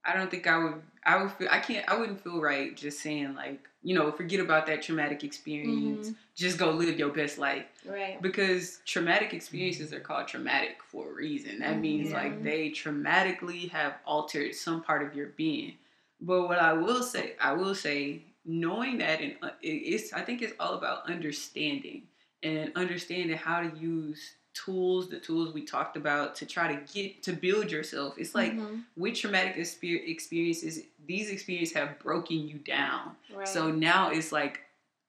I 0.05 0.15
don't 0.17 0.31
think 0.31 0.47
I 0.47 0.59
would. 0.59 0.83
I 1.05 1.23
would 1.23 1.33
feel. 1.33 1.49
I 1.51 1.59
can't. 1.61 1.89
I 1.89 1.99
wouldn't 1.99 2.23
feel 2.23 2.41
right 2.41 2.77
just 2.77 3.01
saying 3.01 3.35
like, 3.35 3.61
you 3.83 3.95
know, 3.95 4.13
forget 4.13 4.41
about 4.41 4.67
that 4.67 4.83
traumatic 4.83 5.25
experience. 5.25 6.13
Just 6.35 6.59
go 6.59 6.71
live 6.71 6.99
your 6.99 7.11
best 7.11 7.39
life 7.39 7.65
Right. 7.87 8.21
because 8.23 8.81
traumatic 8.87 9.35
experiences 9.35 9.93
are 9.93 10.01
called 10.01 10.29
traumatic 10.29 10.79
for 10.87 11.11
a 11.11 11.15
reason. 11.15 11.59
That 11.61 11.81
means 11.81 12.11
Yeah. 12.11 12.23
like 12.23 12.43
they 12.43 12.71
traumatically 12.71 13.71
have 13.71 13.95
altered 14.07 14.55
some 14.55 14.83
part 14.83 15.03
of 15.07 15.15
your 15.15 15.29
being. 15.29 15.75
But 16.21 16.49
what 16.49 16.59
I 16.59 16.75
will 16.75 17.03
say, 17.03 17.35
I 17.41 17.53
will 17.53 17.75
say, 17.75 18.23
knowing 18.45 18.99
that 18.99 19.21
and 19.21 19.37
uh, 19.43 19.51
it's, 19.63 20.13
I 20.13 20.23
think 20.23 20.43
it's 20.43 20.55
all 20.61 20.75
about 20.75 21.07
understanding 21.09 22.03
and 22.43 22.73
understanding 22.75 23.37
how 23.37 23.61
to 23.61 23.77
use 23.79 24.35
tools, 24.55 25.09
the 25.09 25.19
tools 25.21 25.55
we 25.55 25.63
talked 25.63 25.97
about 25.97 26.35
to 26.37 26.47
try 26.47 26.75
to 26.75 26.81
get 26.93 27.23
to 27.23 27.33
build 27.33 27.71
yourself. 27.71 28.15
It's 28.19 28.35
like 28.35 28.53
Mhm. 28.53 28.85
with 28.97 29.15
traumatic 29.15 29.57
exper- 29.57 30.07
experiences, 30.09 30.83
these 31.07 31.31
experiences 31.31 31.75
have 31.77 31.99
broken 32.01 32.49
you 32.49 32.59
down. 32.59 33.17
right. 33.35 33.47
So 33.49 33.71
now 33.71 34.11
it's 34.11 34.33
like 34.33 34.61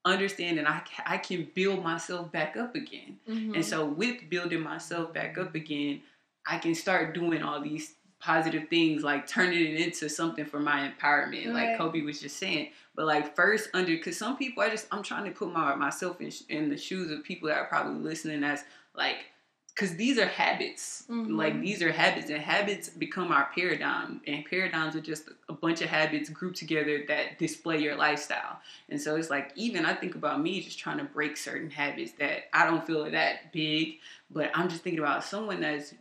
understanding 0.04 0.66
I, 0.66 0.82
I 1.06 1.18
can 1.18 1.48
build 1.54 1.82
myself 1.82 2.30
back 2.32 2.56
up 2.56 2.74
again. 2.74 3.18
Mhm. 3.28 3.54
And 3.56 3.64
so 3.64 3.84
with 3.86 4.28
building 4.28 4.60
myself 4.60 5.12
back 5.12 5.38
up 5.38 5.54
again, 5.54 6.02
I 6.46 6.58
can 6.58 6.74
start 6.74 7.14
doing 7.14 7.42
all 7.42 7.60
these 7.60 7.94
positive 8.18 8.68
things 8.68 9.02
like 9.02 9.26
turning 9.26 9.60
it 9.60 9.80
into 9.80 10.08
something 10.08 10.44
for 10.44 10.60
my 10.60 10.88
empowerment 10.88 11.52
like 11.52 11.76
Kobe 11.76 12.02
was 12.02 12.20
just 12.20 12.36
saying. 12.36 12.70
But 12.94 13.06
like 13.06 13.34
first 13.34 13.68
under 13.74 13.96
cuz 13.98 14.16
some 14.16 14.36
people 14.36 14.62
I 14.62 14.70
just 14.70 14.86
I'm 14.92 15.02
trying 15.02 15.24
to 15.24 15.32
put 15.32 15.52
my 15.52 15.74
myself 15.74 16.20
in, 16.20 16.32
in 16.48 16.68
the 16.70 16.76
shoes 16.76 17.10
of 17.10 17.24
people 17.24 17.48
that 17.48 17.58
are 17.58 17.66
probably 17.66 18.00
listening 18.00 18.44
as 18.44 18.64
like 18.94 19.26
cuz 19.74 19.96
these 19.96 20.18
are 20.18 20.26
habits. 20.26 21.04
Mhm. 21.08 21.36
Like 21.36 21.60
these 21.60 21.82
are 21.82 21.92
habits 21.92 22.30
and 22.30 22.42
habits 22.42 22.88
become 22.88 23.32
our 23.32 23.50
paradigm 23.54 24.20
and 24.26 24.44
paradigms 24.44 24.94
are 24.94 25.00
just 25.00 25.28
a 25.48 25.52
bunch 25.52 25.80
of 25.80 25.88
habits 25.88 26.28
grouped 26.28 26.56
together 26.56 27.04
that 27.08 27.38
display 27.38 27.78
your 27.82 27.96
lifestyle. 27.96 28.60
And 28.88 29.00
so 29.00 29.16
it's 29.16 29.30
like 29.30 29.52
even 29.56 29.86
I 29.86 29.94
think 29.94 30.14
about 30.14 30.40
me 30.40 30.60
just 30.60 30.78
trying 30.78 30.98
to 30.98 31.04
break 31.04 31.36
certain 31.36 31.70
habits 31.70 32.12
that 32.18 32.44
I 32.52 32.66
don't 32.66 32.86
feel 32.86 33.10
that 33.10 33.52
big, 33.52 33.98
but 34.30 34.50
I'm 34.54 34.68
just 34.68 34.82
thinking 34.82 35.00
about 35.00 35.24
someone 35.24 35.60
that's 35.60 35.94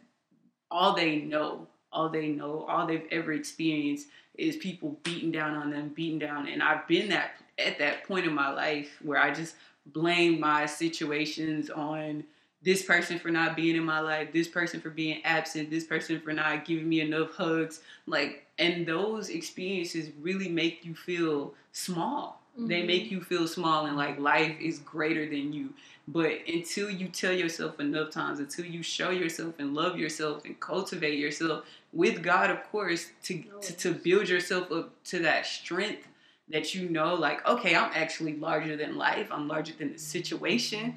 all 0.70 0.96
they 0.96 1.18
know, 1.18 1.68
all 1.92 2.10
they 2.10 2.30
know, 2.30 2.66
all 2.68 2.88
they've 2.88 3.08
ever 3.12 3.34
experienced 3.34 4.08
is 4.36 4.56
people 4.58 4.98
beating 5.04 5.32
down 5.32 5.56
on 5.56 5.70
them, 5.70 5.90
beating 5.90 6.20
down. 6.20 6.48
And 6.48 6.64
I've 6.64 6.88
been 6.88 7.10
that 7.10 7.32
at 7.58 7.78
that 7.80 8.06
point 8.06 8.26
in 8.26 8.34
my 8.34 8.50
life 8.52 8.98
where 9.02 9.20
I 9.20 9.34
just 9.34 9.56
blame 9.86 10.40
my 10.40 10.66
situations 10.66 11.70
on 11.70 12.24
this 12.64 12.84
person 12.84 13.18
for 13.18 13.30
not 13.30 13.56
being 13.56 13.76
in 13.76 13.84
my 13.84 14.00
life, 14.00 14.32
this 14.32 14.48
person 14.48 14.80
for 14.80 14.90
being 14.90 15.24
absent, 15.24 15.70
this 15.70 15.84
person 15.84 16.20
for 16.22 16.32
not 16.32 16.66
giving 16.66 16.88
me 16.88 17.02
enough 17.02 17.32
hugs. 17.36 17.82
Like, 18.06 18.46
and 18.60 18.86
those 18.86 19.30
experiences 19.30 20.10
really 20.22 20.48
make 20.48 20.86
you 20.86 20.94
feel 20.94 21.54
small. 21.72 22.40
They 22.58 22.84
Mhm. 22.84 22.88
make 22.88 23.12
you 23.12 23.22
feel 23.22 23.48
small 23.48 23.86
and 23.86 23.98
like 23.98 24.20
life 24.20 24.60
is 24.60 24.80
greater 24.80 25.26
than 25.28 25.54
you. 25.54 25.74
But 26.08 26.42
until 26.48 26.90
you 26.90 27.08
tell 27.08 27.32
yourself 27.32 27.80
enough 27.80 28.12
times, 28.12 28.40
until 28.40 28.66
you 28.66 28.84
show 28.84 29.10
yourself 29.10 29.56
and 29.58 29.74
love 29.74 29.98
yourself 29.98 30.44
and 30.46 30.60
cultivate 30.60 31.18
yourself 31.18 31.66
with 31.94 32.22
God, 32.22 32.50
of 32.50 32.64
course, 32.72 33.12
to, 33.24 33.44
to, 33.62 33.74
to 33.74 33.94
build 33.94 34.28
yourself 34.30 34.72
up 34.72 34.92
to 35.06 35.20
that 35.20 35.46
strength 35.46 36.08
that 36.50 36.76
you 36.76 36.90
know, 36.90 37.16
like, 37.16 37.48
okay, 37.48 37.76
I'm 37.76 37.92
actually 37.96 38.36
larger 38.36 38.76
than 38.76 38.98
life, 38.98 39.30
I'm 39.32 39.48
larger 39.48 39.74
than 39.74 39.94
the 39.94 40.00
situation. 40.00 40.96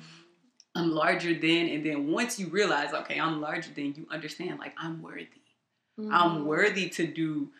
I'm 0.75 0.91
larger 0.91 1.35
than, 1.35 1.68
and 1.68 1.87
then 1.87 2.11
once 2.11 2.39
you 2.39 2.49
realize, 2.49 2.93
okay, 2.93 3.20
I'm 3.20 3.41
larger 3.41 3.70
than, 3.75 3.95
you 3.95 4.07
understand, 4.11 4.59
like, 4.59 4.75
I'm 4.77 5.03
worthy. 5.03 5.29
I'm 6.11 6.41
Mhm. 6.41 6.45
worthy 6.45 6.89
to 6.91 7.07
do 7.07 7.53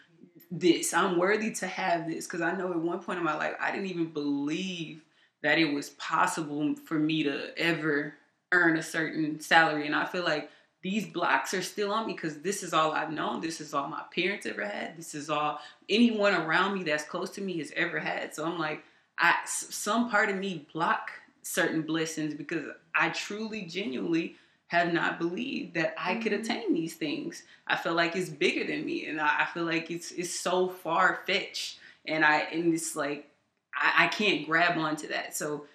this. 0.51 0.93
I'm 0.93 1.17
worthy 1.17 1.53
to 1.53 1.67
have 1.67 2.09
this. 2.09 2.27
Because 2.27 2.41
I 2.41 2.55
know 2.57 2.73
at 2.73 2.79
one 2.79 3.01
point 3.01 3.19
in 3.19 3.25
my 3.25 3.37
life, 3.37 3.55
I 3.61 3.71
didn't 3.71 3.87
even 3.87 4.07
believe 4.07 5.03
that 5.43 5.59
it 5.59 5.73
was 5.73 5.91
possible 5.91 6.75
for 6.75 6.99
me 6.99 7.23
to 7.23 7.57
ever 7.57 8.15
earn 8.51 8.77
a 8.77 8.83
certain 8.83 9.41
salary. 9.41 9.87
And 9.87 9.95
I 9.95 10.05
feel 10.07 10.25
like 10.25 10.51
these 10.83 11.07
blocks 11.07 11.55
are 11.55 11.63
still 11.63 11.93
on 11.93 12.07
me 12.07 12.15
because 12.15 12.41
this 12.41 12.63
is 12.63 12.75
all 12.75 12.93
I've 12.93 13.13
known. 13.13 13.41
This 13.41 13.61
is 13.61 13.73
all 13.73 13.89
my 13.89 14.03
parents 14.15 14.47
ever 14.47 14.65
had. 14.65 14.97
This 14.97 15.15
is 15.15 15.31
all 15.31 15.61
anyone 15.89 16.35
around 16.35 16.75
me 16.75 16.83
that's 16.85 17.05
close 17.05 17.31
to 17.31 17.41
me 17.41 17.59
has 17.59 17.73
ever 17.77 17.99
had. 17.99 18.35
So 18.35 18.45
I'm 18.45 18.59
like, 18.59 18.85
I 19.19 19.37
some 19.47 20.11
part 20.11 20.29
of 20.29 20.37
me 20.37 20.67
block 20.73 21.11
certain 21.45 21.83
blessings 21.83 22.35
because 22.35 22.65
I 22.95 23.11
truly, 23.11 23.63
genuinely 23.63 24.37
have 24.69 24.93
not 24.93 25.19
believed 25.19 25.75
that 25.75 25.95
I 25.97 26.17
could 26.17 26.33
mm-hmm. 26.33 26.43
attain 26.43 26.75
these 26.75 26.95
things. 26.95 27.45
I 27.67 27.77
feel 27.77 27.95
like 27.95 28.17
it's 28.17 28.31
bigger 28.31 28.67
than 28.67 28.85
me, 28.85 29.07
and 29.07 29.21
I, 29.21 29.47
feel 29.53 29.65
like 29.65 29.91
it's 29.91 30.11
it's 30.13 30.33
so 30.33 30.69
far 30.69 31.21
fetched, 31.27 31.79
and 32.07 32.25
I 32.25 32.39
and 32.53 32.75
it's 32.75 32.97
like 32.97 33.29
I, 33.75 34.05
I 34.05 34.09
can't 34.09 34.47
grab 34.47 34.77
onto 34.79 35.07
that. 35.09 35.37
So 35.37 35.67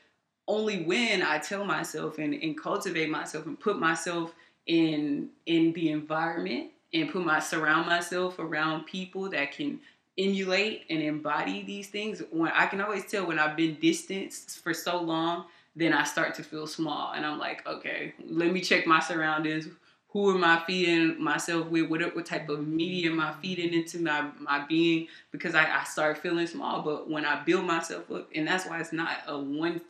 only 0.47 0.83
when 0.83 1.21
I 1.21 1.37
tell 1.37 1.63
myself 1.63 2.17
and, 2.17 2.33
and 2.33 2.59
cultivate 2.59 3.09
myself 3.09 3.45
and 3.45 3.59
put 3.59 3.79
myself 3.79 4.33
in 4.65 5.29
in 5.45 5.71
the 5.73 5.91
environment 5.91 6.71
and 6.93 7.11
put 7.11 7.23
my 7.23 7.39
surround 7.39 7.85
myself 7.85 8.39
around 8.39 8.85
people 8.85 9.29
that 9.29 9.51
can 9.51 9.79
emulate 10.17 10.83
and 10.89 11.01
embody 11.01 11.63
these 11.63 11.87
things 11.87 12.21
when 12.31 12.51
I 12.51 12.65
can 12.65 12.81
always 12.81 13.05
tell 13.05 13.25
when 13.25 13.39
I've 13.39 13.55
been 13.55 13.75
distanced 13.75 14.59
for 14.59 14.73
so 14.73 14.99
long 14.99 15.45
then 15.75 15.93
I 15.93 16.03
start 16.03 16.35
to 16.35 16.43
feel 16.43 16.67
small 16.67 17.13
and 17.13 17.25
I'm 17.25 17.39
like 17.39 17.65
okay 17.67 18.13
let 18.27 18.51
me 18.51 18.61
check 18.61 18.87
my 18.87 18.99
surroundings. 18.99 19.67
Who 20.11 20.33
am 20.35 20.43
I 20.43 20.63
feeding 20.65 21.21
myself 21.21 21.67
with? 21.67 21.87
What, 21.87 22.15
what 22.15 22.25
type 22.25 22.49
of 22.49 22.67
media 22.67 23.11
am 23.11 23.19
I 23.19 23.31
feeding 23.43 23.75
into 23.75 23.99
my, 23.99 24.25
my 24.39 24.65
being? 24.67 25.07
Because 25.31 25.53
I, 25.53 25.65
I 25.65 25.83
start 25.83 26.17
feeling 26.17 26.47
small 26.47 26.81
but 26.81 27.09
when 27.09 27.25
I 27.25 27.43
build 27.43 27.65
myself 27.65 28.09
up 28.11 28.27
and 28.33 28.47
that's 28.47 28.65
why 28.65 28.79
it's 28.79 28.91
not 28.91 29.17
a 29.27 29.37
one 29.37 29.81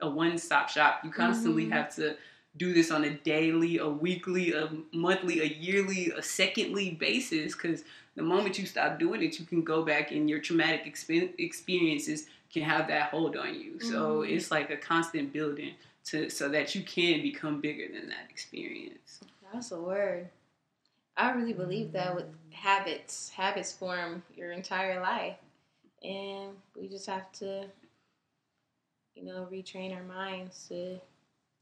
a 0.00 0.08
one 0.08 0.38
stop 0.38 0.68
shop. 0.68 1.00
You 1.04 1.10
constantly 1.10 1.64
mm-hmm. 1.64 1.72
have 1.72 1.94
to 1.96 2.16
do 2.56 2.72
this 2.72 2.90
on 2.90 3.04
a 3.04 3.10
daily, 3.10 3.78
a 3.78 3.88
weekly, 3.88 4.52
a 4.52 4.70
monthly, 4.92 5.40
a 5.40 5.44
yearly, 5.44 6.12
a 6.16 6.22
secondly 6.22 6.92
basis 6.92 7.54
because 7.54 7.84
the 8.14 8.22
moment 8.22 8.58
you 8.58 8.66
stop 8.66 8.98
doing 8.98 9.22
it, 9.22 9.38
you 9.38 9.44
can 9.44 9.62
go 9.62 9.84
back 9.84 10.10
and 10.10 10.28
your 10.28 10.40
traumatic 10.40 10.86
experiences 11.38 12.26
can 12.52 12.62
have 12.62 12.88
that 12.88 13.10
hold 13.10 13.36
on 13.36 13.54
you. 13.54 13.72
Mm-hmm. 13.72 13.90
So 13.90 14.22
it's 14.22 14.50
like 14.50 14.70
a 14.70 14.76
constant 14.76 15.32
building 15.32 15.74
to 16.06 16.30
so 16.30 16.48
that 16.48 16.74
you 16.74 16.82
can 16.82 17.22
become 17.22 17.60
bigger 17.60 17.86
than 17.92 18.08
that 18.08 18.26
experience. 18.30 19.20
That's 19.52 19.72
a 19.72 19.80
word. 19.80 20.28
I 21.16 21.30
really 21.30 21.54
believe 21.54 21.92
that 21.92 22.14
with 22.14 22.26
habits, 22.50 23.30
habits 23.30 23.72
form 23.72 24.22
your 24.36 24.52
entire 24.52 25.00
life, 25.00 25.36
and 26.02 26.50
we 26.78 26.88
just 26.88 27.06
have 27.06 27.32
to, 27.32 27.64
you 29.14 29.24
know, 29.24 29.48
retrain 29.50 29.96
our 29.96 30.02
minds 30.02 30.66
to 30.68 31.00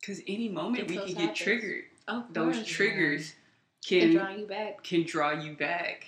because 0.00 0.20
any 0.26 0.48
moment 0.48 0.88
we 0.88 0.96
can 0.96 1.14
get 1.14 1.34
triggered. 1.34 1.84
Oh, 2.08 2.24
those 2.32 2.56
course, 2.56 2.68
triggers 2.68 3.34
can, 3.86 4.00
can, 4.00 4.16
draw 4.16 4.30
you 4.30 4.46
back. 4.46 4.82
Can 4.82 5.04
draw 5.04 5.30
you 5.30 5.54
back. 5.54 6.06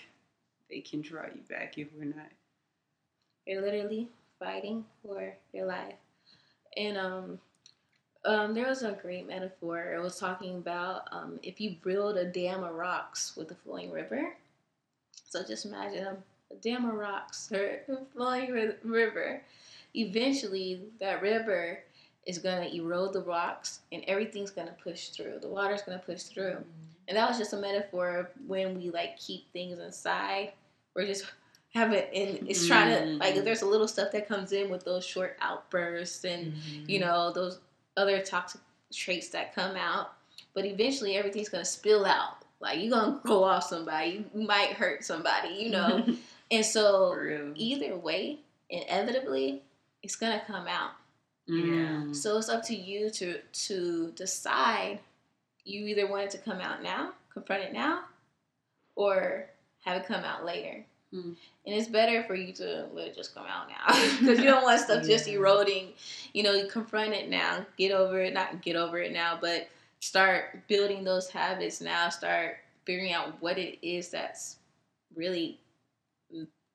They 0.68 0.80
can 0.80 1.00
draw 1.00 1.22
you 1.22 1.40
back 1.48 1.78
if 1.78 1.88
we're 1.96 2.04
not. 2.04 2.30
You're 3.46 3.62
literally 3.62 4.08
fighting 4.38 4.84
for 5.02 5.34
your 5.52 5.66
life. 5.66 5.94
And 6.76 6.96
um, 6.96 7.38
um, 8.24 8.54
there 8.54 8.66
was 8.66 8.82
a 8.82 8.92
great 8.92 9.26
metaphor. 9.26 9.94
It 9.94 10.02
was 10.02 10.18
talking 10.18 10.56
about 10.56 11.02
um, 11.12 11.38
if 11.42 11.60
you 11.60 11.76
build 11.82 12.16
a 12.16 12.24
dam 12.24 12.64
of 12.64 12.74
rocks 12.74 13.34
with 13.36 13.50
a 13.50 13.54
flowing 13.54 13.90
river. 13.90 14.34
So 15.28 15.42
just 15.42 15.64
imagine 15.64 16.04
a, 16.04 16.16
a 16.52 16.56
dam 16.60 16.84
of 16.88 16.94
rocks 16.94 17.50
or 17.52 17.80
a 17.88 18.04
flowing 18.14 18.50
river. 18.82 19.42
Eventually, 19.94 20.82
that 21.00 21.22
river 21.22 21.80
is 22.26 22.38
going 22.38 22.68
to 22.68 22.76
erode 22.76 23.12
the 23.12 23.22
rocks 23.22 23.80
and 23.92 24.02
everything's 24.06 24.50
going 24.50 24.66
to 24.66 24.74
push 24.74 25.08
through. 25.10 25.38
The 25.40 25.48
water's 25.48 25.82
going 25.82 25.98
to 25.98 26.04
push 26.04 26.24
through. 26.24 26.50
Mm-hmm. 26.50 26.86
And 27.08 27.16
that 27.16 27.28
was 27.28 27.38
just 27.38 27.52
a 27.52 27.56
metaphor 27.56 28.16
of 28.16 28.26
when 28.46 28.76
we 28.76 28.90
like 28.90 29.16
keep 29.18 29.50
things 29.52 29.78
inside. 29.78 30.52
We're 30.94 31.06
just 31.06 31.26
have 31.76 31.92
it 31.92 32.10
and 32.14 32.48
it's 32.48 32.66
trying 32.66 32.88
to 32.88 33.06
like 33.18 33.34
mm-hmm. 33.34 33.44
there's 33.44 33.62
a 33.62 33.66
little 33.66 33.86
stuff 33.86 34.10
that 34.12 34.26
comes 34.26 34.52
in 34.52 34.70
with 34.70 34.84
those 34.84 35.04
short 35.04 35.36
outbursts 35.40 36.24
and 36.24 36.52
mm-hmm. 36.52 36.90
you 36.90 36.98
know 36.98 37.30
those 37.32 37.60
other 37.96 38.20
toxic 38.20 38.60
traits 38.92 39.28
that 39.30 39.54
come 39.54 39.76
out. 39.76 40.12
But 40.54 40.64
eventually 40.64 41.16
everything's 41.16 41.48
going 41.48 41.64
to 41.64 41.70
spill 41.70 42.06
out. 42.06 42.38
Like 42.60 42.80
you're 42.80 42.90
going 42.90 43.20
to 43.20 43.20
go 43.26 43.44
off 43.44 43.64
somebody. 43.64 44.24
You 44.34 44.46
might 44.46 44.72
hurt 44.72 45.04
somebody, 45.04 45.54
you 45.54 45.70
know. 45.70 46.06
and 46.50 46.64
so 46.64 47.52
either 47.54 47.96
way, 47.96 48.38
inevitably 48.70 49.62
it's 50.02 50.16
going 50.16 50.38
to 50.38 50.44
come 50.46 50.66
out. 50.66 50.92
Yeah. 51.46 52.12
So 52.12 52.38
it's 52.38 52.48
up 52.48 52.64
to 52.64 52.74
you 52.74 53.10
to 53.10 53.38
to 53.38 54.12
decide. 54.12 55.00
You 55.64 55.86
either 55.86 56.06
want 56.06 56.24
it 56.24 56.30
to 56.30 56.38
come 56.38 56.60
out 56.60 56.82
now, 56.82 57.12
confront 57.32 57.64
it 57.64 57.72
now, 57.72 58.04
or 58.94 59.46
have 59.84 60.00
it 60.00 60.06
come 60.06 60.22
out 60.24 60.44
later. 60.44 60.84
Mm. 61.14 61.36
And 61.66 61.74
it's 61.74 61.88
better 61.88 62.24
for 62.24 62.34
you 62.34 62.52
to 62.54 62.86
let 62.92 63.08
it 63.08 63.16
just 63.16 63.34
come 63.34 63.46
out 63.46 63.68
now 63.68 63.86
because 64.20 64.38
you 64.38 64.44
don't 64.44 64.62
want 64.62 64.80
stuff 64.80 65.02
yeah. 65.02 65.08
just 65.08 65.28
eroding. 65.28 65.92
You 66.32 66.42
know, 66.42 66.52
you 66.52 66.68
confront 66.68 67.12
it 67.12 67.28
now, 67.28 67.64
get 67.76 67.92
over 67.92 68.20
it, 68.20 68.34
not 68.34 68.62
get 68.62 68.76
over 68.76 68.98
it 68.98 69.12
now, 69.12 69.38
but 69.40 69.68
start 70.00 70.66
building 70.68 71.04
those 71.04 71.30
habits 71.30 71.80
now. 71.80 72.08
Start 72.08 72.56
figuring 72.84 73.12
out 73.12 73.40
what 73.40 73.58
it 73.58 73.78
is 73.86 74.10
that's 74.10 74.56
really 75.14 75.58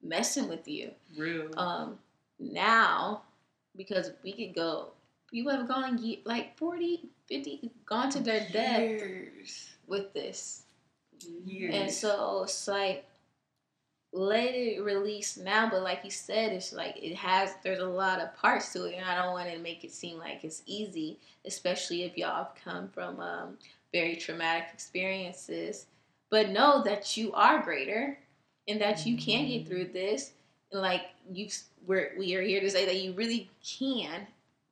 messing 0.01 0.47
with 0.47 0.67
you. 0.67 0.91
Real. 1.17 1.49
Um, 1.57 1.99
now 2.41 3.21
because 3.75 4.11
we 4.23 4.33
could 4.33 4.53
go 4.53 4.87
people 5.29 5.51
have 5.51 5.67
gone 5.67 5.99
like 6.25 6.57
40 6.57 7.09
50 7.27 7.71
gone 7.85 8.09
to 8.09 8.19
their 8.19 8.47
death 8.51 9.75
with 9.87 10.13
this 10.13 10.63
Years. 11.45 11.75
and 11.75 11.91
so 11.91 12.43
it's 12.43 12.67
like 12.67 13.05
let 14.13 14.53
it 14.53 14.83
release 14.83 15.37
now 15.37 15.69
but 15.69 15.83
like 15.83 16.01
you 16.03 16.11
said 16.11 16.51
it's 16.51 16.73
like 16.73 16.97
it 17.01 17.15
has 17.15 17.53
there's 17.63 17.79
a 17.79 17.85
lot 17.85 18.19
of 18.19 18.35
parts 18.35 18.73
to 18.73 18.83
it 18.83 18.95
and 18.95 19.05
i 19.05 19.15
don't 19.15 19.31
want 19.31 19.49
to 19.49 19.57
make 19.59 19.85
it 19.85 19.91
seem 19.91 20.17
like 20.17 20.43
it's 20.43 20.63
easy 20.65 21.17
especially 21.45 22.03
if 22.03 22.17
y'all 22.17 22.43
have 22.43 22.55
come 22.63 22.89
from 22.89 23.19
um, 23.19 23.57
very 23.91 24.15
traumatic 24.15 24.69
experiences. 24.73 25.87
But 26.29 26.49
know 26.49 26.81
that 26.83 27.17
you 27.17 27.33
are 27.33 27.61
greater 27.61 28.17
and 28.67 28.79
that 28.79 29.05
you 29.05 29.17
can 29.17 29.47
get 29.47 29.67
through 29.67 29.85
this 29.85 30.31
and 30.71 30.81
like 30.81 31.01
you 31.31 31.49
we're 31.85 32.13
we 32.17 32.35
are 32.35 32.41
here 32.41 32.61
to 32.61 32.69
say 32.69 32.85
that 32.85 33.01
you 33.01 33.13
really 33.13 33.49
can. 33.63 34.27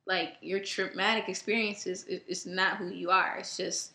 Like 0.06 0.34
your 0.40 0.60
traumatic 0.60 1.28
experiences 1.28 2.04
is, 2.04 2.46
not 2.46 2.78
who 2.78 2.88
you 2.88 3.10
are 3.10 3.36
it's 3.38 3.56
just 3.56 3.92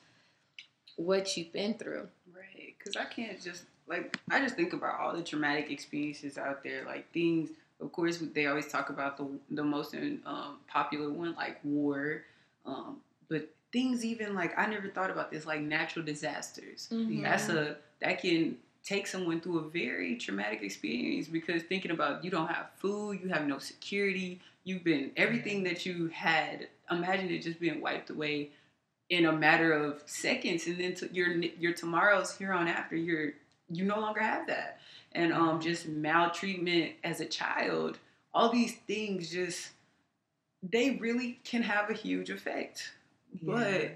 what 0.96 1.36
you've 1.36 1.52
been 1.52 1.74
through. 1.74 2.08
Right 2.34 2.76
because 2.78 2.96
i 2.96 3.04
can't 3.06 3.42
just 3.42 3.64
like 3.88 4.18
i 4.32 4.40
just 4.40 4.56
think 4.56 4.74
about 4.74 5.00
all 5.00 5.16
the 5.16 5.24
traumatic 5.24 5.72
experiences 5.72 6.38
out 6.38 6.64
there 6.64 6.84
like 6.86 7.12
things 7.12 7.50
of 7.82 7.92
course 7.92 8.22
they 8.34 8.48
always 8.48 8.68
talk 8.68 8.90
about 8.90 9.18
the 9.18 9.28
the 9.52 9.64
most 9.64 9.96
um, 10.26 10.58
popular 10.68 11.10
one 11.10 11.36
like 11.36 11.60
war 11.64 12.24
um, 12.66 12.98
but 13.30 13.50
things 13.72 14.04
even 14.06 14.34
like 14.34 14.58
i 14.58 14.66
never 14.66 14.88
thought 14.90 15.10
about 15.10 15.32
this 15.32 15.46
like 15.46 15.62
natural 15.62 16.04
disasters 16.04 16.88
mm-hmm. 16.92 17.22
that's 17.24 17.50
a 17.50 17.78
that 18.02 18.22
can 18.22 18.58
take 18.86 19.08
someone 19.08 19.42
through 19.42 19.60
a 19.60 19.70
very 19.70 20.16
traumatic 20.16 20.62
experience 20.62 21.28
because 21.28 21.64
thinking 21.64 21.92
about 21.92 22.24
you 22.24 22.30
don't 22.30 22.48
have 22.48 22.68
food, 22.78 23.20
you 23.22 23.30
have 23.30 23.48
no 23.48 23.58
security, 23.58 24.40
you've 24.64 24.84
been 24.84 25.12
everything 25.18 25.64
that 25.64 25.86
you 25.86 26.08
had. 26.10 26.68
Imagine 26.92 27.32
it 27.32 27.40
just 27.40 27.60
being 27.60 27.82
wiped 27.82 28.12
away 28.12 28.52
in 29.10 29.26
a 29.26 29.32
matter 29.32 29.74
of 29.74 30.04
seconds, 30.06 30.68
and 30.68 30.80
then 30.80 30.94
to 30.96 31.12
your 31.12 31.30
your 31.30 31.74
tomorrows 31.74 32.38
here 32.38 32.54
on 32.54 32.68
after 32.68 32.96
you're 32.96 33.34
you 33.70 33.86
no 33.86 34.00
longer 34.00 34.22
have 34.22 34.48
that, 34.48 34.80
and 35.14 35.34
um 35.34 35.60
just 35.62 35.88
maltreatment 35.88 36.94
as 37.04 37.22
a 37.22 37.26
child. 37.26 38.00
All 38.34 38.50
these 38.50 38.76
things 38.88 39.30
just 39.30 39.70
they 40.62 40.92
really 40.92 41.40
can 41.44 41.62
have 41.62 41.90
a 41.90 41.94
huge 41.94 42.30
effect, 42.30 42.92
yeah. 43.42 43.54
but 43.54 43.92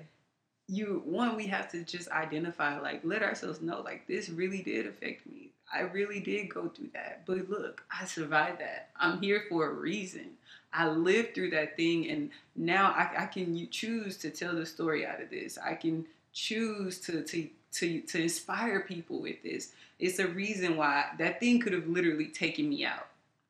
you 0.70 1.02
one 1.06 1.36
we 1.36 1.48
have 1.48 1.70
to 1.72 1.84
just 1.84 2.10
identify 2.10 2.80
like 2.80 3.02
let 3.04 3.24
ourselves 3.24 3.62
know 3.62 3.82
like 3.82 4.08
this 4.08 4.30
really 4.30 4.62
did 4.62 4.86
affect 4.86 5.26
me. 5.28 5.50
I 5.72 5.82
really 5.82 6.20
did 6.20 6.54
go 6.54 6.68
through 6.68 6.90
that. 6.94 7.26
But 7.26 7.50
look 7.50 7.84
i 7.92 8.06
survived 8.06 8.60
that. 8.62 8.90
I'm 8.96 9.22
here 9.22 9.44
for 9.50 9.70
a 9.70 9.74
reason. 9.74 10.32
I 10.72 10.88
lived 10.88 11.34
through 11.34 11.50
that 11.52 11.76
thing 11.76 12.10
and 12.10 12.30
now 12.56 12.92
i, 12.96 13.24
I 13.24 13.26
can 13.26 13.68
choose 13.72 14.18
to 14.18 14.30
tell 14.30 14.54
the 14.56 14.66
story 14.66 15.06
out 15.06 15.22
of 15.22 15.30
this. 15.32 15.58
I 15.58 15.74
can 15.74 16.06
choose 16.34 17.00
to 17.02 17.24
to 17.24 17.50
to, 17.72 18.02
to 18.02 18.22
inspire 18.22 18.82
people 18.82 19.22
with 19.22 19.42
this 19.44 19.72
it's 20.00 20.20
a 20.20 20.28
reason 20.28 20.78
why 20.78 21.06
that 21.18 21.40
thing 21.40 21.60
could 21.60 21.74
have 21.74 21.88
literally 21.88 22.28
taken 22.28 22.70
me 22.70 22.86
out 22.86 23.08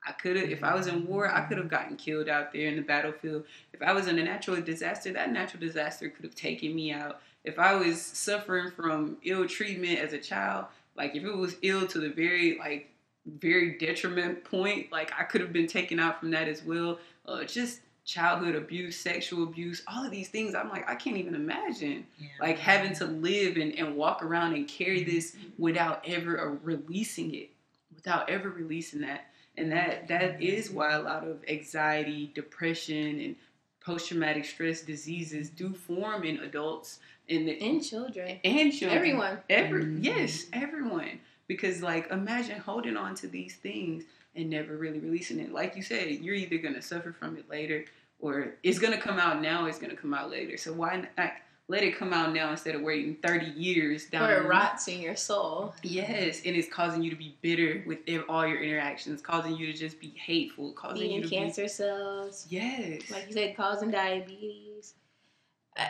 I 0.08 0.14
could 0.14 0.38
have, 0.38 0.50
if 0.50 0.64
I 0.64 0.74
was 0.74 0.88
in 0.88 1.06
war, 1.06 1.30
I 1.30 1.42
could 1.42 1.58
have 1.58 1.68
gotten 1.68 1.98
killed 1.98 2.30
out 2.30 2.54
there 2.54 2.68
in 2.68 2.78
the 2.78 2.82
battlefield. 2.82 3.44
If 3.74 3.82
I 3.82 3.92
was 3.92 4.08
in 4.08 4.18
a 4.18 4.24
natural 4.24 4.60
disaster, 4.62 5.12
that 5.12 5.34
natural 5.34 5.60
disaster 5.60 6.10
could 6.10 6.24
have 6.24 6.34
taken 6.34 6.74
me 6.74 6.94
out. 6.94 7.22
If 7.44 7.60
I 7.60 7.76
was 7.76 8.02
suffering 8.02 8.72
from 8.72 9.18
ill 9.24 9.46
treatment 9.46 10.00
as 10.00 10.14
a 10.14 10.18
child, 10.18 10.68
like 10.96 11.16
if 11.16 11.26
it 11.26 11.36
was 11.36 11.58
ill 11.64 11.86
to 11.88 12.00
the 12.00 12.10
very 12.10 12.58
like 12.58 12.90
very 13.38 13.78
detriment 13.78 14.44
point. 14.44 14.92
Like 14.92 15.12
I 15.18 15.24
could 15.24 15.42
have 15.42 15.54
been 15.54 15.68
taken 15.68 16.00
out 16.00 16.20
from 16.20 16.32
that 16.32 16.48
as 16.48 16.64
well. 16.64 17.00
Uh, 17.28 17.44
just 17.44 17.82
childhood 18.14 18.56
abuse, 18.56 18.98
sexual 18.98 19.44
abuse, 19.44 19.84
all 19.88 20.04
of 20.04 20.10
these 20.12 20.30
things. 20.30 20.56
I'm 20.56 20.70
like, 20.70 20.90
I 20.90 20.96
can't 20.96 21.18
even 21.18 21.36
imagine 21.36 22.08
Yeah. 22.18 22.28
like 22.40 22.58
having 22.58 22.94
to 22.96 23.06
live 23.06 23.56
and, 23.58 23.72
and 23.78 23.96
walk 23.96 24.24
around 24.24 24.56
and 24.56 24.68
carry 24.68 25.04
this 25.04 25.36
without 25.60 26.02
ever 26.08 26.40
uh, 26.42 26.56
releasing 26.64 27.36
it, 27.36 27.52
without 27.94 28.28
ever 28.30 28.50
releasing 28.50 29.02
that. 29.02 29.26
And 29.58 29.72
that 29.72 30.08
that 30.08 30.42
is 30.42 30.72
why 30.72 30.94
a 30.94 31.02
lot 31.02 31.28
of 31.28 31.44
anxiety, 31.48 32.32
depression, 32.34 33.20
and 33.20 33.36
post 33.82 34.08
traumatic 34.08 34.46
stress 34.46 34.82
diseases 34.82 35.50
do 35.52 35.74
form 35.74 36.24
in 36.24 36.40
adults 36.40 37.00
and 37.30 37.48
the, 37.48 37.62
And 37.62 37.84
children. 37.84 38.40
and 38.44 38.74
children. 38.74 38.98
Everyone. 38.98 39.38
Every 39.50 39.84
Mhm. 39.86 40.04
yes, 40.04 40.48
everyone. 40.52 41.20
Because 41.48 41.84
like 41.84 42.10
imagine 42.10 42.60
holding 42.60 42.98
on 42.98 43.14
to 43.16 43.28
these 43.28 43.56
things 43.56 44.06
and 44.36 44.50
never 44.50 44.78
really 44.78 45.00
releasing 45.00 45.40
it. 45.40 45.52
Like 45.52 45.76
you 45.76 45.84
said, 45.84 46.10
you're 46.10 46.36
either 46.36 46.58
gonna 46.58 46.82
suffer 46.82 47.12
from 47.12 47.36
it 47.38 47.50
later 47.50 47.86
or 48.20 48.56
it's 48.64 48.80
gonna 48.80 49.00
come 49.00 49.18
out 49.20 49.42
now, 49.42 49.66
it's 49.66 49.80
gonna 49.80 49.96
come 49.96 50.14
out 50.14 50.30
later. 50.30 50.58
So 50.58 50.74
why 50.74 51.06
not 51.18 51.32
let 51.70 51.84
it 51.84 51.96
come 51.96 52.14
out 52.14 52.34
now 52.34 52.50
instead 52.50 52.74
of 52.74 52.82
waiting 52.82 53.16
30 53.24 53.52
years 53.52 54.06
down 54.08 54.28
Or 54.28 54.42
it 54.42 54.48
rots 54.48 54.88
in 54.88 55.00
your 55.02 55.16
soul. 55.16 55.76
Yes, 55.84 56.42
and 56.44 56.56
it's 56.56 56.68
causing 56.68 57.04
you 57.04 57.12
to 57.12 57.16
be 57.16 57.38
bitter 57.42 57.84
with 57.86 58.00
all 58.28 58.46
your 58.46 58.62
interactions, 58.62 59.22
causing 59.22 59.56
you 59.56 59.72
to 59.72 59.78
just 59.78 60.00
be 60.00 60.12
hateful, 60.18 60.74
causing 60.74 61.12
you 61.12 61.22
to 61.22 61.30
cancer 61.30 61.68
cells. 61.68 62.48
yes, 62.50 63.10
like 63.12 63.28
you 63.28 63.34
said, 63.34 63.56
causing 63.56 63.92
diabetes, 63.92 64.96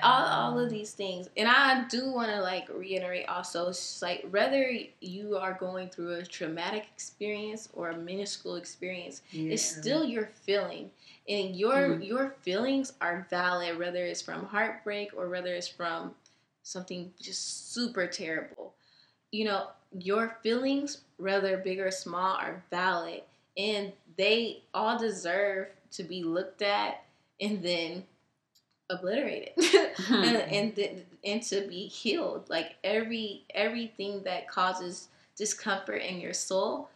all, 0.03 0.25
all 0.25 0.59
of 0.59 0.69
these 0.69 0.91
things. 0.91 1.29
And 1.37 1.47
I 1.47 1.85
do 1.87 2.11
want 2.11 2.29
to 2.29 2.41
like 2.41 2.67
reiterate 2.69 3.27
also, 3.27 3.71
like 4.01 4.27
whether 4.29 4.71
you 4.99 5.37
are 5.37 5.53
going 5.53 5.89
through 5.89 6.15
a 6.15 6.25
traumatic 6.25 6.87
experience 6.93 7.69
or 7.71 7.91
a 7.91 7.97
minuscule 7.97 8.55
experience, 8.55 9.21
it's 9.31 9.63
still 9.63 10.03
your 10.03 10.29
feeling, 10.43 10.91
and 11.29 11.55
your 11.55 11.97
Mhm. 11.99 12.05
your 12.07 12.31
feelings 12.41 12.93
are 13.01 13.27
valid, 13.29 13.77
whether 13.77 14.05
it's 14.05 14.21
from 14.21 14.47
heartbreak 14.47 15.13
or 15.15 15.29
whether 15.29 15.53
it's 15.55 15.67
from 15.69 16.15
something 16.63 17.13
just 17.21 17.71
super 17.73 18.07
terrible. 18.07 18.73
You 19.31 19.45
know, 19.45 19.69
your 19.93 20.37
feelings, 20.43 21.01
whether 21.17 21.57
big 21.57 21.79
or 21.79 21.91
small, 21.91 22.35
are 22.35 22.63
valid, 22.71 23.23
and 23.57 23.93
they 24.17 24.63
all 24.73 24.97
deserve 24.99 25.69
to 25.91 26.03
be 26.03 26.23
looked 26.23 26.61
at 26.63 27.03
and 27.41 27.63
then 27.63 28.05
obliterated 28.89 29.53
and 30.21 30.37
and, 30.37 30.75
th- 30.75 31.05
and 31.23 31.43
to 31.43 31.61
be 31.67 31.87
healed 31.87 32.49
like 32.49 32.75
every 32.83 33.43
everything 33.53 34.23
that 34.23 34.47
causes 34.49 35.09
discomfort 35.35 36.01
in 36.01 36.19
your 36.19 36.33
soul 36.33 36.89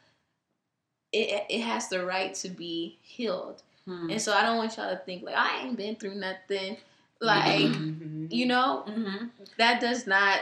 it, 1.12 1.46
it 1.50 1.62
has 1.62 1.88
the 1.90 2.06
right 2.06 2.34
to 2.36 2.50
be 2.50 2.98
healed 3.02 3.62
Hmm. 3.88 4.10
and 4.12 4.22
so 4.22 4.34
i 4.34 4.44
don't 4.44 4.58
want 4.58 4.78
y'all 4.78 4.90
to 4.90 5.02
think 5.04 5.24
like 5.24 5.36
i 5.36 5.62
ain't 5.62 5.76
been 5.76 5.96
through 5.98 6.16
nothing 6.16 6.78
like 7.20 7.62
Mhm. 7.72 8.28
you 8.32 8.46
know 8.46 8.86
Mhm. 8.88 9.30
that 9.58 9.82
does 9.82 10.08
not 10.08 10.40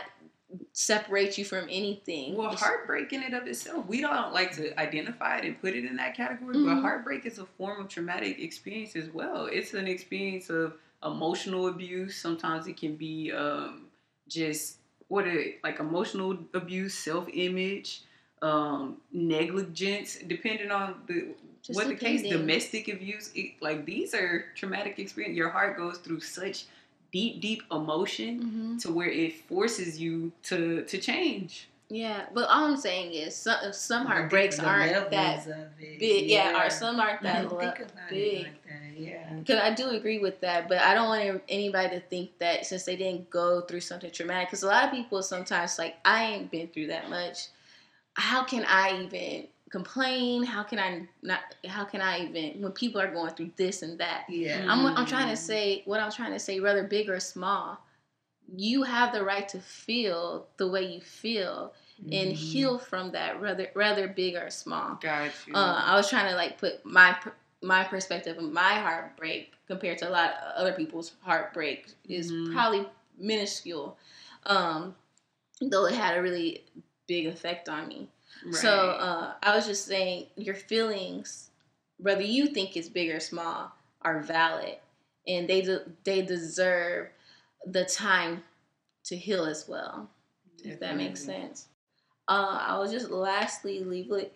separate 0.74 1.38
you 1.38 1.46
from 1.46 1.66
anything 1.70 2.36
Well, 2.36 2.56
heartbreak 2.56 3.14
in 3.14 3.24
and 3.24 3.34
of 3.34 3.48
itself, 3.48 3.86
we 3.88 4.02
don't 4.02 4.34
like 4.34 4.52
to 4.58 4.78
identify 4.80 5.38
it 5.38 5.46
and 5.46 5.60
put 5.62 5.76
it 5.76 5.86
in 5.86 5.96
that 5.96 6.16
category, 6.16 6.54
but 6.56 6.76
Mhm. 6.78 6.82
heartbreak 6.82 7.26
is 7.26 7.39
a 7.39 7.46
form 7.46 7.80
of 7.80 7.88
traumatic 7.88 8.39
experience 8.39 8.96
as 8.98 9.10
well. 9.10 9.46
It's 9.46 9.74
an 9.74 9.88
experience 9.88 10.50
of 10.50 10.78
emotional 11.04 11.68
abuse. 11.68 12.18
Sometimes 12.18 12.68
it 12.68 12.76
can 12.78 12.96
be 12.98 13.32
um, 13.32 13.88
just 14.28 14.78
what 15.08 15.26
it 15.28 15.64
like 15.64 15.80
emotional 15.80 16.38
abuse, 16.54 16.94
self 16.96 17.28
image, 17.34 18.02
um, 18.42 19.02
negligence, 19.14 20.18
depending 20.28 20.72
on 20.72 21.02
the 21.08 21.34
Just 21.62 21.78
what 21.78 21.88
the 21.88 21.95
case, 21.95 22.22
depending. 22.22 22.47
domestic 22.47 22.88
abuse. 22.88 23.32
It, 23.36 23.62
like 23.62 23.86
these 23.86 24.14
are 24.14 24.45
traumatic 24.55 24.97
experience. 24.99 25.38
Your 25.38 25.49
heart 25.49 25.78
goes 25.78 25.97
through 25.99 26.22
such 26.22 26.66
deep, 27.12 27.39
deep 27.41 27.64
emotion 27.72 28.76
Mhm. 28.78 28.82
to 28.84 28.91
where 28.91 29.09
it 29.09 29.36
forces 29.47 29.99
you 29.99 30.32
to 30.43 30.84
to 30.84 30.97
change. 30.97 31.68
yeah 31.89 32.22
but 32.34 32.47
all 32.47 32.64
i'm 32.70 32.78
saying 32.78 33.12
is 33.12 33.36
some, 33.36 33.74
some 33.74 34.05
heartbreaks 34.05 34.55
the 34.55 34.64
aren't 34.66 35.12
that 35.12 35.45
big 35.99 36.30
yeah, 36.30 36.66
or 36.66 36.70
some 36.70 36.97
aren't 37.01 37.22
that 37.28 37.39
Think 37.49 37.51
lo- 37.51 37.57
about 37.59 38.09
big 38.09 38.24
it 38.38 38.43
like 38.43 38.64
that. 38.64 38.78
Yeah. 38.97 39.34
Because 39.34 39.59
I 39.59 39.74
do 39.74 39.89
agree 39.89 40.20
with 40.20 40.39
that, 40.41 40.70
but 40.70 40.78
I 40.80 40.93
don't 40.93 41.09
want 41.09 41.43
anybody 41.49 41.89
to 41.95 41.99
think 41.99 42.38
that 42.39 42.66
since 42.66 42.84
they 42.86 42.95
didn't 42.95 43.30
go 43.30 43.59
through 43.62 43.82
something 43.82 44.12
traumatic. 44.12 44.47
Because 44.49 44.64
a 44.64 44.68
lot 44.68 44.86
of 44.86 44.91
people 44.91 45.22
sometimes 45.24 45.78
like, 45.80 45.95
I 46.05 46.26
ain't 46.32 46.51
been 46.51 46.68
through 46.70 46.88
that 46.88 47.09
much. 47.09 47.47
How 48.14 48.43
can 48.43 48.64
I 48.68 49.01
even 49.03 49.47
complain? 49.72 50.43
How 50.43 50.63
can 50.63 50.80
I 50.80 51.07
not? 51.22 51.39
How 51.67 51.86
can 51.86 52.01
I 52.01 52.26
even 52.26 52.61
when 52.61 52.72
people 52.74 53.01
are 53.01 53.11
going 53.11 53.34
through 53.34 53.51
this 53.57 53.82
and 53.82 53.99
that? 53.99 54.26
Yeah. 54.30 54.65
I'm 54.67 54.86
I'm 54.86 55.05
trying 55.05 55.28
Mm-hmm. 55.28 55.32
to 55.32 55.38
say 55.38 55.82
what 55.86 55.99
I'm 55.99 56.11
trying 56.11 56.34
to 56.34 56.39
say, 56.39 56.59
whether 56.59 56.84
big 56.84 57.09
or 57.09 57.19
small. 57.19 57.80
You 58.53 58.84
have 58.84 59.13
the 59.13 59.24
right 59.24 59.47
to 59.49 59.59
feel 59.61 60.47
the 60.57 60.67
way 60.67 60.84
you 60.84 61.01
feel 61.01 61.74
and 62.11 62.32
Mhm. 62.32 62.36
heal 62.36 62.78
from 62.80 63.11
that, 63.11 63.39
rather 63.41 63.69
rather 63.76 64.07
big 64.07 64.36
or 64.36 64.49
small 64.49 64.95
Got 65.01 65.32
you. 65.47 65.55
uh, 65.55 65.82
I 65.86 65.95
was 65.95 66.09
trying 66.09 66.30
to 66.30 66.36
like 66.36 66.57
put 66.57 66.84
my 66.86 67.17
my 67.61 67.84
perspective 67.84 68.38
of 68.38 68.51
my 68.51 68.74
heartbreak 68.76 69.53
compared 69.67 69.99
to 69.99 70.09
a 70.09 70.11
lot 70.11 70.32
of 70.32 70.55
other 70.55 70.74
people's 70.74 71.13
heartbreak 71.22 71.88
is 72.09 72.32
Mhm. 72.32 72.51
probably 72.51 72.88
minuscule, 73.17 73.97
um, 74.47 74.95
though 75.61 75.86
it 75.86 75.93
had 75.93 76.17
a 76.17 76.22
really 76.22 76.63
big 77.07 77.28
effect 77.28 77.69
on 77.69 77.88
me. 77.88 78.09
So 78.52 78.70
uh, 78.92 79.34
I 79.44 79.56
was 79.56 79.66
just 79.68 79.86
saying 79.86 80.28
your 80.36 80.56
feelings, 80.56 81.50
whether 81.98 82.22
you 82.24 82.48
think 82.48 82.76
it's 82.76 82.89
big 82.89 83.10
or 83.12 83.20
small, 83.20 83.72
are 84.02 84.20
valid, 84.22 84.78
and 85.28 85.48
they 85.48 85.62
de- 85.62 85.86
they 86.04 86.22
deserve 86.24 87.10
the 87.66 87.86
time 87.86 88.44
to 89.04 89.16
heal 89.16 89.46
as 89.46 89.68
well 89.68 90.10
if 90.64 90.80
that 90.80 90.96
makes 90.96 91.24
sense. 91.24 91.68
Uh, 92.28 92.58
I 92.68 92.78
was 92.78 92.92
just 92.92 93.10
lastly 93.10 93.84
leave 93.84 94.12
it. 94.12 94.34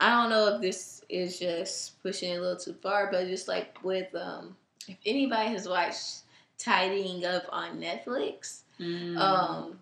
I 0.00 0.10
don't 0.10 0.30
know 0.30 0.54
if 0.54 0.60
this 0.60 1.02
is 1.08 1.38
just 1.38 2.02
pushing 2.02 2.32
it 2.32 2.36
a 2.36 2.40
little 2.40 2.56
too 2.56 2.74
far, 2.82 3.10
but 3.10 3.26
just 3.28 3.46
like 3.48 3.78
with 3.82 4.14
um, 4.14 4.56
if 4.88 4.96
anybody 5.06 5.50
has 5.50 5.68
watched 5.68 6.20
Tidying 6.58 7.24
Up 7.24 7.44
on 7.50 7.80
Netflix, 7.80 8.60
Mm. 8.80 9.18
um, 9.18 9.78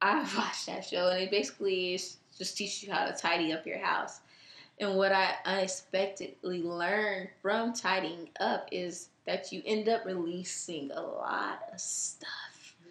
I 0.00 0.18
watched 0.36 0.66
that 0.66 0.84
show 0.84 1.08
and 1.08 1.22
it 1.22 1.30
basically 1.32 1.94
is 1.94 2.16
just 2.38 2.56
teach 2.56 2.82
you 2.82 2.92
how 2.92 3.06
to 3.06 3.12
tidy 3.12 3.52
up 3.52 3.66
your 3.66 3.78
house. 3.78 4.20
And 4.80 4.96
what 4.96 5.12
I 5.12 5.34
unexpectedly 5.44 6.62
learned 6.62 7.28
from 7.40 7.72
tidying 7.72 8.28
up 8.40 8.68
is 8.72 9.08
that 9.26 9.52
you 9.52 9.62
end 9.64 9.88
up 9.88 10.04
releasing 10.04 10.90
a 10.90 11.00
lot 11.00 11.62
of 11.72 11.80
stuff 11.80 12.30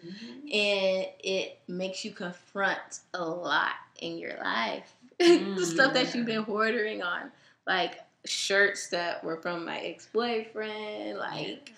Mhm. 0.04 0.52
and 0.52 1.06
it 1.20 1.58
makes 1.68 2.04
you 2.04 2.10
confront 2.12 3.00
a 3.14 3.24
lot 3.24 3.72
in 4.00 4.18
your 4.18 4.36
life. 4.38 4.94
the 5.18 5.64
stuff 5.64 5.94
that 5.94 6.14
you've 6.14 6.26
been 6.26 6.42
hoarding 6.42 7.02
on, 7.02 7.30
like 7.66 8.00
shirts 8.26 8.88
that 8.88 9.22
were 9.22 9.36
from 9.36 9.64
my 9.64 9.78
ex 9.78 10.06
boyfriend, 10.12 11.18
like 11.18 11.72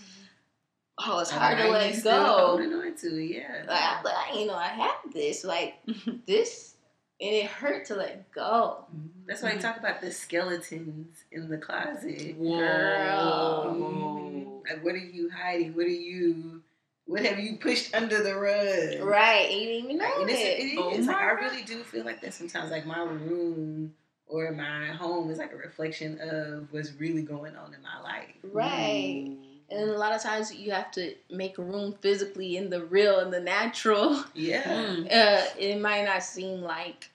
oh, 0.98 1.18
it's 1.20 1.30
hard 1.30 1.58
to 1.58 1.68
let 1.68 1.94
you 1.94 2.02
go. 2.02 2.58
To 2.58 3.22
yeah. 3.22 3.64
Like, 3.68 3.80
I, 3.82 4.02
like, 4.02 4.32
didn't 4.32 4.46
know 4.48 4.54
I 4.54 4.68
have 4.68 5.12
this, 5.12 5.44
like 5.44 5.74
this, 6.26 6.75
and 7.20 7.30
it 7.34 7.46
hurt 7.46 7.86
to 7.86 7.94
let 7.94 8.30
go. 8.32 8.84
That's 9.26 9.42
why 9.42 9.52
you 9.52 9.60
talk 9.60 9.76
about 9.78 10.00
the 10.00 10.12
skeletons 10.12 11.24
in 11.32 11.48
the 11.48 11.58
closet. 11.58 12.36
Whoa. 12.36 13.76
Mhm. 13.76 14.62
Like, 14.68 14.84
what 14.84 14.94
are 14.94 14.98
you 14.98 15.30
hiding? 15.30 15.74
What 15.74 15.86
are 15.86 15.88
you? 15.88 16.62
What 17.06 17.24
have 17.24 17.38
you 17.38 17.56
pushed 17.56 17.94
under 17.94 18.22
the 18.22 18.34
rug? 18.34 19.00
Right, 19.06 19.50
you 19.50 19.60
didn't 19.66 19.84
even 19.84 19.98
know 19.98 20.20
And 20.22 20.30
it's, 20.30 20.40
it. 20.40 20.58
it 20.58 20.62
is. 20.72 20.78
Oh 20.78 20.88
like, 20.90 21.06
my 21.06 21.22
I 21.22 21.30
really 21.32 21.62
do 21.62 21.82
feel 21.84 22.04
like 22.04 22.20
that 22.20 22.34
sometimes. 22.34 22.70
Like 22.70 22.84
my 22.84 23.00
room 23.00 23.94
or 24.26 24.50
my 24.50 24.88
home 24.88 25.30
is 25.30 25.38
like 25.38 25.52
a 25.52 25.56
reflection 25.56 26.18
of 26.20 26.72
what's 26.72 26.92
really 26.94 27.22
going 27.22 27.56
on 27.56 27.74
in 27.74 27.82
my 27.82 28.00
life. 28.02 28.34
Right. 28.42 29.36
And 29.70 29.90
a 29.90 29.98
lot 29.98 30.14
of 30.14 30.22
times 30.22 30.54
you 30.54 30.70
have 30.70 30.90
to 30.92 31.14
make 31.30 31.58
room 31.58 31.94
physically 32.00 32.56
in 32.56 32.70
the 32.70 32.84
real 32.84 33.18
and 33.18 33.32
the 33.32 33.40
natural. 33.40 34.24
Yeah. 34.34 34.62
Mm. 34.62 35.06
uh, 35.06 35.44
it 35.58 35.80
might 35.80 36.04
not 36.04 36.22
seem 36.22 36.62
like 36.62 37.10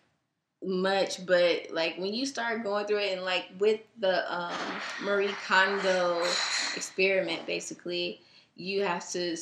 much, 0.64 1.26
but 1.26 1.68
like 1.72 1.98
when 1.98 2.14
you 2.14 2.26
start 2.26 2.64
going 2.64 2.86
through 2.86 3.00
it, 3.00 3.14
and 3.14 3.24
like 3.24 3.46
with 3.60 3.80
the 4.00 4.32
um, 4.34 4.54
Marie 5.04 5.34
Kondo 5.48 6.22
experiment, 6.76 7.46
basically, 7.46 8.22
you 8.56 8.84
have 8.84 9.10
to 9.12 9.36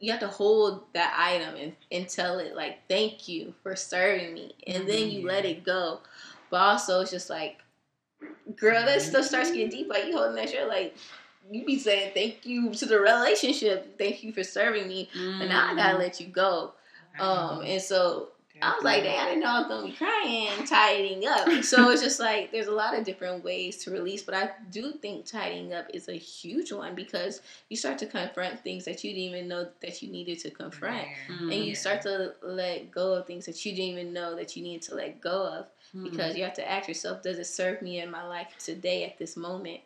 you 0.00 0.10
have 0.10 0.20
to 0.20 0.28
hold 0.28 0.82
that 0.94 1.14
item 1.16 1.54
and, 1.56 1.72
and 1.92 2.08
tell 2.08 2.38
it 2.38 2.54
like 2.56 2.78
thank 2.88 3.28
you 3.28 3.54
for 3.62 3.76
serving 3.76 4.34
me, 4.34 4.54
and 4.66 4.88
then 4.88 5.10
you 5.10 5.26
let 5.26 5.44
it 5.44 5.64
go. 5.64 6.00
But 6.50 6.56
also, 6.58 7.00
it's 7.00 7.12
just 7.12 7.30
like, 7.30 7.62
girl, 8.56 8.84
that 8.84 9.00
stuff 9.00 9.24
starts 9.24 9.50
getting 9.50 9.70
deep. 9.70 9.88
Like 9.88 10.06
you 10.06 10.16
holding 10.16 10.34
that 10.34 10.50
shirt, 10.50 10.68
like 10.68 10.96
you 11.50 11.64
be 11.64 11.78
saying 11.78 12.12
thank 12.14 12.44
you 12.46 12.72
to 12.74 12.86
the 12.86 12.98
relationship, 13.00 13.98
thank 13.98 14.22
you 14.22 14.32
for 14.32 14.44
serving 14.44 14.88
me, 14.88 15.08
but 15.38 15.46
now 15.48 15.70
I 15.72 15.74
gotta 15.74 15.98
let 15.98 16.20
you 16.20 16.26
go. 16.28 16.72
Um, 17.18 17.62
and 17.62 17.82
so 17.82 18.28
I 18.62 18.74
was 18.74 18.84
like, 18.84 19.02
dang, 19.02 19.18
I 19.18 19.24
didn't 19.30 19.40
know 19.40 19.46
I 19.48 19.58
was 19.60 19.68
gonna 19.68 19.86
be 19.86 19.92
crying, 19.92 20.66
tidying 20.66 21.26
up. 21.26 21.64
So 21.64 21.88
it's 21.92 22.02
just 22.02 22.20
like 22.20 22.52
there's 22.52 22.66
a 22.66 22.72
lot 22.72 22.96
of 22.96 23.04
different 23.04 23.42
ways 23.42 23.78
to 23.84 23.90
release, 23.90 24.22
but 24.22 24.34
I 24.34 24.50
do 24.70 24.92
think 24.92 25.24
tidying 25.26 25.72
up 25.72 25.86
is 25.94 26.08
a 26.08 26.12
huge 26.14 26.70
one 26.72 26.94
because 26.94 27.40
you 27.70 27.76
start 27.76 27.98
to 27.98 28.06
confront 28.06 28.60
things 28.62 28.84
that 28.84 29.02
you 29.02 29.10
didn't 29.12 29.24
even 29.34 29.48
know 29.48 29.66
that 29.80 30.02
you 30.02 30.10
needed 30.10 30.38
to 30.40 30.50
confront, 30.50 31.06
Mm. 31.28 31.52
and 31.52 31.64
you 31.64 31.74
start 31.74 32.02
to 32.02 32.34
let 32.42 32.90
go 32.90 33.14
of 33.14 33.26
things 33.26 33.46
that 33.46 33.64
you 33.64 33.72
didn't 33.72 33.90
even 33.98 34.12
know 34.12 34.36
that 34.36 34.56
you 34.56 34.62
needed 34.62 34.82
to 34.88 34.94
let 34.94 35.20
go 35.20 35.46
of 35.46 35.66
Mm. 35.96 36.08
because 36.10 36.36
you 36.36 36.44
have 36.44 36.54
to 36.54 36.70
ask 36.70 36.86
yourself, 36.86 37.22
does 37.22 37.38
it 37.38 37.46
serve 37.46 37.82
me 37.82 38.00
in 38.00 38.10
my 38.10 38.24
life 38.26 38.48
today 38.58 39.04
at 39.04 39.18
this 39.18 39.36
moment? 39.36 39.80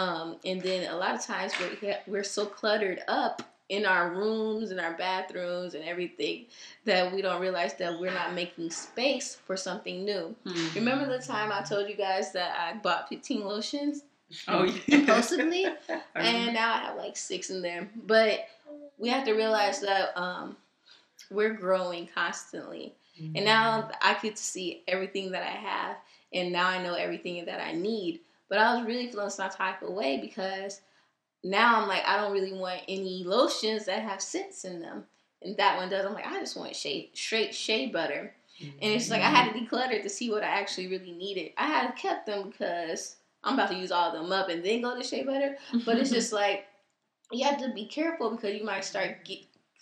Um, 0.00 0.36
and 0.44 0.62
then 0.62 0.90
a 0.90 0.96
lot 0.96 1.14
of 1.14 1.22
times 1.22 1.52
we're 1.60 1.98
we're 2.06 2.24
so 2.24 2.46
cluttered 2.46 3.00
up 3.06 3.42
in 3.68 3.84
our 3.86 4.10
rooms 4.10 4.70
and 4.70 4.80
our 4.80 4.94
bathrooms 4.94 5.74
and 5.74 5.84
everything 5.84 6.46
that 6.86 7.14
we 7.14 7.22
don't 7.22 7.40
realize 7.40 7.74
that 7.74 8.00
we're 8.00 8.12
not 8.12 8.34
making 8.34 8.70
space 8.70 9.36
for 9.46 9.56
something 9.56 10.04
new. 10.04 10.34
Mm. 10.44 10.74
Remember 10.74 11.06
the 11.06 11.22
time 11.22 11.52
I 11.52 11.62
told 11.62 11.88
you 11.88 11.94
guys 11.96 12.32
that 12.32 12.56
I 12.58 12.78
bought 12.78 13.08
15 13.08 13.44
lotions 13.44 14.02
Oh 14.48 14.64
yeah. 14.86 14.98
impulsively, 14.98 15.66
and 16.14 16.54
now 16.54 16.74
I 16.74 16.78
have 16.78 16.96
like 16.96 17.16
six 17.16 17.50
in 17.50 17.62
there. 17.62 17.88
But 18.06 18.46
we 18.98 19.08
have 19.08 19.24
to 19.24 19.32
realize 19.32 19.80
that 19.80 20.16
um, 20.16 20.56
we're 21.30 21.54
growing 21.54 22.08
constantly. 22.14 22.94
And 23.34 23.44
now 23.44 23.90
I 24.00 24.16
get 24.22 24.36
to 24.36 24.42
see 24.42 24.82
everything 24.88 25.32
that 25.32 25.42
I 25.42 25.50
have, 25.50 25.96
and 26.32 26.50
now 26.52 26.68
I 26.68 26.82
know 26.82 26.94
everything 26.94 27.44
that 27.44 27.60
I 27.60 27.72
need. 27.72 28.20
But 28.50 28.58
I 28.58 28.74
was 28.74 28.84
really 28.84 29.10
feeling 29.10 29.30
some 29.30 29.48
type 29.48 29.80
of 29.80 29.94
way 29.94 30.18
because 30.20 30.82
now 31.42 31.80
I'm 31.80 31.88
like, 31.88 32.02
I 32.04 32.18
don't 32.18 32.32
really 32.32 32.52
want 32.52 32.82
any 32.88 33.24
lotions 33.24 33.86
that 33.86 34.02
have 34.02 34.20
scents 34.20 34.64
in 34.64 34.80
them. 34.80 35.04
And 35.40 35.56
that 35.56 35.78
one 35.78 35.88
does. 35.88 36.04
I'm 36.04 36.12
like, 36.12 36.26
I 36.26 36.38
just 36.38 36.56
want 36.56 36.76
shea, 36.76 37.10
straight 37.14 37.54
shea 37.54 37.86
butter. 37.86 38.34
And 38.60 38.92
it's 38.92 39.08
like 39.08 39.22
I 39.22 39.30
had 39.30 39.52
to 39.52 39.58
mm-hmm. 39.58 39.74
declutter 39.74 40.02
to 40.02 40.08
see 40.10 40.30
what 40.30 40.42
I 40.42 40.48
actually 40.48 40.88
really 40.88 41.12
needed. 41.12 41.52
I 41.56 41.66
had 41.66 41.96
kept 41.96 42.26
them 42.26 42.50
because 42.50 43.16
I'm 43.42 43.54
about 43.54 43.70
to 43.70 43.76
use 43.76 43.90
all 43.90 44.10
of 44.10 44.12
them 44.12 44.32
up 44.32 44.50
and 44.50 44.62
then 44.62 44.82
go 44.82 44.94
to 44.94 45.02
shea 45.02 45.22
butter. 45.22 45.56
But 45.86 45.96
it's 45.96 46.10
just 46.10 46.32
like 46.34 46.66
you 47.32 47.44
have 47.46 47.58
to 47.60 47.72
be 47.72 47.86
careful 47.86 48.30
because 48.30 48.54
you 48.54 48.64
might 48.64 48.84
start 48.84 49.24
get, 49.24 49.38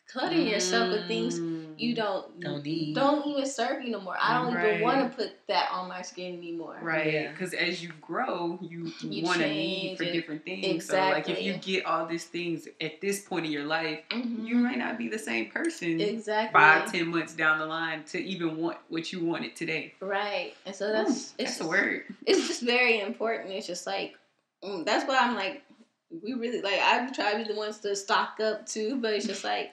cluttering 0.06 0.46
yourself 0.46 0.92
with 0.92 1.08
things 1.08 1.38
you 1.80 1.94
don't 1.94 2.40
Don't 2.40 2.62
need. 2.64 2.94
don't 2.94 3.26
even 3.26 3.46
serve 3.46 3.82
you 3.82 3.90
no 3.90 4.00
more. 4.00 4.16
I 4.20 4.34
don't 4.42 4.54
Right. 4.54 4.66
even 4.74 4.82
want 4.82 5.10
to 5.10 5.16
put 5.16 5.32
that 5.46 5.70
on 5.72 5.88
my 5.88 6.02
skin 6.02 6.36
anymore. 6.36 6.78
Right, 6.82 7.12
Yeah. 7.12 7.30
because 7.32 7.54
as 7.54 7.82
you 7.82 7.90
grow, 8.00 8.58
you, 8.62 8.92
You 9.00 9.22
want 9.24 9.40
to 9.40 9.48
need 9.48 9.96
for 9.96 10.04
it. 10.04 10.12
different 10.12 10.44
things. 10.44 10.66
Exactly. 10.66 11.22
So, 11.24 11.32
like, 11.32 11.38
if 11.38 11.44
you 11.44 11.54
get 11.54 11.86
all 11.86 12.06
these 12.06 12.24
things 12.24 12.68
at 12.80 13.00
this 13.00 13.20
point 13.20 13.46
in 13.46 13.52
your 13.52 13.64
life, 13.64 14.00
Mhm. 14.10 14.46
you 14.46 14.54
might 14.56 14.78
not 14.78 14.98
be 14.98 15.08
the 15.08 15.18
same 15.18 15.50
person 15.50 16.00
exactly 16.00 16.52
five, 16.58 16.90
ten 16.90 17.08
months 17.08 17.34
down 17.34 17.58
the 17.58 17.66
line 17.66 18.04
to 18.04 18.18
even 18.18 18.56
want 18.56 18.78
what 18.88 19.12
you 19.12 19.24
wanted 19.24 19.54
today. 19.56 19.94
right. 20.00 20.54
And 20.66 20.74
so 20.74 20.88
Ooh, 20.88 20.92
that's 20.92 21.10
it's 21.10 21.30
that's 21.32 21.50
just, 21.50 21.58
the 21.60 21.66
word. 21.68 22.04
It's 22.26 22.46
just 22.48 22.62
very 22.62 23.00
important. 23.00 23.50
It's 23.52 23.66
just 23.66 23.86
like 23.86 24.16
mm, 24.62 24.84
that's 24.84 25.06
why 25.06 25.18
I'm 25.18 25.34
like 25.36 25.62
we 26.22 26.32
really 26.32 26.62
like 26.62 26.80
I 26.80 27.06
try 27.10 27.32
to 27.32 27.38
be 27.38 27.44
the 27.44 27.54
ones 27.54 27.78
to 27.80 27.94
stock 27.94 28.40
up 28.40 28.66
too, 28.66 28.96
but 29.00 29.12
it's 29.12 29.26
just 29.26 29.44
like. 29.44 29.72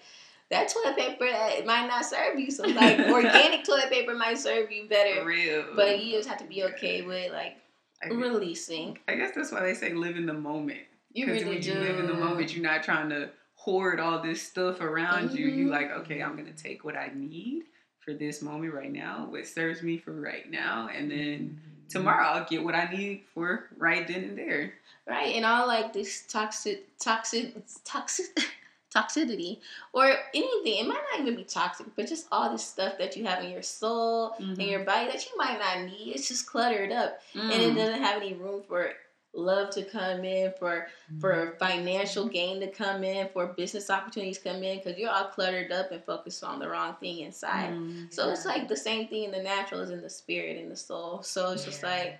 That 0.51 0.69
toilet 0.69 0.97
paper 0.97 1.25
that 1.29 1.65
might 1.65 1.87
not 1.87 2.05
serve 2.05 2.39
you. 2.39 2.51
So 2.51 2.63
like 2.67 2.99
organic 3.09 3.63
toilet 3.65 3.89
paper 3.89 4.13
might 4.13 4.37
serve 4.37 4.71
you 4.71 4.83
For 4.83 4.89
better, 4.89 5.25
real. 5.25 5.65
but 5.75 6.03
you 6.03 6.11
just 6.17 6.29
have 6.29 6.37
to 6.39 6.45
be 6.45 6.63
okay 6.65 7.01
with 7.01 7.31
like 7.31 7.57
I, 8.03 8.09
guess- 8.09 8.17
releasing. 8.17 8.97
I 9.07 9.15
guess 9.15 9.31
that's 9.35 9.51
why 9.51 9.61
they 9.61 9.73
say 9.73 9.93
live 9.93 10.17
in 10.17 10.25
the 10.25 10.33
moment. 10.33 10.79
You 11.13 11.27
really 11.27 11.45
when 11.45 11.61
do. 11.61 11.73
you 11.73 11.79
live 11.79 11.99
in 11.99 12.07
the 12.07 12.13
moment, 12.13 12.53
you're 12.53 12.63
not 12.63 12.83
trying 12.83 13.09
to 13.09 13.29
hoard 13.55 13.99
all 13.99 14.21
this 14.21 14.41
stuff 14.41 14.81
around 14.81 15.31
you. 15.31 15.47
You 15.47 15.67
Mhm. 15.67 15.71
like, 15.71 15.89
okay, 15.91 16.21
I'm 16.21 16.35
gonna 16.35 16.51
take 16.51 16.83
what 16.83 16.95
I 16.95 17.09
need 17.13 17.63
for 17.99 18.13
this 18.13 18.41
moment 18.43 18.73
right 18.73 18.91
now, 18.91 19.25
what 19.29 19.47
serves 19.47 19.81
me 19.81 19.97
for 19.97 20.11
right 20.11 20.51
now, 20.51 20.89
and 20.93 21.09
then 21.09 21.59
tomorrow 21.89 22.23
I'll 22.27 22.45
get 22.45 22.63
what 22.63 22.75
I 22.75 22.85
need 22.91 23.23
for 23.33 23.67
right 23.77 24.07
then 24.07 24.23
and 24.25 24.37
there. 24.37 24.73
right 25.07 25.35
and 25.35 25.45
all 25.45 25.65
like 25.67 25.93
this 25.93 26.23
toxic 26.27 26.85
toxic 26.99 27.55
toxic 27.83 28.25
toxicity 28.95 29.59
or 29.93 30.05
anything 30.33 30.77
it 30.79 30.87
might 30.87 31.01
not 31.11 31.19
even 31.21 31.35
be 31.35 31.43
toxic 31.43 31.85
but 31.95 32.07
just 32.07 32.27
all 32.31 32.51
this 32.51 32.63
stuff 32.65 32.97
that 32.97 33.15
you 33.17 33.25
have 33.25 33.43
in 33.43 33.51
your 33.51 33.61
soul 33.63 34.33
and 34.39 34.57
Mhm. 34.57 34.69
your 34.69 34.83
body 34.85 35.07
that 35.11 35.25
you 35.25 35.37
might 35.37 35.59
not 35.59 35.81
need 35.89 36.13
it's 36.15 36.27
just 36.27 36.45
cluttered 36.47 36.91
up 36.91 37.19
and 37.33 37.51
it 37.51 37.71
Mm. 37.73 37.75
doesn't 37.75 38.01
have 38.01 38.21
any 38.21 38.33
room 38.33 38.63
for 38.67 38.93
love 39.33 39.69
to 39.69 39.83
come 39.83 40.23
in 40.23 40.53
for 40.59 40.87
for 41.19 41.55
financial 41.59 42.25
gain 42.27 42.59
to 42.61 42.67
come 42.67 43.03
in 43.03 43.27
for 43.29 43.47
business 43.47 43.89
opportunities 43.89 44.37
to 44.37 44.49
come 44.49 44.63
in 44.63 44.77
because 44.77 44.97
you're 44.97 45.09
all 45.11 45.25
cluttered 45.25 45.71
up 45.73 45.91
and 45.91 46.03
focused 46.05 46.41
on 46.43 46.57
the 46.59 46.67
wrong 46.69 46.95
thing 47.01 47.19
inside 47.19 47.71
Mm. 47.73 48.13
so 48.13 48.29
it's 48.29 48.45
like 48.45 48.67
the 48.69 48.77
same 48.77 49.07
thing 49.09 49.23
in 49.25 49.31
the 49.31 49.43
natural 49.43 49.81
as 49.81 49.89
in 49.89 50.01
the 50.01 50.09
spirit 50.09 50.57
and 50.57 50.71
the 50.71 50.75
soul 50.77 51.21
so 51.21 51.51
it's 51.51 51.65
just 51.65 51.83
like 51.83 52.19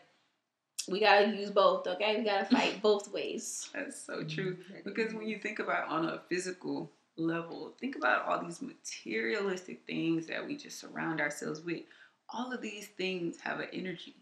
we 0.90 1.00
gotta 1.00 1.28
use 1.36 1.50
both 1.52 1.86
okay 1.88 2.18
we 2.18 2.24
gotta 2.24 2.46
fight 2.46 2.82
both 2.82 3.12
ways 3.12 3.70
That's 3.74 4.00
so 4.06 4.24
true. 4.24 4.58
Because 4.84 5.14
when 5.14 5.28
you 5.28 5.38
think 5.40 5.60
about 5.60 5.88
on 5.90 6.06
a 6.06 6.22
physical 6.30 6.92
level, 7.18 7.74
think 7.80 7.96
about 7.96 8.26
all 8.28 8.44
these 8.44 8.62
materialistic 8.62 9.82
things 9.88 10.28
that 10.28 10.46
we 10.46 10.58
just 10.58 10.80
surround 10.80 11.22
ourselves 11.22 11.62
with. 11.62 11.84
All 12.30 12.52
of 12.52 12.62
these 12.62 12.88
things 12.88 13.40
have 13.40 13.60
an 13.60 13.70
energy. 13.72 14.16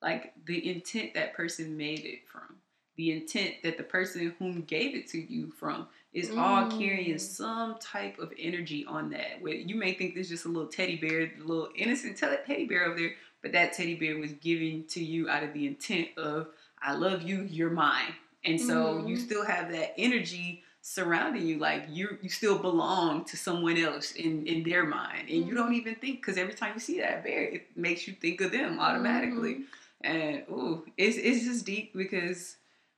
Like 0.00 0.32
the 0.46 0.70
intent 0.70 1.14
that 1.14 1.34
person 1.34 1.76
made 1.76 2.00
it 2.04 2.20
from, 2.30 2.56
the 2.96 3.12
intent 3.12 3.54
that 3.62 3.76
the 3.76 3.82
person 3.84 4.34
whom 4.38 4.62
gave 4.62 4.94
it 4.94 5.08
to 5.10 5.18
you 5.18 5.50
from 5.50 5.88
is 6.12 6.30
all 6.30 6.64
Mm. 6.64 6.78
carrying 6.78 7.18
some 7.18 7.76
type 7.78 8.18
of 8.18 8.32
energy 8.38 8.84
on 8.86 9.10
that. 9.10 9.40
Where 9.40 9.54
you 9.54 9.74
may 9.76 9.94
think 9.94 10.14
there's 10.14 10.28
just 10.28 10.44
a 10.44 10.48
little 10.48 10.68
teddy 10.68 10.96
bear, 10.96 11.22
a 11.22 11.44
little 11.44 11.70
innocent 11.74 12.18
teddy 12.18 12.66
bear 12.66 12.84
over 12.86 12.98
there, 12.98 13.14
but 13.42 13.52
that 13.52 13.72
teddy 13.72 13.94
bear 13.94 14.16
was 14.18 14.32
given 14.32 14.84
to 14.88 15.02
you 15.02 15.28
out 15.28 15.42
of 15.42 15.52
the 15.52 15.66
intent 15.66 16.08
of 16.16 16.48
I 16.80 16.94
love 16.94 17.22
you, 17.22 17.42
you're 17.42 17.70
mine. 17.70 18.14
And 18.44 18.60
so 18.60 19.06
you 19.06 19.16
Mhm. 19.16 19.20
still 19.24 19.44
have 19.44 19.70
that 19.72 19.94
energy 19.96 20.64
surrounding 20.80 21.46
you, 21.46 21.58
like 21.58 21.84
you 21.88 22.18
you 22.22 22.28
still 22.28 22.58
belong 22.58 23.24
to 23.26 23.36
someone 23.36 23.76
else 23.78 24.12
in 24.12 24.46
in 24.46 24.64
their 24.64 24.84
mind, 24.84 25.28
and 25.28 25.46
you 25.46 25.54
don't 25.54 25.74
even 25.74 25.94
think 25.94 26.20
because 26.20 26.36
every 26.36 26.54
time 26.54 26.72
you 26.74 26.80
see 26.80 26.98
that 27.00 27.22
bear, 27.22 27.42
it 27.44 27.76
makes 27.76 28.08
you 28.08 28.14
think 28.14 28.40
of 28.40 28.50
them 28.50 28.80
automatically. 28.80 29.62
And 30.00 30.42
ooh, 30.50 30.84
it's 30.96 31.16
it's 31.16 31.44
just 31.44 31.64
deep 31.64 31.94
because 31.94 32.56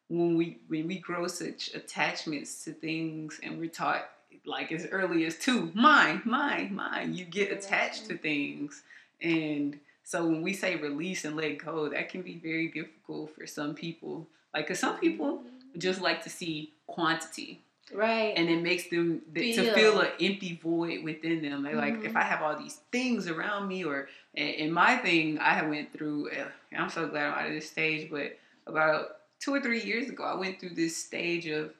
when 0.09 0.37
we 0.37 0.59
when 0.69 0.87
we 0.87 0.99
grow 0.99 1.27
such 1.27 1.75
attachments 1.75 2.65
to 2.65 2.73
things, 2.73 3.39
and 3.43 3.59
we're 3.59 3.69
taught 3.69 4.09
like 4.47 4.73
as 4.73 4.87
early 4.91 5.25
as 5.27 5.39
two, 5.39 5.71
mine, 5.75 6.23
mine, 6.25 6.75
mine, 6.75 7.15
you 7.15 7.25
get 7.25 7.53
attached 7.53 8.07
to 8.07 8.17
things, 8.17 8.83
and 9.21 9.79
so 10.05 10.25
when 10.27 10.43
we 10.43 10.53
say 10.53 10.77
release 10.77 11.25
and 11.25 11.37
let 11.37 11.59
go, 11.59 11.89
that 11.89 12.09
can 12.11 12.23
be 12.23 12.37
very 12.39 12.69
difficult 12.69 13.35
for 13.35 13.47
some 13.47 13.75
people. 13.75 14.27
Like, 14.55 14.69
cause 14.69 14.79
some 14.79 14.99
people 14.99 15.43
just 15.79 16.01
like 16.01 16.23
to 16.25 16.31
see 16.31 16.73
quantity, 16.87 17.61
right 17.93 18.33
and 18.37 18.49
it 18.49 18.63
makes 18.63 18.89
them 18.89 19.21
th- 19.35 19.57
to 19.57 19.75
Feel. 19.75 20.01
an 20.01 20.11
empty 20.21 20.59
void 20.63 21.03
within 21.03 21.43
them. 21.43 21.63
They're 21.63 21.75
like, 21.75 21.95
Mhm. 21.95 22.05
if 22.05 22.17
I 22.17 22.23
have 22.23 22.41
all 22.43 22.57
these 22.57 22.81
things 22.93 23.27
around 23.29 23.67
me, 23.69 23.85
or 23.85 24.09
and 24.37 24.73
my 24.73 24.97
thing, 24.97 25.39
I 25.39 25.51
have 25.55 25.69
went 25.69 25.93
through. 25.93 26.31
uh, 26.31 26.49
I'm 26.77 26.89
so 26.91 27.09
glad 27.09 27.27
I'm 27.27 27.35
out 27.39 27.47
of 27.49 27.53
this 27.55 27.69
stage, 27.71 28.11
but 28.11 28.39
about 28.67 29.17
two 29.41 29.53
or 29.55 29.61
three 29.61 29.83
years 29.83 30.09
ago, 30.09 30.23
I 30.25 30.35
went 30.35 30.61
through 30.61 30.75
this 30.75 30.97
stage 30.97 31.47
of 31.47 31.73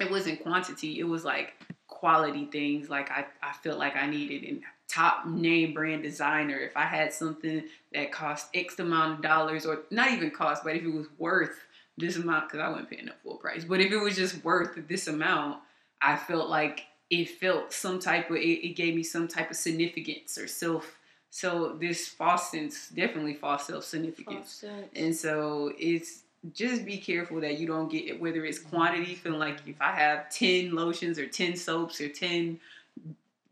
it 0.00 0.10
wasn't 0.10 0.42
quantity, 0.42 0.98
it 0.98 1.04
was 1.04 1.24
like 1.24 1.54
quality 1.88 2.46
things. 2.46 2.88
Like 2.90 3.10
I, 3.10 3.26
I 3.42 3.52
felt 3.52 3.78
like 3.78 3.96
I 3.96 4.06
needed 4.06 4.44
and 4.44 4.62
top 4.88 5.26
name 5.26 5.74
brand 5.74 6.02
designer. 6.02 6.58
If 6.58 6.76
I 6.76 6.84
had 6.84 7.12
something 7.12 7.64
that 7.92 8.12
cost 8.12 8.48
X 8.54 8.78
amount 8.78 9.14
of 9.14 9.22
dollars, 9.22 9.66
or 9.66 9.80
not 9.90 10.12
even 10.12 10.30
cost, 10.30 10.64
but 10.64 10.76
if 10.76 10.82
it 10.82 10.92
was 10.92 11.06
worth 11.18 11.56
this 11.98 12.16
amount, 12.16 12.48
because 12.48 12.60
I 12.60 12.68
wasn't 12.68 12.90
paying 12.90 13.08
up 13.08 13.16
full 13.22 13.36
price, 13.36 13.64
but 13.64 13.80
if 13.80 13.90
it 13.90 13.98
was 13.98 14.16
just 14.16 14.44
worth 14.44 14.78
this 14.88 15.06
amount, 15.06 15.60
I 16.00 16.16
felt 16.16 16.48
like 16.48 16.84
it 17.10 17.30
felt 17.30 17.72
some 17.72 17.98
type 17.98 18.30
of, 18.30 18.36
it, 18.36 18.40
it 18.40 18.76
gave 18.76 18.94
me 18.94 19.02
some 19.02 19.28
type 19.28 19.50
of 19.50 19.56
significance 19.56 20.36
or 20.38 20.46
self. 20.46 20.98
So 21.30 21.76
this 21.80 22.08
false 22.08 22.50
sense, 22.50 22.88
definitely 22.88 23.34
false 23.34 23.66
self 23.66 23.84
significance. 23.84 24.64
And 24.94 25.14
so 25.14 25.72
it's 25.78 26.22
just 26.52 26.84
be 26.84 26.98
careful 26.98 27.40
that 27.40 27.58
you 27.58 27.66
don't 27.66 27.90
get 27.90 28.06
it, 28.06 28.20
whether 28.20 28.44
it's 28.44 28.58
mm-hmm. 28.58 28.70
quantity, 28.70 29.14
feeling 29.14 29.40
like 29.40 29.58
if 29.66 29.80
I 29.80 29.92
have 29.92 30.30
10 30.30 30.74
lotions 30.74 31.18
or 31.18 31.26
10 31.26 31.56
soaps 31.56 32.00
or 32.00 32.08
10 32.08 32.60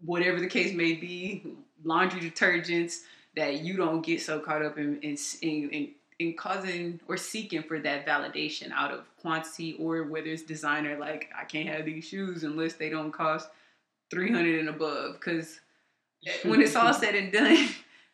whatever 0.05 0.39
the 0.39 0.47
case 0.47 0.75
may 0.75 0.93
be, 0.95 1.43
laundry 1.83 2.21
detergents, 2.21 3.01
that 3.37 3.61
you 3.61 3.77
don't 3.77 4.05
get 4.05 4.21
so 4.21 4.39
caught 4.39 4.63
up 4.63 4.79
in 4.79 5.01
in, 5.01 5.17
in, 5.43 5.71
in 5.71 5.91
in 6.21 6.35
causing 6.35 7.01
or 7.09 7.17
seeking 7.17 7.63
for 7.63 7.81
that 7.81 8.07
validation 8.07 8.71
out 8.71 8.93
of 8.93 9.05
quantity 9.21 9.77
or 9.81 10.05
whether 10.05 10.29
it's 10.29 10.43
designer 10.43 10.97
like 10.97 11.29
I 11.37 11.45
can't 11.45 11.69
have 11.69 11.85
these 11.85 12.05
shoes 12.05 12.45
unless 12.45 12.75
they 12.75 12.89
don't 12.89 13.11
cost 13.11 13.49
300 14.11 14.61
and 14.61 14.69
above 14.69 15.15
because 15.15 15.61
when 16.45 16.61
it's 16.61 16.77
all 16.77 16.95
said 16.95 17.15
and 17.17 17.33
done, 17.33 17.69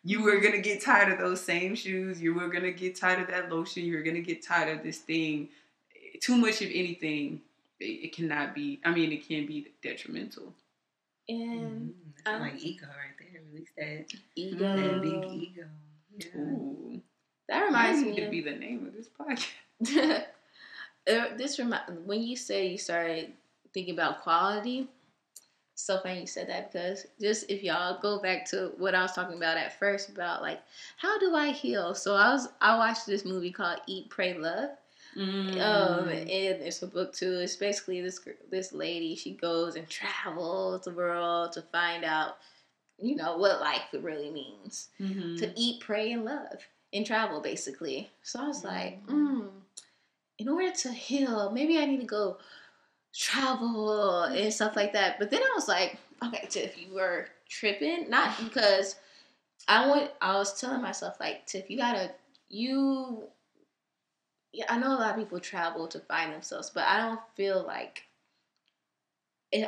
you 0.04 0.22
were 0.22 0.40
gonna 0.40 0.60
get 0.60 0.82
tired 0.82 1.12
of 1.12 1.18
those 1.18 1.40
same 1.40 1.74
shoes. 1.74 2.20
You 2.20 2.34
were 2.34 2.48
gonna 2.48 2.70
get 2.72 2.96
tired 2.96 3.20
of 3.20 3.28
that 3.28 3.50
lotion. 3.52 3.84
You 3.84 3.96
were 3.96 4.02
gonna 4.02 4.20
get 4.20 4.42
tired 4.44 4.76
of 4.78 4.82
this 4.84 4.98
thing. 4.98 5.48
Too 6.20 6.36
much 6.36 6.60
of 6.62 6.68
anything, 6.72 7.40
it, 7.78 7.84
it 7.84 8.12
cannot 8.16 8.54
be. 8.54 8.80
I 8.84 8.90
mean, 8.92 9.12
it 9.12 9.26
can 9.26 9.46
be 9.46 9.68
detrimental. 9.82 10.52
and 11.28 11.94
That's 12.24 12.36
um, 12.36 12.40
like 12.42 12.62
ego 12.62 12.86
right 12.86 13.16
there. 13.18 13.42
release 13.52 13.68
that. 13.76 14.18
Ego. 14.36 14.76
That 14.76 15.02
big 15.02 15.32
ego. 15.42 15.64
Yeah. 16.16 16.40
Ooh. 16.40 17.00
That 17.48 17.64
reminds 17.64 18.00
That 18.00 18.06
need 18.06 18.16
me. 18.16 18.24
to 18.24 18.30
be 18.30 18.40
the 18.42 18.52
name 18.56 18.86
of 18.86 18.94
this 18.94 19.08
podcast. 19.08 20.24
Uh, 21.08 21.34
this 21.38 21.58
remind 21.58 22.06
when 22.06 22.22
you 22.22 22.36
say 22.36 22.66
you 22.68 22.78
started 22.78 23.32
thinking 23.72 23.94
about 23.94 24.20
quality. 24.22 24.86
So 25.80 25.98
funny 25.98 26.20
you 26.20 26.26
said 26.26 26.48
that 26.48 26.72
because 26.72 27.06
just 27.20 27.50
if 27.50 27.62
y'all 27.62 28.00
go 28.00 28.20
back 28.20 28.44
to 28.50 28.72
what 28.78 28.94
I 28.94 29.02
was 29.02 29.12
talking 29.12 29.36
about 29.36 29.56
at 29.56 29.78
first 29.78 30.08
about 30.10 30.42
like 30.42 30.60
how 30.96 31.18
do 31.18 31.34
I 31.34 31.50
heal? 31.50 31.94
So 31.94 32.14
I 32.14 32.32
was 32.32 32.48
I 32.60 32.76
watched 32.76 33.06
this 33.06 33.24
movie 33.24 33.50
called 33.50 33.80
Eat 33.86 34.08
Pray 34.10 34.34
Love. 34.34 34.70
Mm. 35.16 35.60
Um, 35.60 36.08
and 36.08 36.28
it's 36.28 36.82
a 36.82 36.86
book 36.86 37.12
too. 37.12 37.40
It's 37.40 37.56
basically 37.56 38.00
this 38.00 38.20
this 38.50 38.72
lady. 38.72 39.16
She 39.16 39.32
goes 39.32 39.74
and 39.74 39.88
travels 39.88 40.82
the 40.84 40.92
world 40.92 41.52
to 41.52 41.62
find 41.62 42.04
out, 42.04 42.36
you 42.98 43.16
know, 43.16 43.36
what 43.38 43.60
life 43.60 43.82
really 43.92 44.30
means 44.30 44.88
Mhm. 45.00 45.38
to 45.38 45.52
eat, 45.56 45.80
pray, 45.80 46.12
and 46.12 46.24
love 46.24 46.68
and 46.92 47.06
travel, 47.06 47.40
basically. 47.40 48.10
So 48.22 48.40
I 48.40 48.46
was 48.48 48.64
like, 48.64 49.04
Mm. 49.06 49.40
mm, 49.40 49.50
in 50.38 50.48
order 50.48 50.70
to 50.70 50.92
heal, 50.92 51.50
maybe 51.50 51.78
I 51.78 51.86
need 51.86 52.00
to 52.00 52.06
go 52.06 52.38
travel 53.14 54.22
and 54.24 54.52
stuff 54.52 54.76
like 54.76 54.92
that. 54.92 55.18
But 55.18 55.30
then 55.30 55.42
I 55.42 55.52
was 55.54 55.68
like, 55.68 55.96
okay, 56.24 56.46
Tiff, 56.48 56.78
you 56.78 56.94
were 56.94 57.28
tripping, 57.48 58.08
not 58.10 58.30
mm-hmm. 58.30 58.48
because 58.48 58.96
I 59.68 59.86
want. 59.88 60.10
I 60.20 60.36
was 60.36 60.60
telling 60.60 60.82
myself 60.82 61.18
like, 61.20 61.46
Tiff, 61.46 61.70
you 61.70 61.76
gotta 61.76 62.10
you. 62.48 63.24
Yeah, 64.52 64.64
I 64.68 64.78
know 64.78 64.88
a 64.88 64.98
lot 64.98 65.10
of 65.10 65.16
people 65.16 65.38
travel 65.38 65.86
to 65.88 66.00
find 66.00 66.32
themselves, 66.32 66.70
but 66.70 66.84
I 66.84 66.98
don't 66.98 67.20
feel 67.36 67.64
like 67.64 68.02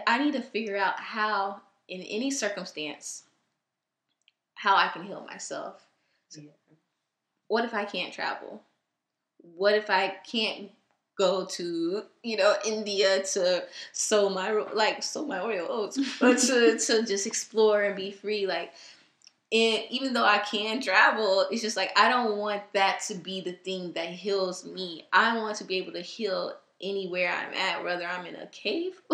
I 0.06 0.18
need 0.18 0.32
to 0.32 0.42
figure 0.42 0.76
out 0.76 0.98
how, 0.98 1.60
in 1.88 2.00
any 2.02 2.30
circumstance, 2.30 3.24
how 4.54 4.76
I 4.76 4.88
can 4.88 5.04
heal 5.04 5.24
myself 5.28 5.86
Yeah. 6.34 6.50
what 7.48 7.64
if 7.64 7.74
I 7.74 7.84
can't 7.84 8.12
travel? 8.12 8.62
What 9.38 9.74
if 9.74 9.90
I 9.90 10.08
can't 10.08 10.70
go 11.22 11.44
to 11.44 12.02
you 12.22 12.36
know 12.36 12.56
India 12.64 13.22
to 13.22 13.64
sow 13.92 14.28
my 14.28 14.50
like 14.74 15.02
sow 15.02 15.24
my 15.24 15.40
oil 15.40 15.66
oats, 15.68 15.98
but 16.20 16.38
to 16.38 16.78
to 16.78 17.06
just 17.06 17.26
explore 17.26 17.82
and 17.82 17.96
be 17.96 18.10
free? 18.10 18.46
Like, 18.46 18.72
and 19.52 19.82
even 19.90 20.12
though 20.12 20.24
I 20.24 20.38
can 20.38 20.80
travel, 20.80 21.46
it's 21.50 21.62
just 21.62 21.76
like 21.76 21.92
I 21.96 22.08
don't 22.08 22.38
want 22.38 22.62
that 22.72 23.00
to 23.08 23.14
be 23.14 23.40
the 23.40 23.52
thing 23.52 23.92
that 23.92 24.08
heals 24.08 24.64
me. 24.64 25.06
I 25.12 25.36
want 25.36 25.56
to 25.58 25.64
be 25.64 25.76
able 25.76 25.92
to 25.92 26.02
heal 26.02 26.54
anywhere 26.82 27.32
I'm 27.32 27.54
at, 27.54 27.84
whether 27.84 28.04
I'm 28.04 28.26
in 28.26 28.34
a 28.36 28.46
cave 28.46 29.00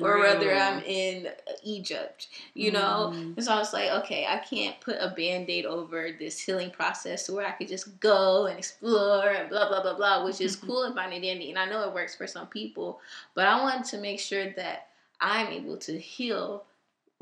or 0.00 0.18
whether 0.18 0.52
I'm 0.54 0.82
in 0.82 1.28
Egypt, 1.62 2.28
you 2.54 2.72
know. 2.72 3.12
Mm-hmm. 3.14 3.32
And 3.36 3.44
so 3.44 3.52
I 3.52 3.58
was 3.58 3.72
like, 3.72 3.90
okay, 4.02 4.26
I 4.26 4.38
can't 4.38 4.80
put 4.80 4.96
a 4.98 5.14
band 5.16 5.48
aid 5.48 5.64
over 5.64 6.10
this 6.18 6.40
healing 6.40 6.70
process 6.70 7.26
to 7.26 7.32
where 7.32 7.46
I 7.46 7.52
could 7.52 7.68
just 7.68 8.00
go 8.00 8.46
and 8.46 8.58
explore 8.58 9.28
and 9.28 9.48
blah, 9.48 9.68
blah, 9.68 9.82
blah, 9.82 9.96
blah, 9.96 10.24
which 10.24 10.40
is 10.40 10.56
cool 10.66 10.84
and 10.84 10.94
fine 10.94 11.12
and 11.12 11.22
dandy. 11.22 11.50
And 11.50 11.58
I 11.58 11.66
know 11.66 11.88
it 11.88 11.94
works 11.94 12.14
for 12.14 12.26
some 12.26 12.48
people, 12.48 13.00
but 13.34 13.46
I 13.46 13.60
wanted 13.62 13.84
to 13.86 13.98
make 13.98 14.18
sure 14.18 14.50
that 14.54 14.88
I'm 15.20 15.48
able 15.48 15.76
to 15.78 15.98
heal 15.98 16.64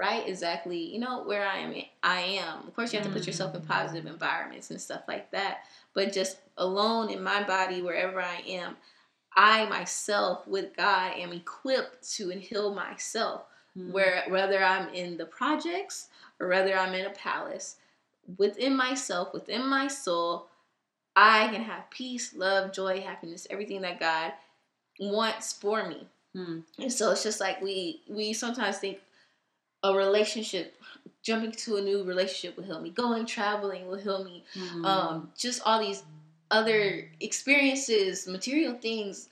right 0.00 0.26
exactly, 0.26 0.78
you 0.78 0.98
know, 0.98 1.22
where 1.24 1.46
I 1.46 1.58
am. 1.58 1.74
I 2.02 2.20
am. 2.20 2.66
Of 2.66 2.74
course, 2.74 2.92
you 2.92 2.98
have 2.98 3.06
to 3.06 3.12
put 3.12 3.26
yourself 3.26 3.54
in 3.54 3.60
mm-hmm. 3.60 3.70
positive 3.70 4.06
environments 4.06 4.70
and 4.70 4.80
stuff 4.80 5.02
like 5.06 5.30
that, 5.32 5.64
but 5.92 6.12
just 6.12 6.38
alone 6.56 7.10
in 7.10 7.22
my 7.22 7.42
body, 7.42 7.82
wherever 7.82 8.22
I 8.22 8.42
am, 8.48 8.76
I 9.36 9.66
myself 9.66 10.46
with 10.46 10.76
God 10.76 11.12
am 11.16 11.32
equipped 11.32 12.10
to 12.16 12.28
heal 12.30 12.74
myself 12.74 13.42
Mhm. 13.76 13.92
where 13.92 14.24
whether 14.28 14.62
I'm 14.62 14.88
in 14.94 15.16
the 15.16 15.26
projects 15.26 16.08
or 16.38 16.48
whether 16.48 16.76
I'm 16.76 16.94
in 16.94 17.06
a 17.06 17.10
palace, 17.10 17.76
within 18.36 18.76
myself, 18.76 19.32
within 19.32 19.66
my 19.66 19.86
soul, 19.88 20.48
I 21.16 21.48
can 21.48 21.62
have 21.62 21.90
peace, 21.90 22.34
love, 22.34 22.72
joy, 22.72 23.00
happiness, 23.00 23.46
everything 23.50 23.80
that 23.82 24.00
God 24.00 24.32
wants 24.98 25.52
for 25.52 25.86
me. 25.88 26.08
Mhm. 26.34 26.64
And 26.78 26.92
so 26.92 27.10
it's 27.10 27.22
just 27.22 27.40
like 27.40 27.60
we 27.60 28.02
we 28.08 28.32
sometimes 28.32 28.78
think 28.78 29.00
a 29.82 29.94
relationship, 29.94 30.80
jumping 31.22 31.52
to 31.52 31.76
a 31.76 31.80
new 31.80 32.04
relationship 32.04 32.56
will 32.56 32.64
heal 32.64 32.80
me, 32.80 32.90
going 32.90 33.24
traveling 33.26 33.86
will 33.86 33.96
heal 33.98 34.22
me, 34.24 34.44
Mhm. 34.54 34.84
um, 34.84 35.32
just 35.36 35.62
all 35.64 35.80
these 35.80 36.02
other 36.50 37.10
experiences, 37.20 38.26
material 38.26 38.74
things, 38.74 39.28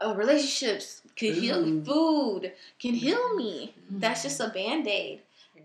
uh, 0.00 0.14
relationships 0.16 1.02
could 1.18 1.34
heal 1.34 1.64
me. 1.64 1.84
Food. 1.84 2.52
Can 2.78 2.94
heal 2.94 3.36
me. 3.36 3.74
That's 3.90 4.20
Mm-hmm. 4.20 4.28
just 4.28 4.40
a 4.40 4.48
band 4.48 4.86
aid. 4.88 5.20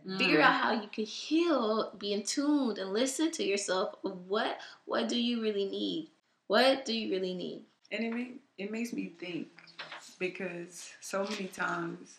Mm. 0.07 0.17
Figure 0.17 0.41
out 0.41 0.53
how 0.61 0.73
you 0.73 0.87
can 0.91 1.05
heal, 1.05 1.91
be 1.97 2.13
in 2.13 2.23
tune, 2.23 2.77
and 2.79 2.91
listen 2.93 3.31
to 3.31 3.43
yourself. 3.43 3.95
What 4.01 4.57
what 4.85 5.07
do 5.07 5.19
you 5.19 5.41
really 5.41 5.65
need? 5.65 6.09
What 6.47 6.85
do 6.85 6.93
you 6.97 7.11
really 7.11 7.33
need? 7.33 7.61
And 7.91 8.03
it 8.05 8.13
make, 8.13 8.41
it 8.57 8.71
makes 8.71 8.91
me 8.93 9.13
think 9.19 9.47
because 10.19 10.89
so 11.01 11.23
many 11.23 11.47
times 11.47 12.17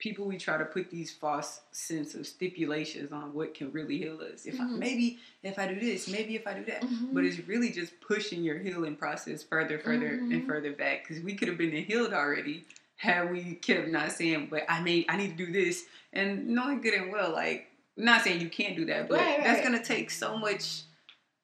people 0.00 0.24
we 0.24 0.38
try 0.38 0.56
to 0.56 0.64
put 0.64 0.90
these 0.90 1.12
false 1.12 1.60
sense 1.70 2.14
of 2.14 2.26
stipulations 2.26 3.12
on 3.12 3.32
what 3.34 3.54
can 3.54 3.70
really 3.70 3.98
heal 3.98 4.18
us. 4.20 4.46
If 4.46 4.58
I, 4.58 4.64
Mhm. 4.64 4.78
maybe 4.78 5.18
if 5.42 5.58
I 5.58 5.68
do 5.72 5.78
this, 5.78 6.08
maybe 6.08 6.34
if 6.34 6.46
I 6.46 6.54
do 6.54 6.64
that, 6.64 6.80
Mhm. 6.82 7.12
but 7.12 7.24
it's 7.24 7.38
really 7.46 7.70
just 7.70 8.00
pushing 8.00 8.42
your 8.42 8.58
healing 8.58 8.96
process 8.96 9.42
further, 9.42 9.78
further, 9.78 10.18
Mhm. 10.18 10.32
and 10.32 10.46
further 10.46 10.72
back 10.72 11.06
because 11.06 11.22
we 11.22 11.34
could 11.34 11.48
have 11.48 11.58
been 11.58 11.70
healed 11.84 12.12
already 12.14 12.64
had 12.96 13.30
we 13.30 13.54
kept 13.54 13.88
not 13.88 14.12
saying, 14.12 14.48
"But 14.50 14.64
I 14.68 14.80
may 14.82 15.04
I 15.08 15.16
need 15.16 15.36
to 15.36 15.46
do 15.46 15.52
this," 15.52 15.84
and 16.12 16.48
knowing 16.48 16.80
good 16.80 16.94
and 16.94 17.12
well, 17.12 17.32
like 17.32 17.70
not 17.96 18.24
saying 18.24 18.40
you 18.40 18.48
can't 18.48 18.76
do 18.76 18.86
that, 18.86 19.06
but 19.08 19.18
Right, 19.18 19.42
that's 19.44 19.62
gonna 19.62 19.84
take 19.84 20.10
so 20.10 20.36
much 20.36 20.82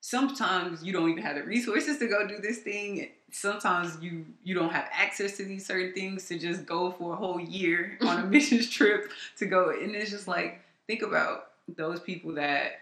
sometimes 0.01 0.85
you 0.85 0.93
don't 0.93 1.11
even 1.11 1.23
have 1.23 1.35
the 1.37 1.43
resources 1.43 1.99
to 1.99 2.07
go 2.07 2.27
do 2.29 2.39
this 2.39 2.59
thing 2.59 3.11
sometimes 3.37 3.99
you 4.03 4.25
you 4.45 4.55
don't 4.55 4.73
have 4.73 4.89
access 4.93 5.37
to 5.37 5.45
these 5.45 5.65
certain 5.67 5.93
things 5.93 6.27
to 6.27 6.39
just 6.39 6.65
go 6.65 6.91
for 6.91 7.13
a 7.13 7.17
whole 7.17 7.39
year 7.41 7.99
on 8.01 8.21
a 8.21 8.25
missions 8.35 8.69
trip 8.71 9.11
to 9.37 9.45
go 9.47 9.71
and 9.71 9.95
it's 9.95 10.11
just 10.11 10.27
like 10.27 10.61
think 10.87 11.03
about 11.03 11.51
those 11.77 12.01
people 12.01 12.33
that 12.33 12.81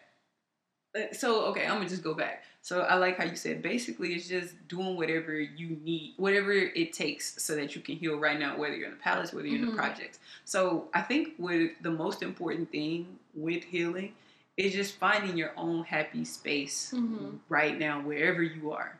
so 1.12 1.46
okay 1.46 1.62
i'm 1.66 1.78
gonna 1.78 1.88
just 1.88 2.04
go 2.04 2.14
back 2.14 2.44
so 2.62 2.82
i 2.82 2.94
like 2.94 3.18
how 3.18 3.24
you 3.24 3.34
said 3.34 3.60
basically 3.62 4.14
it's 4.14 4.28
just 4.28 4.54
doing 4.68 4.96
whatever 4.96 5.34
you 5.38 5.76
need 5.84 6.14
whatever 6.18 6.52
it 6.52 6.92
takes 6.92 7.42
so 7.42 7.56
that 7.56 7.74
you 7.74 7.82
can 7.82 7.96
heal 7.96 8.16
right 8.16 8.38
now 8.38 8.56
whether 8.56 8.76
you're 8.76 8.86
in 8.86 8.92
the 8.94 9.00
palace 9.00 9.32
whether 9.32 9.48
you're 9.48 9.58
in 9.60 9.66
Mhm. 9.66 9.70
the 9.72 9.76
projects 9.76 10.20
so 10.44 10.86
i 10.94 11.00
think 11.00 11.34
what 11.36 11.58
the 11.82 11.90
most 11.90 12.22
important 12.22 12.70
thing 12.70 13.18
with 13.34 13.64
healing 13.64 14.12
is 14.56 14.72
just 14.72 14.94
finding 14.98 15.36
your 15.36 15.50
own 15.56 15.82
happy 15.82 16.24
space 16.24 16.92
Mhm. 16.94 17.40
right 17.48 17.76
now, 17.76 18.00
wherever 18.00 18.40
you 18.40 18.70
are. 18.70 18.96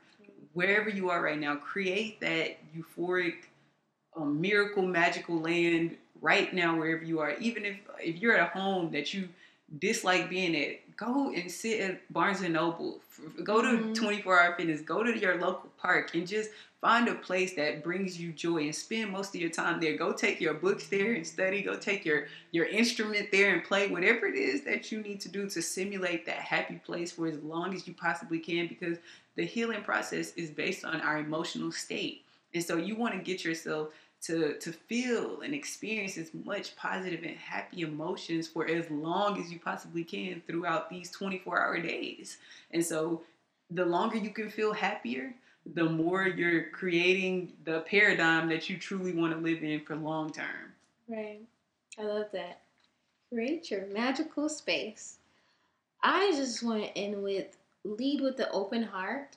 Wherever 0.55 0.89
you 0.89 1.11
are 1.11 1.21
right 1.23 1.39
now, 1.39 1.57
create 1.57 2.21
that 2.21 2.57
euphoric, 2.75 3.35
um, 4.17 4.41
miracle, 4.41 4.87
magical 4.87 5.39
land 5.41 5.97
right 6.21 6.55
now, 6.55 6.79
wherever 6.79 7.05
you 7.05 7.19
are. 7.21 7.33
Even 7.39 7.65
if 7.65 7.77
if 8.01 8.17
you're 8.17 8.37
at 8.37 8.49
a 8.49 8.59
home 8.59 8.91
that 8.93 9.13
you 9.13 9.29
dislike 9.79 10.31
being 10.31 10.55
at, 10.57 10.97
go 10.97 11.33
and 11.33 11.51
sit 11.51 11.81
at 11.81 12.13
Barnes 12.13 12.41
and 12.43 12.55
Noble. 12.55 13.01
Go 13.43 13.61
to 13.63 13.69
Mhm. 13.69 13.95
24 13.95 14.41
Hour 14.41 14.55
Fitness. 14.57 14.81
Go 14.81 15.03
to 15.03 15.19
your 15.19 15.37
local 15.41 15.71
park 15.77 16.15
and 16.15 16.27
just 16.27 16.51
find 16.81 17.09
a 17.09 17.15
place 17.15 17.55
that 17.55 17.83
brings 17.83 18.21
you 18.21 18.31
joy 18.31 18.59
and 18.65 18.75
spend 18.75 19.11
most 19.11 19.35
of 19.35 19.41
your 19.41 19.51
time 19.51 19.81
there. 19.81 19.97
Go 19.97 20.13
take 20.13 20.41
your 20.41 20.55
books 20.55 20.87
there 20.89 21.15
and 21.15 21.27
study. 21.27 21.63
Go 21.63 21.77
take 21.77 22.05
your 22.05 22.27
your 22.53 22.67
instrument 22.67 23.31
there 23.33 23.53
and 23.55 23.65
play 23.65 23.89
whatever 23.89 24.27
it 24.27 24.37
is 24.37 24.63
that 24.65 24.93
you 24.93 25.01
need 25.01 25.21
to 25.23 25.29
do 25.29 25.49
to 25.51 25.63
simulate 25.63 26.27
that 26.27 26.37
happy 26.37 26.77
place 26.85 27.11
for 27.11 27.27
as 27.27 27.39
long 27.43 27.75
as 27.75 27.89
you 27.89 27.95
possibly 27.95 28.39
can 28.39 28.69
because 28.69 28.99
the 29.37 29.45
healing 29.45 29.83
process 29.83 30.33
is 30.35 30.51
based 30.51 30.85
on 30.85 31.01
our 31.01 31.19
emotional 31.19 31.73
state. 31.73 32.23
And 32.55 32.65
so 32.65 32.77
you 32.77 32.95
want 32.97 33.15
to 33.15 33.21
get 33.21 33.45
yourself 33.45 33.89
to 34.23 34.57
to 34.59 34.73
feel 34.73 35.43
and 35.43 35.55
experience 35.55 36.17
as 36.17 36.33
much 36.33 36.77
positive 36.77 37.23
and 37.25 37.37
happy 37.37 37.83
emotions 37.83 38.49
for 38.49 38.67
as 38.67 38.91
long 38.91 39.41
as 39.41 39.53
you 39.53 39.59
possibly 39.59 40.05
can 40.05 40.43
throughout 40.47 40.89
these 40.89 41.15
24-hour 41.15 41.81
days. 41.81 42.39
And 42.71 42.85
so 42.85 43.23
the 43.71 43.85
longer 43.85 44.17
you 44.17 44.31
can 44.31 44.49
feel 44.49 44.73
happier, 44.73 45.35
the 45.75 45.85
more 45.85 46.27
you're 46.27 46.71
creating 46.71 47.53
the 47.65 47.81
paradigm 47.81 48.49
that 48.49 48.69
you 48.69 48.79
truly 48.79 49.13
want 49.13 49.33
to 49.33 49.39
live 49.39 49.63
in 49.63 49.81
for 49.81 49.97
long 49.97 50.33
term. 50.33 50.73
Right. 51.09 51.41
I 51.99 52.03
love 52.03 52.27
that. 52.33 52.61
Create 53.31 53.71
your 53.71 53.87
magical 53.87 54.49
space. 54.49 55.19
I 56.03 56.33
just 56.33 56.63
want 56.63 56.83
to 56.83 56.99
end 56.99 57.23
with 57.23 57.57
lead 57.85 58.21
with 58.21 58.37
the 58.37 58.51
open 58.51 58.83
heart. 58.83 59.37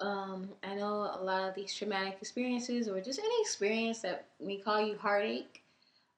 Um, 0.00 0.50
I 0.62 0.74
know 0.74 1.10
a 1.18 1.22
lot 1.22 1.48
of 1.48 1.54
these 1.54 1.74
traumatic 1.74 2.18
experiences, 2.20 2.88
or 2.88 3.00
just 3.00 3.18
any 3.18 3.40
experience 3.40 4.00
that 4.00 4.26
may 4.40 4.58
call 4.58 4.80
you 4.80 4.96
heartache, 4.98 5.62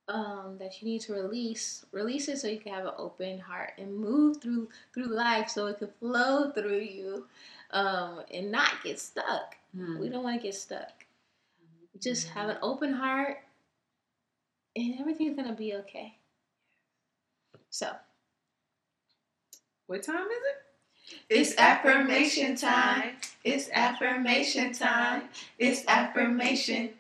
um, 0.09 0.57
that 0.59 0.81
you 0.81 0.89
need 0.89 1.01
to 1.03 1.13
release. 1.13 1.85
Release 1.93 2.29
it 2.29 2.39
so 2.39 2.49
you 2.49 2.59
can 2.59 2.73
have 2.73 2.87
an 2.87 2.95
open 2.99 3.39
heart 3.39 3.73
and 3.79 3.97
move 3.97 4.39
through 4.39 4.69
through 4.95 5.15
life, 5.15 5.49
so 5.49 5.67
it 5.67 5.79
can 5.79 5.89
flow 6.01 6.51
through 6.51 6.81
you, 6.81 7.27
um, 7.71 8.23
and 8.33 8.51
not 8.51 8.83
get 8.83 8.99
stuck. 8.99 9.57
Hmm. 9.75 9.99
We 10.01 10.09
don't 10.09 10.25
want 10.25 10.41
to 10.41 10.43
get 10.43 10.55
stuck. 10.55 11.05
Just 12.01 12.29
have 12.29 12.49
an 12.49 12.59
open 12.63 12.93
heart, 12.93 13.39
and 14.77 14.99
everything's 14.99 15.37
gonna 15.37 15.55
be 15.55 15.75
okay. 15.75 16.17
So, 17.71 17.95
What 19.87 20.03
time 20.03 20.27
is 20.27 20.31
it? 20.31 20.68
It's 21.29 21.57
affirmation 21.57 22.57
time. 22.57 23.17
It's 23.45 23.69
affirmation 23.73 24.73
time. 24.73 25.25
It's 25.59 25.85
affirmation 25.87 26.91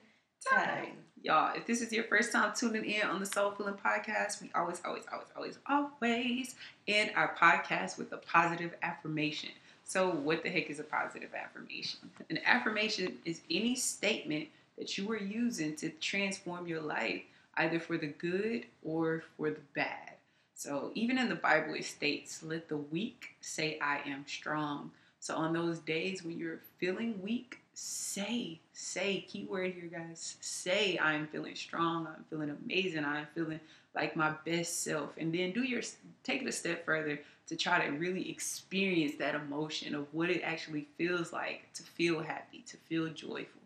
Time. 0.47 0.93
Y'all, 1.23 1.55
if 1.57 1.67
this 1.67 1.83
is 1.83 1.93
your 1.93 2.05
first 2.05 2.33
time 2.33 2.53
tuning 2.57 2.85
in 2.85 3.03
on 3.03 3.19
the 3.19 3.27
Soul 3.27 3.51
Filling 3.51 3.75
Podcast, 3.75 4.41
we 4.41 4.51
always, 4.55 4.81
always, 4.85 5.03
always, 5.13 5.29
always, 5.37 5.59
always 5.69 6.55
end 6.87 7.11
our 7.17 7.35
podcast 7.35 7.99
with 7.99 8.13
a 8.13 8.19
positive 8.19 8.73
affirmation. 8.83 9.51
So, 9.85 10.11
what 10.11 10.45
the 10.45 10.49
heck 10.49 10.71
is 10.71 10.79
a 10.79 10.85
positive 10.85 11.31
affirmation? 11.35 11.99
An 12.31 12.39
affirmation 12.47 13.19
is 13.25 13.41
any 13.51 13.75
statement 13.75 14.49
that 14.79 14.97
you 14.97 15.11
are 15.11 15.19
using 15.19 15.75
to 15.77 15.91
transform 15.91 16.69
your 16.69 16.81
life, 16.81 17.23
either 17.57 17.81
for 17.81 17.99
the 17.99 18.07
good 18.07 18.67
or 18.85 19.25
for 19.37 19.51
the 19.51 19.61
bad. 19.75 20.13
So, 20.59 20.91
even 20.97 21.19
in 21.19 21.29
the 21.29 21.37
Bible, 21.37 21.75
it 21.75 21.85
states, 21.85 22.43
Let 22.43 22.69
the 22.69 22.79
weak 22.79 23.37
say, 23.41 23.79
I 23.81 24.01
am 24.05 24.25
strong. 24.27 24.91
So, 25.21 25.37
on 25.37 25.53
those 25.53 25.79
days 25.79 26.25
when 26.25 26.37
you're 26.37 26.59
feeling 26.79 27.23
weak, 27.23 27.61
say, 27.75 28.59
say, 28.73 29.25
keyword 29.29 29.75
here, 29.75 29.89
guys, 29.89 30.35
say, 30.41 30.99
I'm 31.01 31.29
feeling 31.29 31.55
strong, 31.55 32.09
I'm 32.09 32.25
feeling 32.29 32.51
amazing, 32.51 33.05
I'm 33.05 33.29
feeling 33.37 33.61
like 33.95 34.17
my 34.17 34.35
best 34.45 34.83
self. 34.83 35.11
And 35.17 35.33
then 35.33 35.53
do 35.53 35.63
your, 35.63 35.81
take 36.25 36.43
it 36.43 36.49
a 36.49 36.51
step 36.51 36.85
further 36.85 37.21
to 37.47 37.55
try 37.55 37.87
to 37.87 37.93
really 37.93 38.29
experience 38.29 39.13
that 39.21 39.37
emotion 39.37 39.95
of 39.95 40.13
what 40.13 40.29
it 40.29 40.43
actually 40.43 40.89
feels 40.99 41.33
like 41.33 41.73
to 41.75 41.85
feel 41.85 42.19
happy, 42.19 42.65
to 42.67 42.77
feel 42.89 43.07
joyful. 43.11 43.63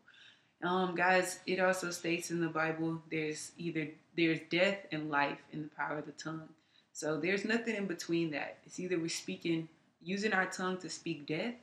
Um, 0.63 0.95
guys, 0.95 1.39
it 1.47 1.59
also 1.59 1.91
states 1.91 2.31
in 2.31 2.43
the 2.43 2.49
Bible 2.49 3.01
there's 3.11 3.53
either 3.57 3.89
there's 4.15 4.41
death 4.51 4.77
and 4.93 5.11
life 5.11 5.39
in 5.55 5.63
the 5.63 5.71
power 5.75 5.97
of 5.97 6.05
the 6.05 6.13
tongue. 6.13 6.51
So 6.93 7.19
there's 7.19 7.45
nothing 7.45 7.75
in 7.77 7.87
between 7.87 8.31
that. 8.33 8.59
It's 8.65 8.79
either 8.79 8.99
we're 8.99 9.09
speaking, 9.09 9.69
using 10.03 10.33
our 10.33 10.47
tongue 10.47 10.77
to 10.79 10.91
speak 10.91 11.27
death, 11.27 11.55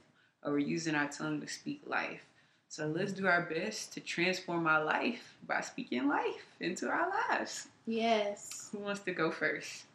or 0.43 0.53
we're 0.53 0.59
using 0.59 0.95
our 0.95 1.07
tongue 1.07 1.41
to 1.41 1.47
speak 1.47 1.83
life. 1.85 2.25
So 2.67 2.87
let's 2.87 3.11
do 3.11 3.27
our 3.27 3.41
best 3.41 3.93
to 3.93 3.99
transform 3.99 4.67
our 4.67 4.83
life 4.83 5.35
by 5.47 5.61
speaking 5.61 6.07
life 6.07 6.45
into 6.59 6.87
our 6.87 7.09
lives. 7.29 7.67
Yes. 7.85 8.69
Who 8.71 8.79
wants 8.79 9.01
to 9.01 9.11
go 9.11 9.31
first? 9.31 9.85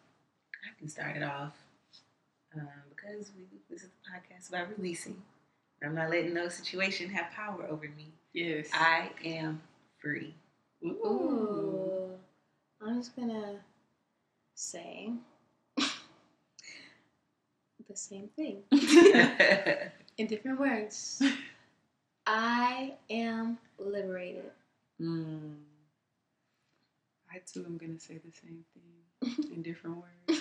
I 0.64 0.78
can 0.78 0.88
start 0.88 1.16
it 1.16 1.22
off 1.22 1.52
um, 2.54 2.68
because 2.90 3.30
we, 3.36 3.44
this 3.70 3.82
is 3.82 3.88
a 3.88 4.10
podcast 4.10 4.48
about 4.48 4.76
releasing. 4.76 5.22
I'm 5.84 5.94
not 5.94 6.10
letting 6.10 6.34
no 6.34 6.48
situation 6.48 7.10
have 7.10 7.30
power 7.32 7.66
over 7.68 7.84
me. 7.96 8.08
Yes. 8.32 8.68
I 8.72 9.10
am 9.24 9.60
free. 9.98 10.34
Ooh. 10.84 12.10
I'm 12.80 12.96
just 12.96 13.14
gonna 13.14 13.60
say 14.54 15.10
the 15.76 15.84
same 17.94 18.28
thing 18.36 18.62
in 20.18 20.26
different 20.26 20.58
words. 20.58 21.22
I 22.26 22.94
am 23.10 23.58
liberated. 23.78 24.50
Mm. 25.00 25.56
I 27.32 27.38
too 27.52 27.64
am 27.66 27.76
gonna 27.76 27.98
say 27.98 28.18
the 28.24 28.30
same 28.32 28.64
thing 28.72 29.52
in 29.54 29.62
different 29.62 29.98
words. 29.98 30.40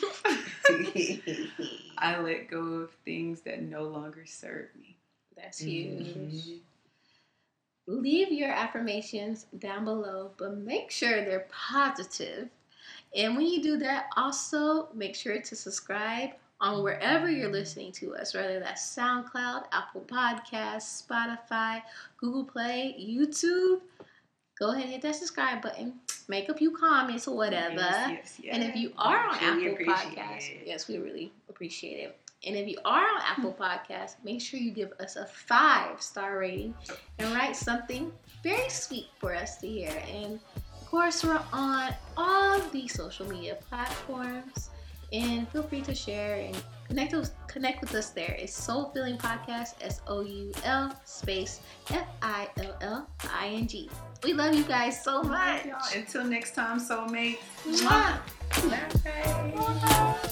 I 1.97 2.19
let 2.19 2.49
go 2.49 2.59
of 2.59 2.91
things 3.03 3.41
that 3.41 3.61
no 3.61 3.83
longer 3.83 4.25
serve 4.25 4.69
me. 4.79 4.95
That's 5.35 5.59
huge. 5.59 6.03
Mhm. 6.03 6.59
Leave 7.87 8.31
your 8.31 8.51
affirmations 8.51 9.45
down 9.57 9.83
below, 9.83 10.31
but 10.37 10.55
make 10.55 10.89
sure 10.89 11.25
they're 11.25 11.47
positive. 11.51 12.49
And 13.15 13.35
when 13.35 13.45
you 13.45 13.61
do 13.61 13.77
that, 13.77 14.07
also 14.17 14.89
make 14.93 15.15
sure 15.15 15.39
to 15.39 15.55
subscribe 15.55 16.31
on 16.59 16.81
wherever 16.81 17.29
you're 17.29 17.51
listening 17.51 17.91
to 17.91 18.15
us, 18.15 18.33
whether 18.33 18.59
that's 18.59 18.95
SoundCloud, 18.95 19.65
Apple 19.71 20.01
Podcasts, 20.07 21.03
Spotify, 21.05 21.81
Google 22.17 22.45
Play, 22.45 22.95
YouTube. 22.99 23.81
Go 24.57 24.71
ahead 24.71 24.83
and 24.83 24.93
hit 24.93 25.01
that 25.01 25.15
subscribe 25.15 25.61
button. 25.61 25.95
Make 26.29 26.47
a 26.49 26.53
few 26.53 26.71
comments 26.71 27.27
or 27.27 27.35
whatever. 27.35 27.75
Yes, 27.75 28.09
yes, 28.09 28.39
yes. 28.41 28.55
And 28.55 28.63
if 28.63 28.75
you 28.75 28.93
are 28.97 29.27
on 29.27 29.57
Really 29.57 29.71
Apple 29.71 29.93
Podcasts, 29.93 30.49
it. 30.49 30.63
yes, 30.65 30.87
we 30.87 30.97
really 30.99 31.33
appreciate 31.49 31.99
it. 31.99 32.17
And 32.45 32.55
if 32.55 32.67
you 32.67 32.77
are 32.85 33.03
on 33.03 33.21
Apple 33.25 33.53
Podcasts, 33.59 34.15
make 34.23 34.41
sure 34.41 34.59
you 34.59 34.71
give 34.71 34.93
us 34.99 35.15
a 35.15 35.25
five 35.25 36.01
star 36.01 36.39
rating 36.39 36.73
and 37.19 37.33
write 37.33 37.55
something 37.55 38.11
very 38.41 38.69
sweet 38.69 39.07
for 39.19 39.35
us 39.35 39.57
to 39.57 39.67
hear. 39.67 39.91
And 40.11 40.39
course, 40.93 41.23
we're 41.23 41.41
on 41.51 41.91
all 42.15 42.59
the 42.71 42.87
social 42.87 43.27
media 43.27 43.57
platforms. 43.67 44.69
And 45.11 45.49
feel 45.49 45.63
free 45.63 45.81
to 45.81 45.95
share 45.95 46.35
and 46.35 46.55
connect 46.87 47.13
with, 47.13 47.31
connect 47.47 47.81
with 47.81 47.95
us 47.95 48.11
there. 48.11 48.35
It's 48.37 48.53
Soul 48.53 48.91
Filling 48.93 49.17
Podcast, 49.17 49.73
S 49.81 50.01
O 50.05 50.21
U 50.21 50.51
L 50.63 50.95
space 51.05 51.61
F 51.89 52.05
I 52.21 52.47
L 52.57 52.75
L 52.81 53.07
I 53.31 53.47
N 53.47 53.67
G. 53.67 53.89
We 54.23 54.33
love 54.33 54.53
you 54.53 54.63
guys 54.63 55.03
so 55.03 55.23
much. 55.23 55.65
Until 55.95 56.25
next 56.25 56.53
time, 56.53 56.79
soulmates. 56.79 57.37
Mwah. 57.65 58.19
Bye. 59.03 60.29